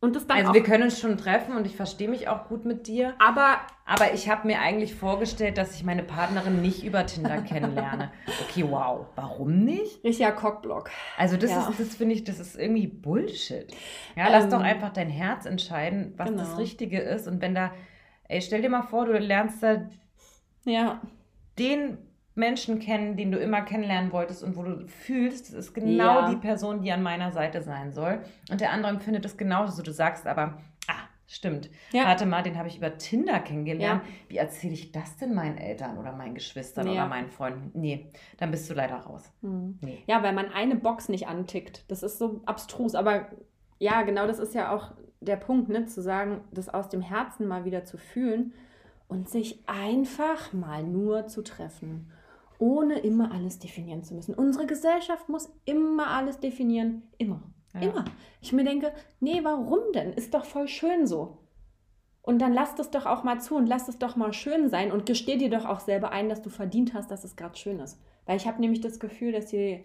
und 0.00 0.14
das 0.14 0.28
dann 0.28 0.38
also 0.38 0.54
wir 0.54 0.62
können 0.62 0.84
uns 0.84 1.00
schon 1.00 1.16
treffen 1.16 1.56
und 1.56 1.66
ich 1.66 1.74
verstehe 1.74 2.08
mich 2.08 2.28
auch 2.28 2.46
gut 2.46 2.64
mit 2.64 2.86
dir. 2.86 3.14
Aber, 3.18 3.58
aber 3.84 4.14
ich 4.14 4.28
habe 4.28 4.46
mir 4.46 4.60
eigentlich 4.60 4.94
vorgestellt, 4.94 5.58
dass 5.58 5.74
ich 5.74 5.82
meine 5.82 6.04
Partnerin 6.04 6.62
nicht 6.62 6.84
über 6.84 7.04
Tinder 7.04 7.42
kennenlerne. 7.42 8.12
Okay, 8.48 8.64
wow. 8.68 9.06
Warum 9.16 9.64
nicht? 9.64 10.04
Richtiger 10.04 10.32
Cockblock. 10.32 10.90
Also 11.16 11.36
das 11.36 11.50
ja. 11.50 11.68
ist, 11.68 11.80
das 11.80 11.96
finde 11.96 12.14
ich, 12.14 12.24
das 12.24 12.38
ist 12.38 12.56
irgendwie 12.56 12.86
Bullshit. 12.86 13.66
Ja, 14.16 14.26
ähm, 14.26 14.32
lass 14.32 14.48
doch 14.48 14.60
einfach 14.60 14.92
dein 14.92 15.10
Herz 15.10 15.44
entscheiden, 15.46 16.14
was 16.16 16.28
genau. 16.28 16.42
das 16.42 16.58
Richtige 16.58 17.00
ist. 17.00 17.26
Und 17.26 17.42
wenn 17.42 17.54
da, 17.54 17.72
ey, 18.28 18.40
stell 18.40 18.62
dir 18.62 18.70
mal 18.70 18.82
vor, 18.82 19.06
du 19.06 19.18
lernst 19.18 19.62
da 19.62 19.88
ja. 20.64 21.00
den 21.58 21.98
Menschen 22.38 22.78
kennen, 22.78 23.16
den 23.16 23.30
du 23.30 23.38
immer 23.38 23.62
kennenlernen 23.62 24.12
wolltest 24.12 24.42
und 24.42 24.56
wo 24.56 24.62
du 24.62 24.86
fühlst, 24.86 25.48
das 25.48 25.66
ist 25.66 25.74
genau 25.74 26.20
ja. 26.20 26.30
die 26.30 26.36
Person, 26.36 26.80
die 26.80 26.92
an 26.92 27.02
meiner 27.02 27.32
Seite 27.32 27.62
sein 27.62 27.92
soll. 27.92 28.20
Und 28.50 28.60
der 28.60 28.72
andere 28.72 28.92
empfindet 28.92 29.24
es 29.26 29.36
genauso. 29.36 29.82
Du 29.82 29.92
sagst 29.92 30.26
aber, 30.26 30.58
ah, 30.86 31.08
stimmt. 31.26 31.68
Ja. 31.92 32.04
Warte 32.04 32.24
mal, 32.24 32.42
den 32.42 32.56
habe 32.56 32.68
ich 32.68 32.78
über 32.78 32.96
Tinder 32.96 33.40
kennengelernt. 33.40 34.02
Ja. 34.04 34.12
Wie 34.28 34.36
erzähle 34.36 34.74
ich 34.74 34.92
das 34.92 35.16
denn 35.16 35.34
meinen 35.34 35.58
Eltern 35.58 35.98
oder 35.98 36.12
meinen 36.12 36.34
Geschwistern 36.34 36.86
ja. 36.86 36.92
oder 36.92 37.06
meinen 37.06 37.28
Freunden? 37.28 37.72
Nee, 37.74 38.12
dann 38.38 38.50
bist 38.50 38.70
du 38.70 38.74
leider 38.74 38.96
raus. 38.96 39.30
Mhm. 39.42 39.78
Nee. 39.82 40.04
Ja, 40.06 40.22
weil 40.22 40.32
man 40.32 40.50
eine 40.50 40.76
Box 40.76 41.08
nicht 41.08 41.26
antickt. 41.26 41.90
Das 41.90 42.02
ist 42.02 42.18
so 42.18 42.40
abstrus. 42.46 42.94
Aber 42.94 43.26
ja, 43.78 44.02
genau 44.02 44.26
das 44.26 44.38
ist 44.38 44.54
ja 44.54 44.72
auch 44.72 44.92
der 45.20 45.36
Punkt, 45.36 45.68
ne? 45.68 45.86
zu 45.86 46.00
sagen, 46.00 46.42
das 46.52 46.68
aus 46.68 46.88
dem 46.88 47.00
Herzen 47.00 47.48
mal 47.48 47.64
wieder 47.64 47.84
zu 47.84 47.98
fühlen 47.98 48.54
und 49.08 49.28
sich 49.28 49.64
einfach 49.66 50.52
mal 50.52 50.84
nur 50.84 51.26
zu 51.26 51.42
treffen 51.42 52.12
ohne 52.58 52.98
immer 52.98 53.32
alles 53.32 53.58
definieren 53.58 54.02
zu 54.02 54.14
müssen. 54.14 54.34
Unsere 54.34 54.66
Gesellschaft 54.66 55.28
muss 55.28 55.52
immer 55.64 56.08
alles 56.08 56.40
definieren. 56.40 57.02
Immer. 57.16 57.42
Ja. 57.74 57.80
Immer. 57.80 58.04
Ich 58.40 58.52
mir 58.52 58.64
denke, 58.64 58.92
nee, 59.20 59.40
warum 59.42 59.80
denn? 59.94 60.12
Ist 60.12 60.34
doch 60.34 60.44
voll 60.44 60.68
schön 60.68 61.06
so. 61.06 61.38
Und 62.22 62.40
dann 62.40 62.52
lass 62.52 62.74
das 62.74 62.90
doch 62.90 63.06
auch 63.06 63.24
mal 63.24 63.40
zu 63.40 63.56
und 63.56 63.66
lass 63.66 63.88
es 63.88 63.98
doch 63.98 64.16
mal 64.16 64.32
schön 64.32 64.68
sein 64.68 64.92
und 64.92 65.06
gesteh 65.06 65.36
dir 65.36 65.48
doch 65.48 65.64
auch 65.64 65.80
selber 65.80 66.10
ein, 66.10 66.28
dass 66.28 66.42
du 66.42 66.50
verdient 66.50 66.92
hast, 66.92 67.10
dass 67.10 67.24
es 67.24 67.36
gerade 67.36 67.56
schön 67.56 67.80
ist. 67.80 67.98
Weil 68.26 68.36
ich 68.36 68.46
habe 68.46 68.60
nämlich 68.60 68.82
das 68.82 69.00
Gefühl, 69.00 69.32
dass 69.32 69.46
die, 69.46 69.82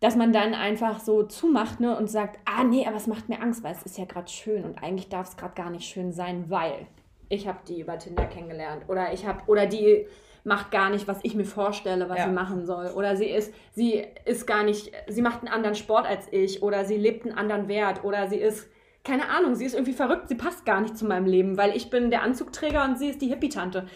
dass 0.00 0.16
man 0.16 0.32
dann 0.32 0.52
einfach 0.52 1.00
so 1.00 1.22
zumacht 1.22 1.80
ne, 1.80 1.96
und 1.96 2.10
sagt, 2.10 2.38
ah 2.44 2.64
nee, 2.64 2.86
aber 2.86 2.96
es 2.96 3.06
macht 3.06 3.30
mir 3.30 3.40
Angst, 3.40 3.64
weil 3.64 3.72
es 3.72 3.82
ist 3.84 3.96
ja 3.96 4.04
gerade 4.04 4.28
schön 4.28 4.64
und 4.64 4.82
eigentlich 4.82 5.08
darf 5.08 5.28
es 5.28 5.36
gerade 5.38 5.54
gar 5.54 5.70
nicht 5.70 5.88
schön 5.88 6.12
sein, 6.12 6.50
weil 6.50 6.86
ich 7.30 7.48
habe 7.48 7.60
die 7.66 7.80
über 7.80 7.98
Tinder 7.98 8.26
kennengelernt 8.26 8.84
oder 8.88 9.12
ich 9.12 9.26
habe 9.26 9.40
oder 9.46 9.66
die 9.66 10.06
macht 10.46 10.70
gar 10.70 10.90
nicht, 10.90 11.08
was 11.08 11.18
ich 11.24 11.34
mir 11.34 11.44
vorstelle, 11.44 12.08
was 12.08 12.18
ja. 12.18 12.26
sie 12.26 12.32
machen 12.32 12.64
soll. 12.64 12.86
Oder 12.94 13.16
sie 13.16 13.26
ist, 13.26 13.52
sie 13.72 14.06
ist 14.24 14.46
gar 14.46 14.62
nicht, 14.62 14.92
sie 15.08 15.20
macht 15.20 15.40
einen 15.40 15.52
anderen 15.52 15.74
Sport 15.74 16.06
als 16.06 16.28
ich 16.30 16.62
oder 16.62 16.84
sie 16.84 16.96
lebt 16.96 17.26
einen 17.26 17.36
anderen 17.36 17.66
Wert 17.66 18.04
oder 18.04 18.28
sie 18.28 18.36
ist, 18.36 18.70
keine 19.04 19.28
Ahnung, 19.28 19.56
sie 19.56 19.64
ist 19.64 19.74
irgendwie 19.74 19.92
verrückt, 19.92 20.28
sie 20.28 20.36
passt 20.36 20.64
gar 20.64 20.80
nicht 20.80 20.96
zu 20.96 21.04
meinem 21.04 21.26
Leben, 21.26 21.56
weil 21.56 21.76
ich 21.76 21.90
bin 21.90 22.10
der 22.10 22.22
Anzugträger 22.22 22.84
und 22.84 22.96
sie 22.96 23.08
ist 23.08 23.20
die 23.20 23.26
Hippie-Tante. 23.26 23.86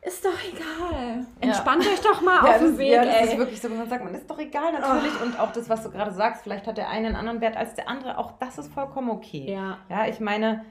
Ist 0.00 0.24
doch 0.24 0.38
egal. 0.52 1.26
Entspannt 1.40 1.84
ja. 1.84 1.90
euch 1.90 2.00
doch 2.00 2.22
mal 2.22 2.36
ja, 2.44 2.52
auf 2.52 2.58
dem 2.58 2.78
Weg. 2.78 2.92
Ja, 2.92 3.04
das 3.04 3.16
ey. 3.16 3.24
ist 3.24 3.38
wirklich 3.38 3.60
so, 3.60 3.68
man 3.68 3.88
sagt, 3.88 4.04
man 4.04 4.14
ist 4.14 4.30
doch 4.30 4.38
egal 4.38 4.72
natürlich. 4.72 5.12
Oh. 5.20 5.24
Und 5.24 5.40
auch 5.40 5.52
das, 5.52 5.68
was 5.68 5.82
du 5.82 5.90
gerade 5.90 6.12
sagst, 6.12 6.44
vielleicht 6.44 6.68
hat 6.68 6.78
der 6.78 6.88
eine 6.88 7.08
einen 7.08 7.16
anderen 7.16 7.40
Wert 7.40 7.56
als 7.56 7.74
der 7.74 7.88
andere. 7.88 8.18
Auch 8.18 8.38
das 8.38 8.56
ist 8.58 8.72
vollkommen 8.72 9.10
okay. 9.10 9.50
Ja. 9.50 9.78
Ja, 9.88 10.06
ich 10.06 10.20
meine, 10.20 10.64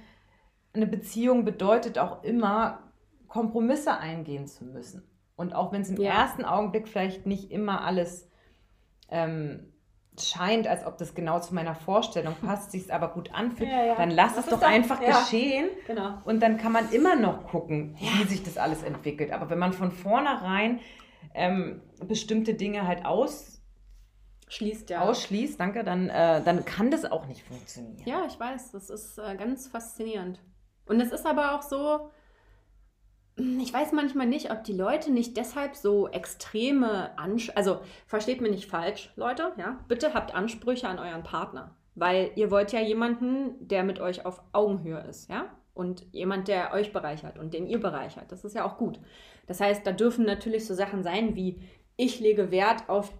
eine 0.74 0.88
Beziehung 0.88 1.44
bedeutet 1.44 2.00
auch 2.00 2.24
immer, 2.24 2.80
Kompromisse 3.28 3.98
eingehen 3.98 4.48
zu 4.48 4.64
müssen. 4.64 5.04
Und 5.38 5.54
auch 5.54 5.72
wenn 5.72 5.84
es 5.84 5.90
im 5.90 6.02
ja. 6.02 6.12
ersten 6.12 6.44
Augenblick 6.44 6.90
vielleicht 6.90 7.26
nicht 7.26 7.52
immer 7.52 7.86
alles 7.86 8.30
ähm, 9.10 9.72
scheint, 10.20 10.68
als 10.68 10.86
ob 10.86 10.98
das 10.98 11.14
genau 11.14 11.40
zu 11.40 11.54
meiner 11.54 11.76
Vorstellung 11.76 12.36
passt, 12.42 12.72
sich 12.72 12.84
es 12.84 12.90
aber 12.90 13.10
gut 13.10 13.34
anfühlt, 13.34 13.70
ja, 13.70 13.86
ja. 13.86 13.96
dann 13.96 14.10
lass 14.10 14.36
das 14.36 14.46
es 14.46 14.52
doch 14.52 14.62
einfach 14.64 15.00
geschehen. 15.00 15.70
Genau. 15.86 16.18
Und 16.26 16.42
dann 16.42 16.58
kann 16.58 16.72
man 16.72 16.92
immer 16.92 17.16
noch 17.16 17.48
gucken, 17.48 17.96
wie 18.00 18.28
sich 18.28 18.44
das 18.44 18.58
alles 18.58 18.84
entwickelt. 18.84 19.32
Aber 19.32 19.50
wenn 19.50 19.60
man 19.60 19.74
von 19.74 19.92
vornherein 19.92 20.80
ähm, 21.34 21.82
bestimmte 22.06 22.56
Dinge 22.56 22.88
halt 22.88 23.06
aus 23.06 23.62
Schließt, 24.50 24.90
ja. 24.90 25.02
ausschließt, 25.02 25.60
danke, 25.60 25.84
dann, 25.84 26.10
äh, 26.10 26.42
dann 26.42 26.64
kann 26.64 26.90
das 26.90 27.06
auch 27.06 27.28
nicht 27.28 27.44
funktionieren. 27.44 28.02
Ja, 28.06 28.26
ich 28.26 28.40
weiß, 28.40 28.72
das 28.72 28.90
ist 28.90 29.20
äh, 29.20 29.36
ganz 29.36 29.68
faszinierend. 29.68 30.40
Und 30.86 31.02
es 31.02 31.12
ist 31.12 31.26
aber 31.26 31.54
auch 31.54 31.62
so, 31.62 32.10
ich 33.38 33.72
weiß 33.72 33.92
manchmal 33.92 34.26
nicht, 34.26 34.52
ob 34.52 34.64
die 34.64 34.74
Leute 34.74 35.12
nicht 35.12 35.38
deshalb 35.38 35.76
so 35.76 36.08
extreme 36.08 37.18
Ansprüche, 37.18 37.56
also 37.56 37.80
versteht 38.08 38.42
mir 38.42 38.50
nicht 38.50 38.70
falsch, 38.70 39.12
Leute, 39.16 39.54
ja, 39.58 39.80
bitte 39.88 40.14
habt 40.14 40.34
Ansprüche 40.34 40.88
an 40.88 40.98
euren 40.98 41.24
Partner, 41.24 41.76
weil 41.96 42.32
ihr 42.36 42.50
wollt 42.50 42.72
ja 42.72 42.80
jemanden, 42.80 43.56
der 43.68 43.84
mit 43.84 44.00
euch 44.00 44.26
auf 44.26 44.42
Augenhöhe 44.54 45.02
ist, 45.02 45.30
ja, 45.30 45.56
und 45.76 46.06
jemand, 46.12 46.48
der 46.48 46.74
euch 46.74 46.92
bereichert 46.92 47.38
und 47.38 47.54
den 47.54 47.68
ihr 47.68 47.80
bereichert, 47.80 48.32
das 48.32 48.44
ist 48.44 48.56
ja 48.56 48.66
auch 48.66 48.78
gut. 48.78 49.00
Das 49.46 49.62
heißt, 49.62 49.86
da 49.86 49.92
dürfen 49.92 50.26
natürlich 50.26 50.66
so 50.66 50.74
Sachen 50.74 51.04
sein 51.04 51.36
wie, 51.36 51.62
ich 51.96 52.20
lege 52.20 52.50
Wert 52.50 52.90
auf 52.90 53.14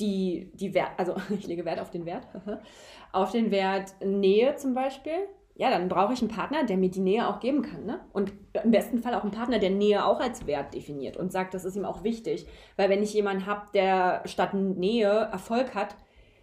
die, 0.00 0.50
die 0.54 0.74
Wert, 0.74 0.90
also 0.98 1.16
ich 1.30 1.46
lege 1.46 1.64
Wert 1.64 1.80
auf 1.80 1.90
den 1.90 2.04
Wert, 2.04 2.26
auf 3.12 3.32
den 3.32 3.50
Wert 3.50 3.94
Nähe 4.04 4.56
zum 4.56 4.74
Beispiel, 4.74 5.28
ja, 5.54 5.70
dann 5.70 5.88
brauche 5.88 6.14
ich 6.14 6.20
einen 6.20 6.30
Partner, 6.30 6.64
der 6.64 6.76
mir 6.76 6.90
die 6.90 7.00
Nähe 7.00 7.28
auch 7.28 7.40
geben 7.40 7.62
kann. 7.62 7.84
Ne? 7.84 8.00
Und 8.12 8.32
im 8.64 8.70
besten 8.70 8.98
Fall 8.98 9.14
auch 9.14 9.22
einen 9.22 9.32
Partner, 9.32 9.58
der 9.58 9.70
Nähe 9.70 10.04
auch 10.04 10.20
als 10.20 10.46
Wert 10.46 10.72
definiert 10.72 11.16
und 11.16 11.30
sagt, 11.30 11.52
das 11.54 11.64
ist 11.64 11.76
ihm 11.76 11.84
auch 11.84 12.04
wichtig. 12.04 12.46
Weil 12.76 12.88
wenn 12.88 13.02
ich 13.02 13.12
jemanden 13.12 13.46
habe, 13.46 13.66
der 13.74 14.22
statt 14.24 14.54
Nähe 14.54 15.08
Erfolg 15.08 15.74
hat, 15.74 15.94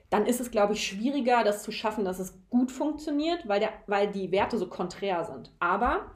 dann 0.10 0.26
ist 0.26 0.40
es, 0.40 0.52
glaube 0.52 0.74
ich, 0.74 0.86
schwieriger, 0.86 1.44
das 1.44 1.64
zu 1.64 1.72
schaffen, 1.72 2.06
dass 2.06 2.20
es 2.20 2.40
gut 2.50 2.72
funktioniert, 2.72 3.48
weil, 3.48 3.60
der, 3.60 3.70
weil 3.88 4.12
die 4.12 4.32
Werte 4.32 4.58
so 4.58 4.68
konträr 4.68 5.24
sind. 5.26 5.52
Aber 5.60 6.12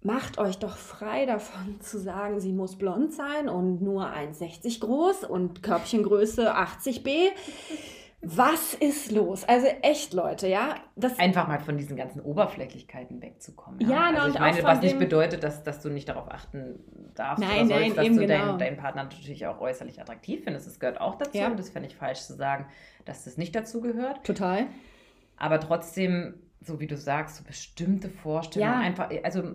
macht 0.00 0.38
euch 0.38 0.58
doch 0.58 0.76
frei 0.76 1.26
davon 1.26 1.80
zu 1.80 1.98
sagen, 1.98 2.40
sie 2.40 2.52
muss 2.52 2.76
blond 2.76 3.12
sein 3.12 3.48
und 3.48 3.82
nur 3.82 4.06
1,60 4.06 4.80
groß 4.80 5.24
und 5.24 5.62
Körbchengröße 5.62 6.56
80b 6.56 7.30
was 8.24 8.74
ist 8.74 9.10
los? 9.10 9.44
Also 9.44 9.66
echt, 9.82 10.12
Leute, 10.12 10.48
ja. 10.48 10.76
Das 10.96 11.18
Einfach 11.18 11.48
mal 11.48 11.60
von 11.60 11.76
diesen 11.76 11.96
ganzen 11.96 12.20
Oberflächlichkeiten 12.20 13.20
wegzukommen. 13.22 13.80
Ja, 13.80 14.10
ja 14.10 14.22
also 14.22 14.34
ich 14.34 14.40
meine, 14.40 14.62
was 14.62 14.80
nicht 14.80 14.98
bedeutet, 14.98 15.42
dass, 15.42 15.62
dass 15.62 15.80
du 15.80 15.90
nicht 15.90 16.08
darauf 16.08 16.30
achten 16.30 16.80
darfst 17.14 17.44
nein, 17.44 17.66
oder 17.66 17.76
sollst, 17.76 17.96
nein, 17.96 17.96
dass 17.96 18.06
du 18.06 18.26
genau. 18.26 18.46
deinen, 18.46 18.58
deinen 18.58 18.76
Partner 18.76 19.04
natürlich 19.04 19.46
auch 19.46 19.60
äußerlich 19.60 20.00
attraktiv 20.00 20.44
findest. 20.44 20.66
Das 20.66 20.80
gehört 20.80 21.00
auch 21.00 21.16
dazu. 21.16 21.36
Ja. 21.38 21.48
Und 21.48 21.58
das 21.58 21.70
fände 21.70 21.88
ich 21.88 21.96
falsch 21.96 22.20
zu 22.20 22.34
sagen, 22.34 22.66
dass 23.04 23.24
das 23.24 23.36
nicht 23.36 23.54
dazu 23.54 23.80
gehört. 23.80 24.24
Total. 24.24 24.66
Aber 25.36 25.60
trotzdem, 25.60 26.34
so 26.60 26.80
wie 26.80 26.86
du 26.86 26.96
sagst, 26.96 27.36
so 27.36 27.44
bestimmte 27.44 28.08
Vorstellungen. 28.08 28.72
Ja. 28.72 28.80
Einfach, 28.80 29.10
also 29.22 29.54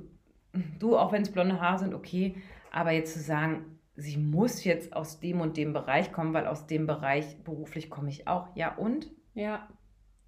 du, 0.80 0.97
auch 0.97 1.11
wenn 1.11 1.22
es 1.24 1.32
blonde 1.32 1.59
Haare 1.59 1.80
sind, 1.80 1.93
okay. 1.93 2.36
Aber 2.72 2.91
jetzt 2.91 3.13
zu 3.13 3.20
sagen, 3.20 3.78
sie 3.99 4.17
muss 4.17 4.63
jetzt 4.63 4.93
aus 4.93 5.19
dem 5.19 5.41
und 5.41 5.57
dem 5.57 5.73
Bereich 5.73 6.11
kommen, 6.11 6.33
weil 6.33 6.47
aus 6.47 6.67
dem 6.67 6.87
Bereich 6.87 7.43
beruflich 7.43 7.89
komme 7.89 8.09
ich 8.09 8.27
auch. 8.27 8.47
Ja, 8.55 8.75
und? 8.75 9.09
Ja. 9.33 9.67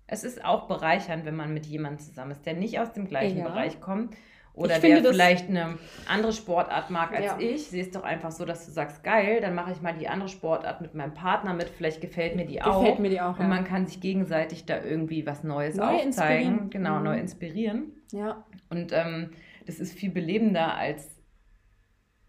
Es 0.08 0.24
ist 0.24 0.44
auch 0.44 0.68
bereichernd, 0.68 1.26
wenn 1.26 1.36
man 1.36 1.54
mit 1.54 1.66
jemandem 1.66 2.00
zusammen 2.00 2.32
ist, 2.32 2.46
der 2.46 2.54
nicht 2.54 2.80
aus 2.80 2.92
dem 2.92 3.08
gleichen 3.08 3.40
ja. 3.40 3.48
Bereich 3.48 3.80
kommt 3.80 4.16
oder 4.54 4.76
ich 4.76 4.82
der 4.82 5.04
vielleicht 5.06 5.48
eine 5.48 5.78
andere 6.08 6.34
Sportart 6.34 6.90
mag 6.90 7.14
als 7.14 7.26
ja. 7.26 7.40
ich, 7.40 7.68
sieh 7.68 7.80
es 7.80 7.92
doch 7.92 8.04
einfach 8.04 8.32
so, 8.32 8.44
dass 8.44 8.66
du 8.66 8.72
sagst, 8.72 9.02
geil, 9.04 9.40
dann 9.40 9.56
mache 9.56 9.72
ich 9.72 9.82
mal 9.82 9.94
die 9.94 10.10
andere 10.10 10.28
Sportart 10.28 10.82
mit 10.82 10.94
meinem 10.94 11.14
Partner 11.14 11.54
mit, 11.54 11.70
vielleicht 11.70 12.02
gefällt 12.02 12.36
mir 12.36 12.46
die 12.46 12.56
gefällt 12.56 12.76
auch. 12.76 12.82
Gefällt 12.82 13.00
mir 13.00 13.10
die 13.10 13.22
auch, 13.22 13.40
Und 13.40 13.44
ja. 13.44 13.48
man 13.48 13.64
kann 13.64 13.88
sich 13.88 14.02
gegenseitig 14.02 14.66
da 14.66 14.84
irgendwie 14.84 15.26
was 15.26 15.46
Neues 15.46 15.76
neu 15.76 15.86
aufzeigen. 15.86 16.70
Genau, 16.70 16.98
mhm. 16.98 17.06
neu 17.06 17.18
inspirieren. 17.18 17.94
Ja. 18.12 18.46
Und 18.70 18.92
ähm, 18.92 19.32
das 19.66 19.80
ist 19.80 19.94
viel 19.94 20.12
belebender, 20.12 20.76
als 20.76 21.22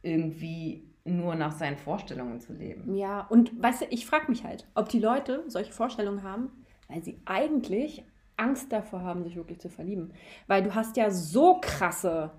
irgendwie 0.03 0.92
nur 1.05 1.35
nach 1.35 1.53
seinen 1.53 1.77
Vorstellungen 1.77 2.41
zu 2.41 2.53
leben. 2.53 2.95
Ja, 2.95 3.27
und 3.29 3.61
weißt 3.61 3.83
du, 3.83 3.87
ich 3.91 4.07
frage 4.07 4.31
mich 4.31 4.45
halt, 4.45 4.67
ob 4.75 4.89
die 4.89 5.01
Leute 5.01 5.45
solche 5.49 5.73
Vorstellungen 5.73 6.23
haben, 6.23 6.65
weil 6.89 7.03
sie 7.03 7.21
eigentlich 7.25 8.05
Angst 8.37 8.73
davor 8.73 9.03
haben, 9.03 9.25
sich 9.25 9.37
wirklich 9.37 9.61
zu 9.61 9.69
verlieben. 9.69 10.13
Weil 10.47 10.63
du 10.63 10.75
hast 10.75 10.97
ja 10.97 11.11
so 11.11 11.59
krasse, 11.61 12.31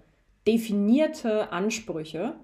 definierte 0.48 1.52
Ansprüche, 1.52 2.36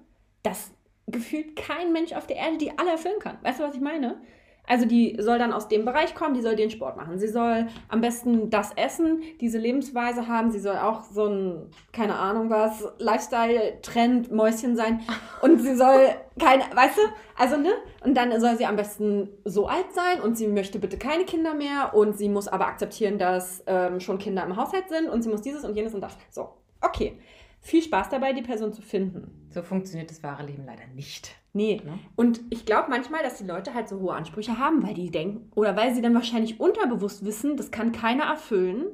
dass 0.43 0.71
gefühlt 1.07 1.55
kein 1.55 1.91
Mensch 1.91 2.13
auf 2.13 2.27
der 2.27 2.37
Erde 2.37 2.57
die 2.57 2.77
alle 2.77 2.91
erfüllen 2.91 3.19
kann. 3.19 3.37
Weißt 3.41 3.59
du, 3.59 3.63
was 3.63 3.75
ich 3.75 3.81
meine? 3.81 4.21
Also 4.69 4.85
die 4.85 5.17
soll 5.19 5.39
dann 5.39 5.51
aus 5.51 5.67
dem 5.67 5.83
Bereich 5.83 6.13
kommen, 6.13 6.35
die 6.35 6.41
soll 6.41 6.55
den 6.55 6.69
Sport 6.69 6.95
machen. 6.95 7.17
Sie 7.17 7.27
soll 7.27 7.65
am 7.87 8.01
besten 8.01 8.51
das 8.51 8.71
essen, 8.75 9.23
diese 9.41 9.57
Lebensweise 9.57 10.27
haben. 10.27 10.51
Sie 10.51 10.59
soll 10.59 10.77
auch 10.77 11.01
so 11.01 11.25
ein, 11.25 11.71
keine 11.91 12.15
Ahnung 12.15 12.51
was, 12.51 12.87
Lifestyle-Trend, 12.99 14.31
Mäuschen 14.31 14.75
sein. 14.75 15.01
Und 15.41 15.59
sie 15.59 15.75
soll 15.75 16.09
keine, 16.39 16.63
weißt 16.71 16.97
du, 16.97 17.01
also 17.35 17.57
ne? 17.57 17.71
Und 18.05 18.15
dann 18.15 18.39
soll 18.39 18.57
sie 18.57 18.67
am 18.67 18.75
besten 18.75 19.29
so 19.43 19.65
alt 19.65 19.91
sein 19.93 20.21
und 20.21 20.37
sie 20.37 20.47
möchte 20.47 20.77
bitte 20.77 20.97
keine 20.97 21.25
Kinder 21.25 21.55
mehr 21.55 21.95
und 21.95 22.15
sie 22.15 22.29
muss 22.29 22.47
aber 22.47 22.67
akzeptieren, 22.67 23.17
dass 23.17 23.63
ähm, 23.65 23.99
schon 23.99 24.19
Kinder 24.19 24.43
im 24.43 24.55
Haushalt 24.55 24.87
sind 24.87 25.09
und 25.09 25.23
sie 25.23 25.29
muss 25.29 25.41
dieses 25.41 25.65
und 25.65 25.75
jenes 25.75 25.95
und 25.95 26.01
das. 26.01 26.15
So, 26.29 26.49
okay. 26.81 27.17
Viel 27.61 27.81
Spaß 27.81 28.09
dabei, 28.09 28.33
die 28.33 28.41
Person 28.41 28.73
zu 28.73 28.81
finden. 28.81 29.47
So 29.49 29.61
funktioniert 29.61 30.09
das 30.09 30.23
wahre 30.23 30.45
Leben 30.45 30.65
leider 30.65 30.87
nicht. 30.87 31.35
Nee. 31.53 31.81
Ne? 31.83 31.99
Und 32.15 32.41
ich 32.49 32.65
glaube 32.65 32.89
manchmal, 32.89 33.23
dass 33.23 33.37
die 33.37 33.45
Leute 33.45 33.73
halt 33.73 33.89
so 33.89 33.99
hohe 33.99 34.13
Ansprüche 34.13 34.57
haben, 34.57 34.81
weil 34.83 34.93
die 34.93 35.11
denken, 35.11 35.51
oder 35.55 35.75
weil 35.75 35.93
sie 35.93 36.01
dann 36.01 36.13
wahrscheinlich 36.13 36.59
unterbewusst 36.59 37.25
wissen, 37.25 37.57
das 37.57 37.71
kann 37.71 37.91
keiner 37.91 38.25
erfüllen. 38.25 38.85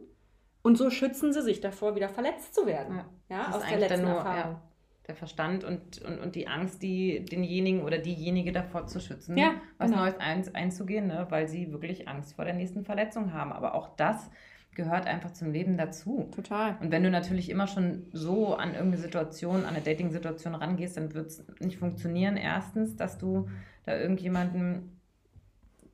Und 0.62 0.78
so 0.78 0.90
schützen 0.90 1.32
sie 1.32 1.44
sich 1.44 1.62
davor, 1.62 1.96
wieder 1.96 2.10
verletzt 2.10 2.56
zu 2.56 2.66
werden. 2.66 3.02
Ja, 3.30 3.36
ja 3.38 3.56
aus 3.56 3.64
der 3.68 3.78
letzten 3.78 4.02
nur, 4.02 4.16
Erfahrung. 4.16 4.54
Ja, 4.54 4.62
der 5.08 5.16
Verstand 5.16 5.64
und, 5.64 6.02
und, 6.02 6.20
und 6.20 6.36
die 6.36 6.48
Angst, 6.48 6.82
die 6.82 7.24
denjenigen 7.24 7.84
oder 7.84 8.00
diejenige 8.00 8.52
davor 8.52 8.88
zu 8.88 9.00
schützen, 9.00 9.38
ja, 9.38 9.62
was 9.78 9.92
genau. 9.92 10.04
Neues 10.04 10.18
ein, 10.18 10.56
einzugehen, 10.56 11.06
ne? 11.06 11.28
weil 11.30 11.48
sie 11.48 11.72
wirklich 11.72 12.08
Angst 12.08 12.36
vor 12.36 12.46
der 12.46 12.56
nächsten 12.56 12.84
Verletzung 12.84 13.32
haben. 13.34 13.52
Aber 13.52 13.76
auch 13.76 13.96
das 13.96 14.32
gehört 14.76 15.08
einfach 15.08 15.32
zum 15.32 15.52
Leben 15.52 15.78
dazu. 15.78 16.30
Total. 16.36 16.78
Und 16.82 16.92
wenn 16.92 17.04
du 17.04 17.10
natürlich 17.10 17.50
immer 17.50 17.68
schon 17.68 18.08
so 18.12 18.56
an 18.56 18.74
irgendeine 18.74 19.02
Situation, 19.02 19.64
an 19.64 19.76
eine 19.76 19.82
Dating-Situation 19.82 20.56
rangehst, 20.56 20.98
dann 20.98 21.14
wird 21.14 21.28
es 21.28 21.46
nicht 21.60 21.78
funktionieren. 21.78 22.38
Erstens, 22.38 22.96
dass 22.96 23.18
du 23.18 23.48
da 23.86 23.98
irgendjemanden 23.98 25.00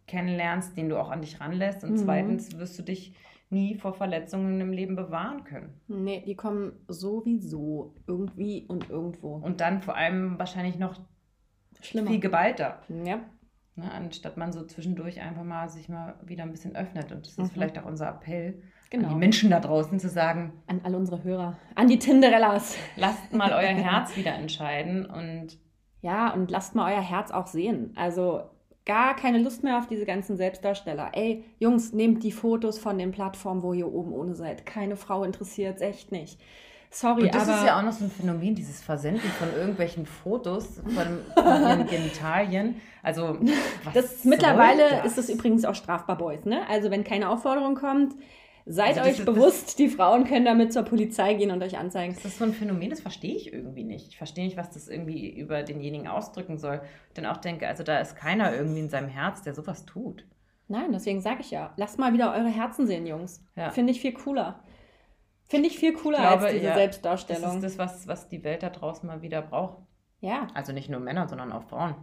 kennenlernst, 0.08 0.76
den 0.76 0.90
du 0.90 0.98
auch 0.98 1.10
an 1.10 1.22
dich 1.22 1.40
ranlässt. 1.40 1.84
Und 1.84 1.94
mhm. 1.94 1.98
zweitens 1.98 2.58
wirst 2.58 2.78
du 2.78 2.84
dich 2.84 3.16
nie 3.50 3.76
vor 3.76 3.94
Verletzungen 3.94 4.60
im 4.62 4.72
Leben 4.72 4.96
bewahren 4.96 5.44
können. 5.44 5.74
Nee, 5.88 6.24
die 6.26 6.36
kommen 6.36 6.74
sowieso 6.88 7.94
irgendwie 8.08 8.66
und 8.68 8.90
irgendwo. 8.90 9.36
Und 9.36 9.62
dann 9.62 9.82
vor 9.82 9.96
allem 9.96 10.40
wahrscheinlich 10.40 10.80
noch 10.80 11.00
Schlimmer. 11.82 12.10
viel 12.10 12.20
geballter. 12.20 12.82
Ja. 13.06 13.22
Ne, 13.76 13.90
anstatt 13.90 14.36
man 14.36 14.52
so 14.52 14.66
zwischendurch 14.66 15.22
einfach 15.22 15.44
mal 15.44 15.70
sich 15.70 15.88
mal 15.88 16.16
wieder 16.24 16.44
ein 16.44 16.52
bisschen 16.52 16.76
öffnet. 16.76 17.12
Und 17.12 17.26
das 17.26 17.34
ist 17.34 17.40
mhm. 17.40 17.50
vielleicht 17.52 17.80
auch 17.80 17.86
unser 17.86 18.10
Appell 18.10 18.62
genau. 18.90 19.08
an 19.08 19.14
die 19.14 19.20
Menschen 19.20 19.50
da 19.50 19.62
draußen 19.62 19.98
zu 20.00 20.10
sagen. 20.10 20.52
An 20.68 20.82
all 20.84 20.94
unsere 20.96 21.24
Hörer, 21.24 21.58
an 21.76 21.88
die 21.88 21.98
Tinderellas. 21.98 22.76
Lasst 22.98 23.32
mal 23.32 23.54
euer 23.54 23.62
Herz 23.84 24.16
wieder 24.18 24.34
entscheiden 24.34 25.06
und. 25.06 25.58
Ja, 26.02 26.34
und 26.34 26.52
lasst 26.52 26.76
mal 26.76 26.92
euer 26.92 27.02
Herz 27.02 27.32
auch 27.32 27.48
sehen. 27.48 27.94
Also 27.96 28.42
gar 28.86 29.16
keine 29.16 29.38
Lust 29.38 29.64
mehr 29.64 29.78
auf 29.78 29.88
diese 29.88 30.06
ganzen 30.06 30.36
Selbstdarsteller. 30.36 31.12
Ey, 31.14 31.46
Jungs, 31.60 31.94
nehmt 31.94 32.24
die 32.24 32.32
Fotos 32.32 32.80
von 32.80 32.98
den 32.98 33.12
Plattformen, 33.12 33.62
wo 33.62 33.74
ihr 33.74 33.88
oben 33.88 34.12
ohne 34.12 34.36
seid. 34.36 34.66
Keine 34.66 34.96
Frau 34.96 35.24
interessiert 35.24 35.76
es 35.76 35.82
echt 35.82 36.12
nicht. 36.12 36.42
Sorry, 36.94 37.24
und 37.24 37.34
das 37.34 37.48
aber. 37.48 37.60
ist 37.60 37.66
ja 37.66 37.80
auch 37.80 37.84
noch 37.84 37.94
so 37.94 38.04
ein 38.04 38.12
Phänomen, 38.12 38.54
dieses 38.54 38.84
Versenden 38.84 39.30
von 39.40 39.48
irgendwelchen 39.56 40.06
Fotos 40.06 40.82
von, 40.84 41.20
von 41.34 41.62
ihren 41.62 41.88
Genitalien. 41.90 42.82
Also, 43.02 43.38
das 43.94 44.26
mittlerweile 44.26 44.90
das? 44.90 45.06
ist 45.06 45.18
das 45.18 45.30
übrigens 45.30 45.64
auch 45.64 45.74
strafbar, 45.74 46.18
Boys. 46.18 46.44
Ne? 46.44 46.68
Also, 46.70 46.92
wenn 46.92 47.06
keine 47.06 47.30
Aufforderung 47.30 47.76
kommt, 47.76 48.16
seid 48.66 48.98
also 48.98 49.10
euch 49.10 49.20
ist, 49.20 49.26
bewusst, 49.26 49.80
die 49.80 49.88
Frauen 49.88 50.26
können 50.26 50.44
damit 50.44 50.74
zur 50.74 50.84
Polizei 50.84 51.34
gehen 51.36 51.52
und 51.52 51.64
euch 51.64 51.78
anzeigen. 51.78 52.14
Das 52.14 52.26
ist 52.26 52.40
so 52.40 52.44
ein 52.44 52.54
Phänomen, 52.54 52.90
das 52.90 53.00
verstehe 53.00 53.36
ich 53.36 53.54
irgendwie 53.54 53.86
nicht. 53.86 54.10
Ich 54.10 54.18
verstehe 54.18 54.44
nicht, 54.44 54.58
was 54.58 54.72
das 54.72 54.90
irgendwie 54.90 55.30
über 55.30 55.64
denjenigen 55.64 56.10
ausdrücken 56.10 56.58
soll. 56.58 56.82
Ich 57.08 57.14
dann 57.14 57.26
auch 57.26 57.38
denke, 57.38 57.70
also 57.70 57.84
da 57.84 58.00
ist 58.00 58.18
keiner 58.18 58.54
irgendwie 58.54 58.82
in 58.82 58.90
seinem 58.90 59.08
Herz, 59.08 59.42
der 59.42 59.54
sowas 59.54 59.86
tut. 59.86 60.26
Nein, 60.68 60.92
deswegen 60.92 61.22
sage 61.22 61.40
ich 61.40 61.52
ja, 61.52 61.74
lasst 61.78 62.00
mal 62.00 62.14
wieder 62.14 62.34
eure 62.34 62.50
Herzen 62.50 62.86
sehen, 62.86 63.08
Jungs. 63.08 63.44
Ja. 63.56 63.70
Finde 63.72 63.92
ich 63.92 64.02
viel 64.02 64.14
cooler. 64.14 64.62
Finde 65.52 65.68
ich 65.68 65.78
viel 65.78 65.92
cooler 65.92 66.20
ich 66.20 66.24
glaube, 66.24 66.44
als 66.46 66.54
diese 66.54 66.66
ja, 66.66 66.76
Selbstdarstellung. 66.76 67.62
Das 67.62 67.72
ist 67.74 67.78
das, 67.78 67.78
was, 67.78 68.08
was 68.08 68.30
die 68.30 68.42
Welt 68.46 68.64
da 68.64 68.70
draußen 68.70 69.06
mal 69.06 69.22
wieder 69.22 69.42
braucht. 69.42 69.80
Ja. 70.22 70.48
Also 70.54 70.72
nicht 70.72 70.90
nur 70.90 71.02
Männer, 71.02 71.28
sondern 71.28 71.52
auch 71.52 71.64
Frauen. 71.64 71.96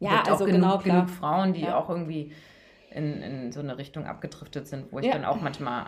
Ja, 0.00 0.24
also 0.24 0.32
auch 0.32 0.38
genug, 0.40 0.52
genau, 0.60 0.78
klar. 0.78 1.02
genug 1.02 1.10
Frauen, 1.10 1.52
die 1.52 1.60
ja. 1.60 1.78
auch 1.78 1.88
irgendwie 1.88 2.32
in, 2.90 3.22
in 3.22 3.52
so 3.52 3.60
eine 3.60 3.78
Richtung 3.78 4.06
abgedriftet 4.06 4.66
sind, 4.66 4.90
wo 4.90 4.98
ich 4.98 5.06
ja. 5.06 5.12
dann 5.12 5.24
auch 5.24 5.40
manchmal, 5.40 5.86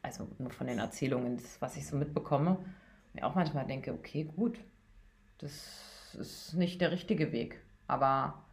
also 0.00 0.28
nur 0.38 0.52
von 0.52 0.68
den 0.68 0.78
Erzählungen, 0.78 1.38
das, 1.38 1.60
was 1.60 1.76
ich 1.76 1.88
so 1.88 1.96
mitbekomme, 1.96 2.56
mir 3.14 3.26
auch 3.26 3.34
manchmal 3.34 3.66
denke, 3.66 3.92
okay, 3.92 4.22
gut, 4.22 4.60
das 5.38 6.14
ist 6.20 6.54
nicht 6.54 6.80
der 6.80 6.92
richtige 6.92 7.32
Weg. 7.32 7.60
Aber 7.88 8.44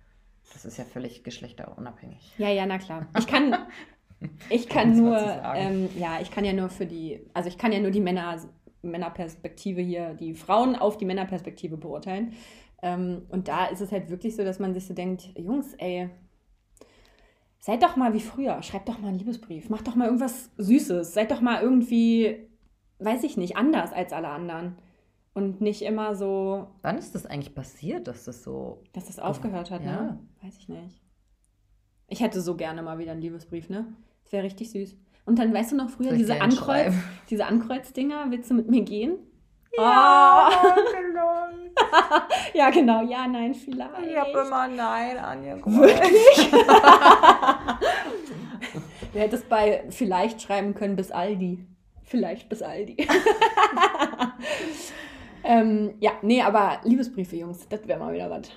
das 0.53 0.65
ist 0.65 0.77
ja 0.77 0.85
völlig 0.85 1.23
geschlechterunabhängig. 1.23 2.33
Ja, 2.39 2.49
ja, 2.49 2.65
na 2.65 2.79
klar. 2.79 3.05
Ich 3.19 3.27
kann, 3.27 3.55
Ich 4.49 4.69
kann 4.69 4.97
nur, 5.01 5.17
ähm, 5.55 5.89
ja, 5.97 6.19
ich 6.21 6.31
kann 6.31 6.45
ja 6.45 6.53
nur 6.53 6.69
für 6.69 6.85
die, 6.85 7.21
also 7.33 7.49
ich 7.49 7.57
kann 7.57 7.71
ja 7.71 7.79
nur 7.79 7.91
die 7.91 8.01
Männer, 8.01 8.37
Männerperspektive 8.81 9.81
hier, 9.81 10.13
die 10.13 10.33
Frauen 10.33 10.75
auf 10.75 10.97
die 10.97 11.05
Männerperspektive 11.05 11.77
beurteilen. 11.77 12.33
Ähm, 12.81 13.23
und 13.29 13.47
da 13.47 13.65
ist 13.65 13.81
es 13.81 13.91
halt 13.91 14.09
wirklich 14.09 14.35
so, 14.35 14.43
dass 14.43 14.59
man 14.59 14.73
sich 14.73 14.87
so 14.87 14.93
denkt, 14.93 15.29
Jungs, 15.37 15.73
ey, 15.75 16.09
seid 17.59 17.83
doch 17.83 17.95
mal 17.95 18.13
wie 18.13 18.21
früher, 18.21 18.61
schreibt 18.63 18.89
doch 18.89 18.99
mal 18.99 19.09
einen 19.09 19.19
Liebesbrief, 19.19 19.69
macht 19.69 19.87
doch 19.87 19.95
mal 19.95 20.05
irgendwas 20.05 20.49
Süßes, 20.57 21.13
seid 21.13 21.31
doch 21.31 21.41
mal 21.41 21.61
irgendwie, 21.61 22.47
weiß 22.99 23.23
ich 23.23 23.37
nicht, 23.37 23.55
anders 23.55 23.93
als 23.93 24.13
alle 24.13 24.29
anderen. 24.29 24.77
Und 25.33 25.61
nicht 25.61 25.81
immer 25.83 26.13
so. 26.13 26.67
Wann 26.81 26.97
ist 26.97 27.15
das 27.15 27.25
eigentlich 27.25 27.55
passiert, 27.55 28.09
dass 28.09 28.25
das 28.25 28.43
so. 28.43 28.83
Dass 28.91 29.05
das 29.05 29.17
aufgehört 29.17 29.71
hat, 29.71 29.81
ja. 29.81 30.01
ne? 30.01 30.19
Weiß 30.41 30.57
ich 30.57 30.67
nicht. 30.67 31.01
Ich 32.07 32.19
hätte 32.19 32.41
so 32.41 32.57
gerne 32.57 32.81
mal 32.81 32.99
wieder 32.99 33.13
einen 33.13 33.21
Liebesbrief, 33.21 33.69
ne? 33.69 33.85
Das 34.31 34.37
wäre 34.37 34.45
richtig 34.45 34.71
süß. 34.71 34.95
Und 35.25 35.39
dann 35.39 35.53
weißt 35.53 35.73
du 35.73 35.75
noch 35.75 35.89
früher 35.89 36.13
diese 36.13 36.39
Ankreuz, 36.39 36.93
diese 37.29 37.47
Ankreuzdinger, 37.47 38.27
willst 38.29 38.49
du 38.49 38.53
mit 38.53 38.69
mir 38.69 38.83
gehen? 38.83 39.17
Ja, 39.77 40.49
oh. 40.49 40.67
genau. 40.89 41.49
ja, 42.53 42.69
genau. 42.69 43.03
Ja, 43.03 43.27
nein, 43.27 43.53
vielleicht. 43.53 43.91
Ich 44.09 44.15
habe 44.15 44.31
immer 44.31 44.69
Nein 44.69 45.17
angekreuzt. 45.17 45.75
Wirklich? 45.75 46.49
du 49.13 49.19
hättest 49.19 49.49
bei 49.49 49.83
vielleicht 49.89 50.41
schreiben 50.41 50.75
können 50.75 50.95
bis 50.95 51.11
Aldi. 51.11 51.65
Vielleicht 52.03 52.47
bis 52.47 52.61
Aldi. 52.61 53.05
ähm, 55.43 55.95
ja, 55.99 56.11
nee, 56.21 56.41
aber 56.41 56.79
Liebesbriefe, 56.85 57.35
Jungs, 57.35 57.67
das 57.67 57.85
wäre 57.85 57.99
mal 57.99 58.13
wieder 58.13 58.29
was. 58.29 58.49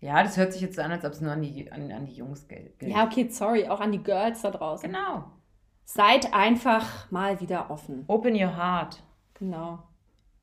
Ja, 0.00 0.22
das 0.22 0.36
hört 0.36 0.52
sich 0.52 0.62
jetzt 0.62 0.76
so 0.76 0.82
an, 0.82 0.92
als 0.92 1.04
ob 1.04 1.12
es 1.12 1.20
nur 1.20 1.32
an 1.32 1.42
die, 1.42 1.70
an, 1.72 1.90
an 1.90 2.06
die 2.06 2.14
Jungs 2.14 2.46
gilt. 2.46 2.80
Ja, 2.82 3.04
okay, 3.04 3.28
sorry, 3.30 3.66
auch 3.68 3.80
an 3.80 3.92
die 3.92 4.02
Girls 4.02 4.42
da 4.42 4.50
draußen. 4.50 4.88
Genau. 4.88 5.24
Seid 5.84 6.32
einfach 6.34 7.10
mal 7.10 7.40
wieder 7.40 7.70
offen. 7.70 8.04
Open 8.06 8.34
your 8.34 8.56
heart. 8.56 9.02
Genau. 9.34 9.80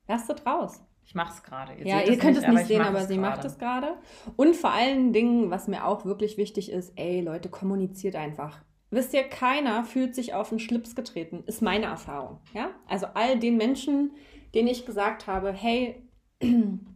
Lasst 0.07 0.29
es 0.29 0.45
raus. 0.45 0.81
Ich 1.05 1.13
mache 1.13 1.33
es 1.33 1.43
gerade. 1.43 1.73
Ja, 1.87 2.01
ihr 2.01 2.17
könnt 2.17 2.35
es 2.35 2.43
nicht, 2.43 2.53
nicht 2.53 2.67
sehen, 2.67 2.81
aber 2.81 3.01
sie 3.01 3.15
grade. 3.15 3.21
macht 3.21 3.45
es 3.45 3.57
gerade. 3.59 3.95
Und 4.35 4.55
vor 4.55 4.71
allen 4.71 5.13
Dingen, 5.13 5.51
was 5.51 5.67
mir 5.67 5.85
auch 5.85 6.03
wirklich 6.03 6.37
wichtig 6.37 6.71
ist, 6.71 6.93
ey 6.95 7.21
Leute, 7.21 7.49
kommuniziert 7.49 8.15
einfach. 8.15 8.63
Wisst 8.89 9.13
ihr, 9.13 9.23
keiner 9.23 9.83
fühlt 9.83 10.15
sich 10.15 10.33
auf 10.33 10.49
den 10.49 10.59
Schlips 10.59 10.95
getreten, 10.95 11.43
ist 11.45 11.61
meine 11.61 11.85
Erfahrung. 11.85 12.39
Ja? 12.53 12.71
Also 12.87 13.07
all 13.13 13.37
den 13.37 13.57
Menschen, 13.57 14.11
denen 14.53 14.67
ich 14.67 14.85
gesagt 14.85 15.27
habe, 15.27 15.51
hey, 15.51 16.01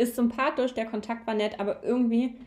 ist 0.00 0.16
sympathisch, 0.16 0.74
der 0.74 0.86
Kontakt 0.86 1.26
war 1.26 1.34
nett, 1.34 1.60
aber 1.60 1.84
irgendwie 1.84 2.38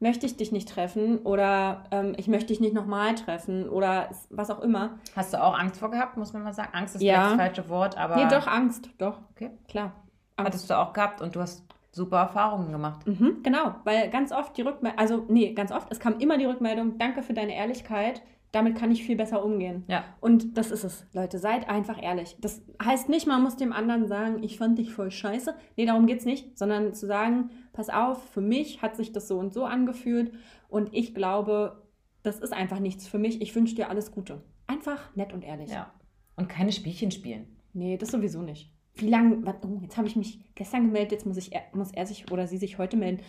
möchte 0.00 0.24
ich 0.24 0.36
dich 0.36 0.50
nicht 0.50 0.68
treffen 0.68 1.18
oder 1.18 1.84
ähm, 1.90 2.14
ich 2.16 2.26
möchte 2.26 2.48
dich 2.48 2.60
nicht 2.60 2.74
nochmal 2.74 3.14
treffen 3.14 3.68
oder 3.68 4.08
was 4.30 4.50
auch 4.50 4.60
immer. 4.60 4.98
Hast 5.14 5.34
du 5.34 5.42
auch 5.42 5.58
Angst 5.58 5.78
vor 5.78 5.90
gehabt, 5.90 6.16
muss 6.16 6.32
man 6.32 6.42
mal 6.42 6.54
sagen? 6.54 6.70
Angst 6.72 6.96
ist 6.96 7.02
ja. 7.02 7.30
das 7.30 7.34
falsche 7.34 7.68
Wort, 7.68 7.98
aber. 7.98 8.16
Nee, 8.16 8.28
doch, 8.28 8.46
Angst, 8.46 8.90
doch. 8.98 9.18
Okay. 9.32 9.50
Klar. 9.68 9.92
Angst. 10.36 10.46
Hattest 10.46 10.70
du 10.70 10.78
auch 10.78 10.92
gehabt 10.94 11.20
und 11.20 11.36
du 11.36 11.40
hast 11.40 11.64
super 11.92 12.18
Erfahrungen 12.18 12.72
gemacht. 12.72 13.06
Mhm, 13.06 13.42
genau, 13.42 13.74
weil 13.84 14.10
ganz 14.10 14.32
oft 14.32 14.56
die 14.56 14.62
Rückmeldung, 14.62 14.98
also 14.98 15.24
nee, 15.28 15.52
ganz 15.52 15.72
oft, 15.72 15.88
es 15.90 16.00
kam 16.00 16.18
immer 16.18 16.38
die 16.38 16.44
Rückmeldung, 16.44 16.98
danke 16.98 17.22
für 17.22 17.34
deine 17.34 17.54
Ehrlichkeit, 17.54 18.22
damit 18.52 18.76
kann 18.76 18.90
ich 18.90 19.04
viel 19.04 19.16
besser 19.16 19.44
umgehen. 19.44 19.84
Ja. 19.86 20.04
Und 20.20 20.56
das 20.56 20.70
ist 20.70 20.84
es, 20.84 21.06
Leute. 21.12 21.38
Seid 21.38 21.68
einfach 21.68 22.02
ehrlich. 22.02 22.36
Das 22.40 22.62
heißt 22.82 23.08
nicht, 23.08 23.26
man 23.26 23.42
muss 23.42 23.56
dem 23.56 23.72
anderen 23.72 24.08
sagen, 24.08 24.42
ich 24.42 24.58
fand 24.58 24.78
dich 24.78 24.92
voll 24.92 25.10
scheiße. 25.10 25.54
Nee, 25.76 25.86
darum 25.86 26.06
geht 26.06 26.18
es 26.18 26.24
nicht, 26.24 26.58
sondern 26.58 26.92
zu 26.92 27.06
sagen, 27.06 27.50
pass 27.72 27.90
auf, 27.90 28.22
für 28.30 28.40
mich 28.40 28.82
hat 28.82 28.96
sich 28.96 29.12
das 29.12 29.28
so 29.28 29.38
und 29.38 29.52
so 29.52 29.64
angefühlt 29.64 30.32
und 30.68 30.92
ich 30.92 31.14
glaube, 31.14 31.82
das 32.22 32.40
ist 32.40 32.52
einfach 32.52 32.80
nichts 32.80 33.06
für 33.06 33.18
mich. 33.18 33.40
Ich 33.40 33.54
wünsche 33.54 33.74
dir 33.74 33.88
alles 33.88 34.12
Gute. 34.12 34.42
Einfach 34.66 35.14
nett 35.14 35.32
und 35.32 35.44
ehrlich. 35.44 35.70
Ja. 35.70 35.92
Und 36.36 36.48
keine 36.48 36.72
Spielchen 36.72 37.10
spielen. 37.10 37.56
Nee, 37.72 37.96
das 37.96 38.10
sowieso 38.10 38.42
nicht. 38.42 38.72
Wie 38.94 39.08
lange, 39.08 39.42
oh, 39.62 39.78
jetzt 39.80 39.96
habe 39.96 40.08
ich 40.08 40.16
mich 40.16 40.40
gestern 40.54 40.86
gemeldet, 40.86 41.12
jetzt 41.12 41.26
muss, 41.26 41.36
ich, 41.36 41.52
muss 41.72 41.92
er 41.92 42.06
sich 42.06 42.30
oder 42.30 42.46
sie 42.46 42.58
sich 42.58 42.78
heute 42.78 42.96
melden. 42.96 43.22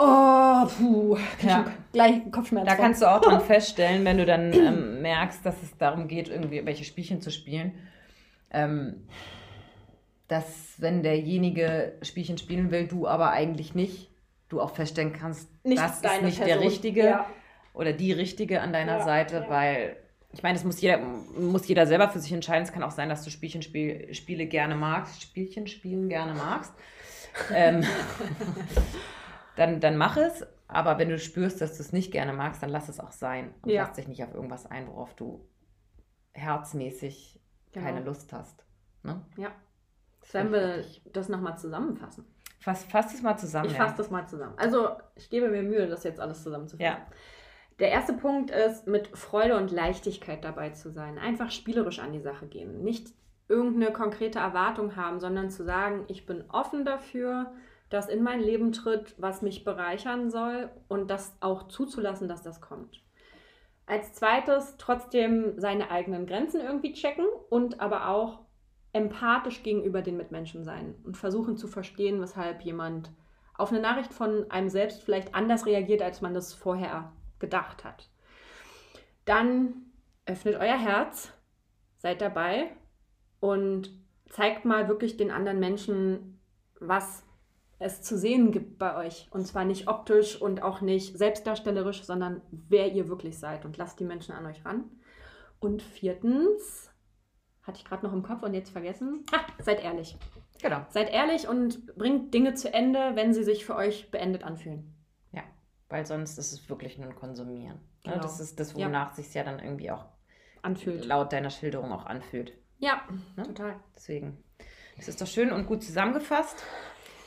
Oh, 0.00 0.64
puh, 0.66 1.18
ja. 1.42 1.64
gleich 1.92 2.30
Kopfschmerzen. 2.30 2.68
Da 2.68 2.76
kannst 2.76 3.02
du 3.02 3.10
auch 3.10 3.20
dran 3.20 3.40
feststellen, 3.46 4.04
wenn 4.04 4.16
du 4.16 4.26
dann 4.26 4.52
ähm, 4.52 5.02
merkst, 5.02 5.44
dass 5.44 5.60
es 5.60 5.76
darum 5.76 6.06
geht, 6.06 6.28
irgendwie 6.28 6.64
welche 6.64 6.84
Spielchen 6.84 7.20
zu 7.20 7.32
spielen, 7.32 7.72
ähm, 8.52 9.08
dass 10.28 10.74
wenn 10.78 11.02
derjenige 11.02 11.94
Spielchen 12.02 12.38
spielen 12.38 12.70
will, 12.70 12.86
du 12.86 13.08
aber 13.08 13.32
eigentlich 13.32 13.74
nicht, 13.74 14.12
du 14.48 14.60
auch 14.60 14.70
feststellen 14.70 15.12
kannst, 15.12 15.48
nicht 15.64 15.82
das 15.82 15.96
ist 15.96 16.22
nicht 16.22 16.38
Person. 16.38 16.46
der 16.46 16.60
Richtige 16.60 17.04
ja. 17.04 17.26
oder 17.74 17.92
die 17.92 18.12
Richtige 18.12 18.60
an 18.60 18.72
deiner 18.72 18.98
ja, 18.98 19.04
Seite, 19.04 19.46
weil 19.48 19.96
ich 20.32 20.44
meine, 20.44 20.56
es 20.56 20.62
muss 20.62 20.80
jeder, 20.80 20.98
muss 20.98 21.66
jeder 21.66 21.88
selber 21.88 22.08
für 22.08 22.20
sich 22.20 22.32
entscheiden. 22.32 22.62
Es 22.62 22.72
kann 22.72 22.84
auch 22.84 22.92
sein, 22.92 23.08
dass 23.08 23.24
du 23.24 23.30
Spielchen 23.30 23.62
spiel, 23.62 24.14
Spiele 24.14 24.46
gerne 24.46 24.76
magst, 24.76 25.22
Spielchen 25.22 25.66
spielen 25.66 26.08
gerne 26.08 26.34
magst. 26.34 26.72
ähm, 27.52 27.82
dann, 29.58 29.80
dann 29.80 29.96
mach 29.96 30.16
es. 30.16 30.46
Aber 30.68 30.98
wenn 30.98 31.08
du 31.08 31.18
spürst, 31.18 31.60
dass 31.60 31.76
du 31.76 31.82
es 31.82 31.92
nicht 31.92 32.12
gerne 32.12 32.32
magst, 32.32 32.62
dann 32.62 32.70
lass 32.70 32.88
es 32.88 33.00
auch 33.00 33.12
sein. 33.12 33.54
Und 33.62 33.70
ja. 33.70 33.82
lass 33.82 33.94
dich 33.94 34.06
nicht 34.06 34.22
auf 34.22 34.34
irgendwas 34.34 34.66
ein, 34.66 34.86
worauf 34.86 35.14
du 35.14 35.46
herzmäßig 36.32 37.40
genau. 37.72 37.86
keine 37.86 38.00
Lust 38.04 38.32
hast. 38.32 38.64
Ne? 39.02 39.20
Ja. 39.36 39.50
Sollen 40.22 40.52
wir 40.52 40.84
das 41.12 41.28
nochmal 41.28 41.56
zusammenfassen? 41.56 42.26
Fass, 42.60 42.84
fass 42.84 43.12
das 43.12 43.22
mal 43.22 43.36
zusammen. 43.36 43.70
Ich 43.70 43.76
fasse 43.76 43.96
das 43.96 44.10
mal 44.10 44.26
zusammen. 44.26 44.54
Also, 44.58 44.90
ich 45.14 45.30
gebe 45.30 45.48
mir 45.48 45.62
Mühe, 45.62 45.86
das 45.86 46.04
jetzt 46.04 46.20
alles 46.20 46.42
zusammenzufassen. 46.42 46.84
Ja. 46.84 47.06
Der 47.78 47.90
erste 47.90 48.12
Punkt 48.12 48.50
ist, 48.50 48.86
mit 48.86 49.16
Freude 49.16 49.56
und 49.56 49.70
Leichtigkeit 49.70 50.44
dabei 50.44 50.70
zu 50.70 50.90
sein. 50.90 51.18
Einfach 51.18 51.50
spielerisch 51.50 52.00
an 52.00 52.12
die 52.12 52.20
Sache 52.20 52.46
gehen. 52.46 52.82
Nicht 52.82 53.14
irgendeine 53.48 53.92
konkrete 53.92 54.40
Erwartung 54.40 54.96
haben, 54.96 55.20
sondern 55.20 55.50
zu 55.50 55.64
sagen, 55.64 56.04
ich 56.08 56.26
bin 56.26 56.44
offen 56.50 56.84
dafür, 56.84 57.52
dass 57.90 58.08
in 58.08 58.22
mein 58.22 58.40
Leben 58.40 58.72
tritt, 58.72 59.14
was 59.18 59.42
mich 59.42 59.64
bereichern 59.64 60.30
soll 60.30 60.70
und 60.88 61.10
das 61.10 61.36
auch 61.40 61.68
zuzulassen, 61.68 62.28
dass 62.28 62.42
das 62.42 62.60
kommt. 62.60 63.02
Als 63.86 64.12
zweites 64.12 64.76
trotzdem 64.76 65.58
seine 65.58 65.90
eigenen 65.90 66.26
Grenzen 66.26 66.60
irgendwie 66.60 66.92
checken 66.92 67.26
und 67.48 67.80
aber 67.80 68.08
auch 68.08 68.40
empathisch 68.92 69.62
gegenüber 69.62 70.02
den 70.02 70.16
Mitmenschen 70.16 70.64
sein 70.64 70.94
und 71.04 71.16
versuchen 71.16 71.56
zu 71.56 71.68
verstehen, 71.68 72.20
weshalb 72.20 72.62
jemand 72.62 73.10
auf 73.54 73.72
eine 73.72 73.80
Nachricht 73.80 74.12
von 74.12 74.50
einem 74.50 74.68
selbst 74.68 75.02
vielleicht 75.02 75.34
anders 75.34 75.66
reagiert, 75.66 76.02
als 76.02 76.20
man 76.20 76.34
das 76.34 76.54
vorher 76.54 77.12
gedacht 77.38 77.84
hat. 77.84 78.08
Dann 79.24 79.74
öffnet 80.26 80.56
euer 80.56 80.78
Herz, 80.78 81.32
seid 81.96 82.20
dabei 82.20 82.70
und 83.40 83.90
zeigt 84.28 84.64
mal 84.64 84.88
wirklich 84.88 85.16
den 85.16 85.30
anderen 85.30 85.58
Menschen, 85.58 86.40
was 86.80 87.24
es 87.78 88.02
zu 88.02 88.18
sehen 88.18 88.50
gibt 88.50 88.78
bei 88.78 88.96
euch. 88.96 89.28
Und 89.30 89.46
zwar 89.46 89.64
nicht 89.64 89.88
optisch 89.88 90.40
und 90.40 90.62
auch 90.62 90.80
nicht 90.80 91.16
selbstdarstellerisch, 91.16 92.02
sondern 92.02 92.42
wer 92.50 92.92
ihr 92.92 93.08
wirklich 93.08 93.38
seid. 93.38 93.64
Und 93.64 93.76
lasst 93.76 94.00
die 94.00 94.04
Menschen 94.04 94.34
an 94.34 94.46
euch 94.46 94.64
ran. 94.64 94.84
Und 95.60 95.82
viertens, 95.82 96.90
hatte 97.62 97.78
ich 97.78 97.84
gerade 97.84 98.04
noch 98.04 98.12
im 98.12 98.22
Kopf 98.22 98.42
und 98.42 98.54
jetzt 98.54 98.70
vergessen, 98.70 99.24
ah, 99.32 99.40
seid 99.60 99.82
ehrlich. 99.82 100.16
Genau. 100.60 100.84
Seid 100.88 101.10
ehrlich 101.10 101.46
und 101.46 101.94
bringt 101.96 102.34
Dinge 102.34 102.54
zu 102.54 102.72
Ende, 102.72 103.12
wenn 103.14 103.32
sie 103.32 103.44
sich 103.44 103.64
für 103.64 103.76
euch 103.76 104.10
beendet 104.10 104.42
anfühlen. 104.42 104.94
Ja, 105.30 105.42
weil 105.88 106.04
sonst 106.04 106.38
ist 106.38 106.52
es 106.52 106.68
wirklich 106.68 106.98
nur 106.98 107.08
ein 107.08 107.14
Konsumieren. 107.14 107.76
Ne? 108.04 108.12
Genau. 108.12 108.22
Das 108.22 108.40
ist 108.40 108.58
das, 108.58 108.74
wonach 108.74 109.10
ja. 109.10 109.14
sich 109.14 109.32
ja 109.34 109.44
dann 109.44 109.60
irgendwie 109.60 109.90
auch 109.90 110.06
anfühlt. 110.62 111.04
Laut 111.04 111.32
deiner 111.32 111.50
Schilderung 111.50 111.92
auch 111.92 112.06
anfühlt. 112.06 112.52
Ja, 112.78 113.02
ne? 113.36 113.44
total. 113.44 113.76
Deswegen. 113.94 114.42
Das 114.96 115.06
ist 115.06 115.20
doch 115.20 115.28
schön 115.28 115.52
und 115.52 115.66
gut 115.66 115.84
zusammengefasst. 115.84 116.64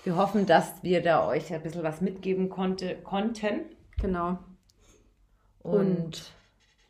Wir 0.03 0.15
hoffen, 0.15 0.45
dass 0.47 0.81
wir 0.81 1.01
da 1.01 1.27
euch 1.27 1.53
ein 1.53 1.61
bisschen 1.61 1.83
was 1.83 2.01
mitgeben 2.01 2.49
konnte, 2.49 2.95
konnten. 3.03 3.65
Genau. 4.01 4.39
Und, 5.59 5.75
und 5.75 6.31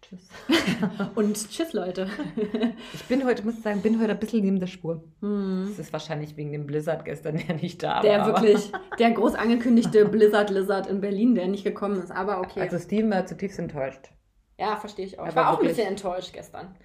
tschüss. 0.02 0.30
und 1.16 1.50
tschüss, 1.50 1.74
Leute. 1.74 2.08
ich 2.94 3.04
bin 3.06 3.26
heute, 3.26 3.44
muss 3.44 3.56
ich 3.56 3.64
sagen, 3.64 3.82
bin 3.82 4.00
heute 4.00 4.12
ein 4.12 4.20
bisschen 4.20 4.42
neben 4.42 4.62
der 4.62 4.68
Spur. 4.68 5.04
Hm. 5.20 5.66
Das 5.68 5.80
ist 5.80 5.92
wahrscheinlich 5.92 6.38
wegen 6.38 6.54
dem 6.54 6.66
Blizzard 6.66 7.04
gestern, 7.04 7.36
der 7.36 7.56
nicht 7.56 7.84
da 7.84 8.00
der 8.02 8.20
war. 8.20 8.28
Der 8.28 8.42
wirklich, 8.42 8.72
der 9.00 9.12
groß 9.12 9.36
angekündigte 9.36 10.06
Blizzard 10.06 10.50
Lizard 10.50 10.88
in 10.88 11.02
Berlin, 11.02 11.36
der 11.36 11.50
nicht 11.50 11.66
gekommen 11.66 12.02
ist. 12.02 12.12
Aber 12.12 12.40
okay. 12.40 12.62
Also 12.62 12.80
Steven 12.80 13.12
war 13.12 13.26
zutiefst 13.26 13.60
enttäuscht. 13.60 14.10
Ja, 14.58 14.78
verstehe 14.78 15.06
ich 15.06 15.20
auch. 15.20 15.28
ich 15.28 15.36
war 15.36 15.52
auch 15.52 15.60
ein 15.60 15.68
bisschen 15.68 15.88
enttäuscht 15.88 16.32
gestern. 16.32 16.78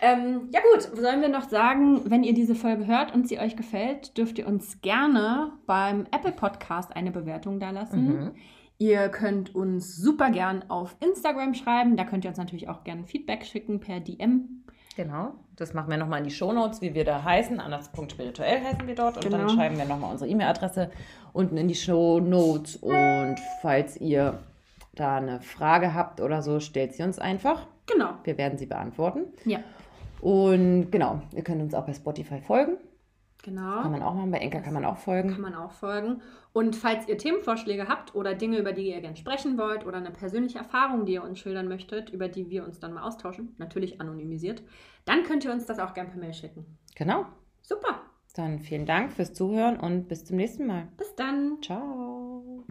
Ähm, 0.00 0.48
ja 0.52 0.60
gut, 0.72 0.82
sollen 0.96 1.20
wir 1.20 1.28
noch 1.28 1.48
sagen, 1.48 2.10
wenn 2.10 2.24
ihr 2.24 2.34
diese 2.34 2.54
Folge 2.54 2.86
hört 2.86 3.14
und 3.14 3.28
sie 3.28 3.38
euch 3.38 3.56
gefällt, 3.56 4.16
dürft 4.18 4.38
ihr 4.38 4.46
uns 4.46 4.80
gerne 4.82 5.52
beim 5.66 6.06
Apple 6.10 6.32
Podcast 6.32 6.94
eine 6.94 7.10
Bewertung 7.10 7.60
da 7.60 7.70
lassen. 7.70 8.06
Mhm. 8.06 8.30
Ihr 8.78 9.08
könnt 9.08 9.54
uns 9.54 9.96
super 9.96 10.30
gern 10.30 10.64
auf 10.68 10.96
Instagram 11.00 11.54
schreiben. 11.54 11.96
Da 11.96 12.04
könnt 12.04 12.24
ihr 12.24 12.28
uns 12.28 12.38
natürlich 12.38 12.68
auch 12.68 12.84
gerne 12.84 13.04
Feedback 13.04 13.44
schicken 13.44 13.80
per 13.80 14.00
DM. 14.00 14.64
Genau, 14.96 15.32
das 15.56 15.74
machen 15.74 15.90
wir 15.90 15.96
nochmal 15.96 16.18
in 16.18 16.24
die 16.24 16.30
Shownotes, 16.30 16.80
wie 16.80 16.94
wir 16.94 17.04
da 17.04 17.24
heißen. 17.24 17.58
Anders.spirituell 17.58 18.62
heißen 18.62 18.86
wir 18.86 18.94
dort. 18.94 19.16
Und 19.16 19.24
genau. 19.24 19.38
dann 19.38 19.48
schreiben 19.48 19.76
wir 19.76 19.84
nochmal 19.84 20.12
unsere 20.12 20.30
E-Mail-Adresse 20.30 20.90
unten 21.32 21.56
in 21.56 21.66
die 21.66 21.74
Shownotes. 21.74 22.76
Und 22.76 23.36
falls 23.60 23.96
ihr 24.00 24.38
da 24.94 25.16
eine 25.16 25.40
Frage 25.40 25.94
habt 25.94 26.20
oder 26.20 26.42
so, 26.42 26.60
stellt 26.60 26.94
sie 26.94 27.02
uns 27.02 27.18
einfach. 27.18 27.66
Genau. 27.86 28.10
Wir 28.24 28.38
werden 28.38 28.56
sie 28.56 28.66
beantworten. 28.66 29.24
Ja. 29.44 29.60
Und 30.24 30.90
genau, 30.90 31.20
ihr 31.32 31.44
könnt 31.44 31.60
uns 31.60 31.74
auch 31.74 31.84
bei 31.84 31.92
Spotify 31.92 32.40
folgen. 32.40 32.78
Genau. 33.42 33.82
Kann 33.82 33.92
man 33.92 34.02
auch 34.02 34.14
machen, 34.14 34.30
bei 34.30 34.38
Enker 34.38 34.60
kann 34.60 34.72
man 34.72 34.86
auch 34.86 34.96
folgen. 34.96 35.28
Kann 35.28 35.42
man 35.42 35.54
auch 35.54 35.72
folgen. 35.72 36.22
Und 36.54 36.76
falls 36.76 37.06
ihr 37.08 37.18
Themenvorschläge 37.18 37.88
habt 37.88 38.14
oder 38.14 38.34
Dinge, 38.34 38.58
über 38.58 38.72
die 38.72 38.88
ihr 38.88 39.02
gerne 39.02 39.18
sprechen 39.18 39.58
wollt 39.58 39.84
oder 39.84 39.98
eine 39.98 40.10
persönliche 40.10 40.56
Erfahrung, 40.56 41.04
die 41.04 41.12
ihr 41.12 41.22
uns 41.22 41.40
schildern 41.40 41.68
möchtet, 41.68 42.08
über 42.08 42.28
die 42.28 42.48
wir 42.48 42.64
uns 42.64 42.80
dann 42.80 42.94
mal 42.94 43.02
austauschen, 43.02 43.54
natürlich 43.58 44.00
anonymisiert, 44.00 44.62
dann 45.04 45.24
könnt 45.24 45.44
ihr 45.44 45.52
uns 45.52 45.66
das 45.66 45.78
auch 45.78 45.92
gerne 45.92 46.08
per 46.08 46.18
Mail 46.18 46.32
schicken. 46.32 46.64
Genau. 46.94 47.26
Super. 47.60 48.00
Dann 48.34 48.60
vielen 48.60 48.86
Dank 48.86 49.12
fürs 49.12 49.34
Zuhören 49.34 49.78
und 49.78 50.08
bis 50.08 50.24
zum 50.24 50.38
nächsten 50.38 50.66
Mal. 50.66 50.88
Bis 50.96 51.14
dann. 51.16 51.58
Ciao. 51.60 52.62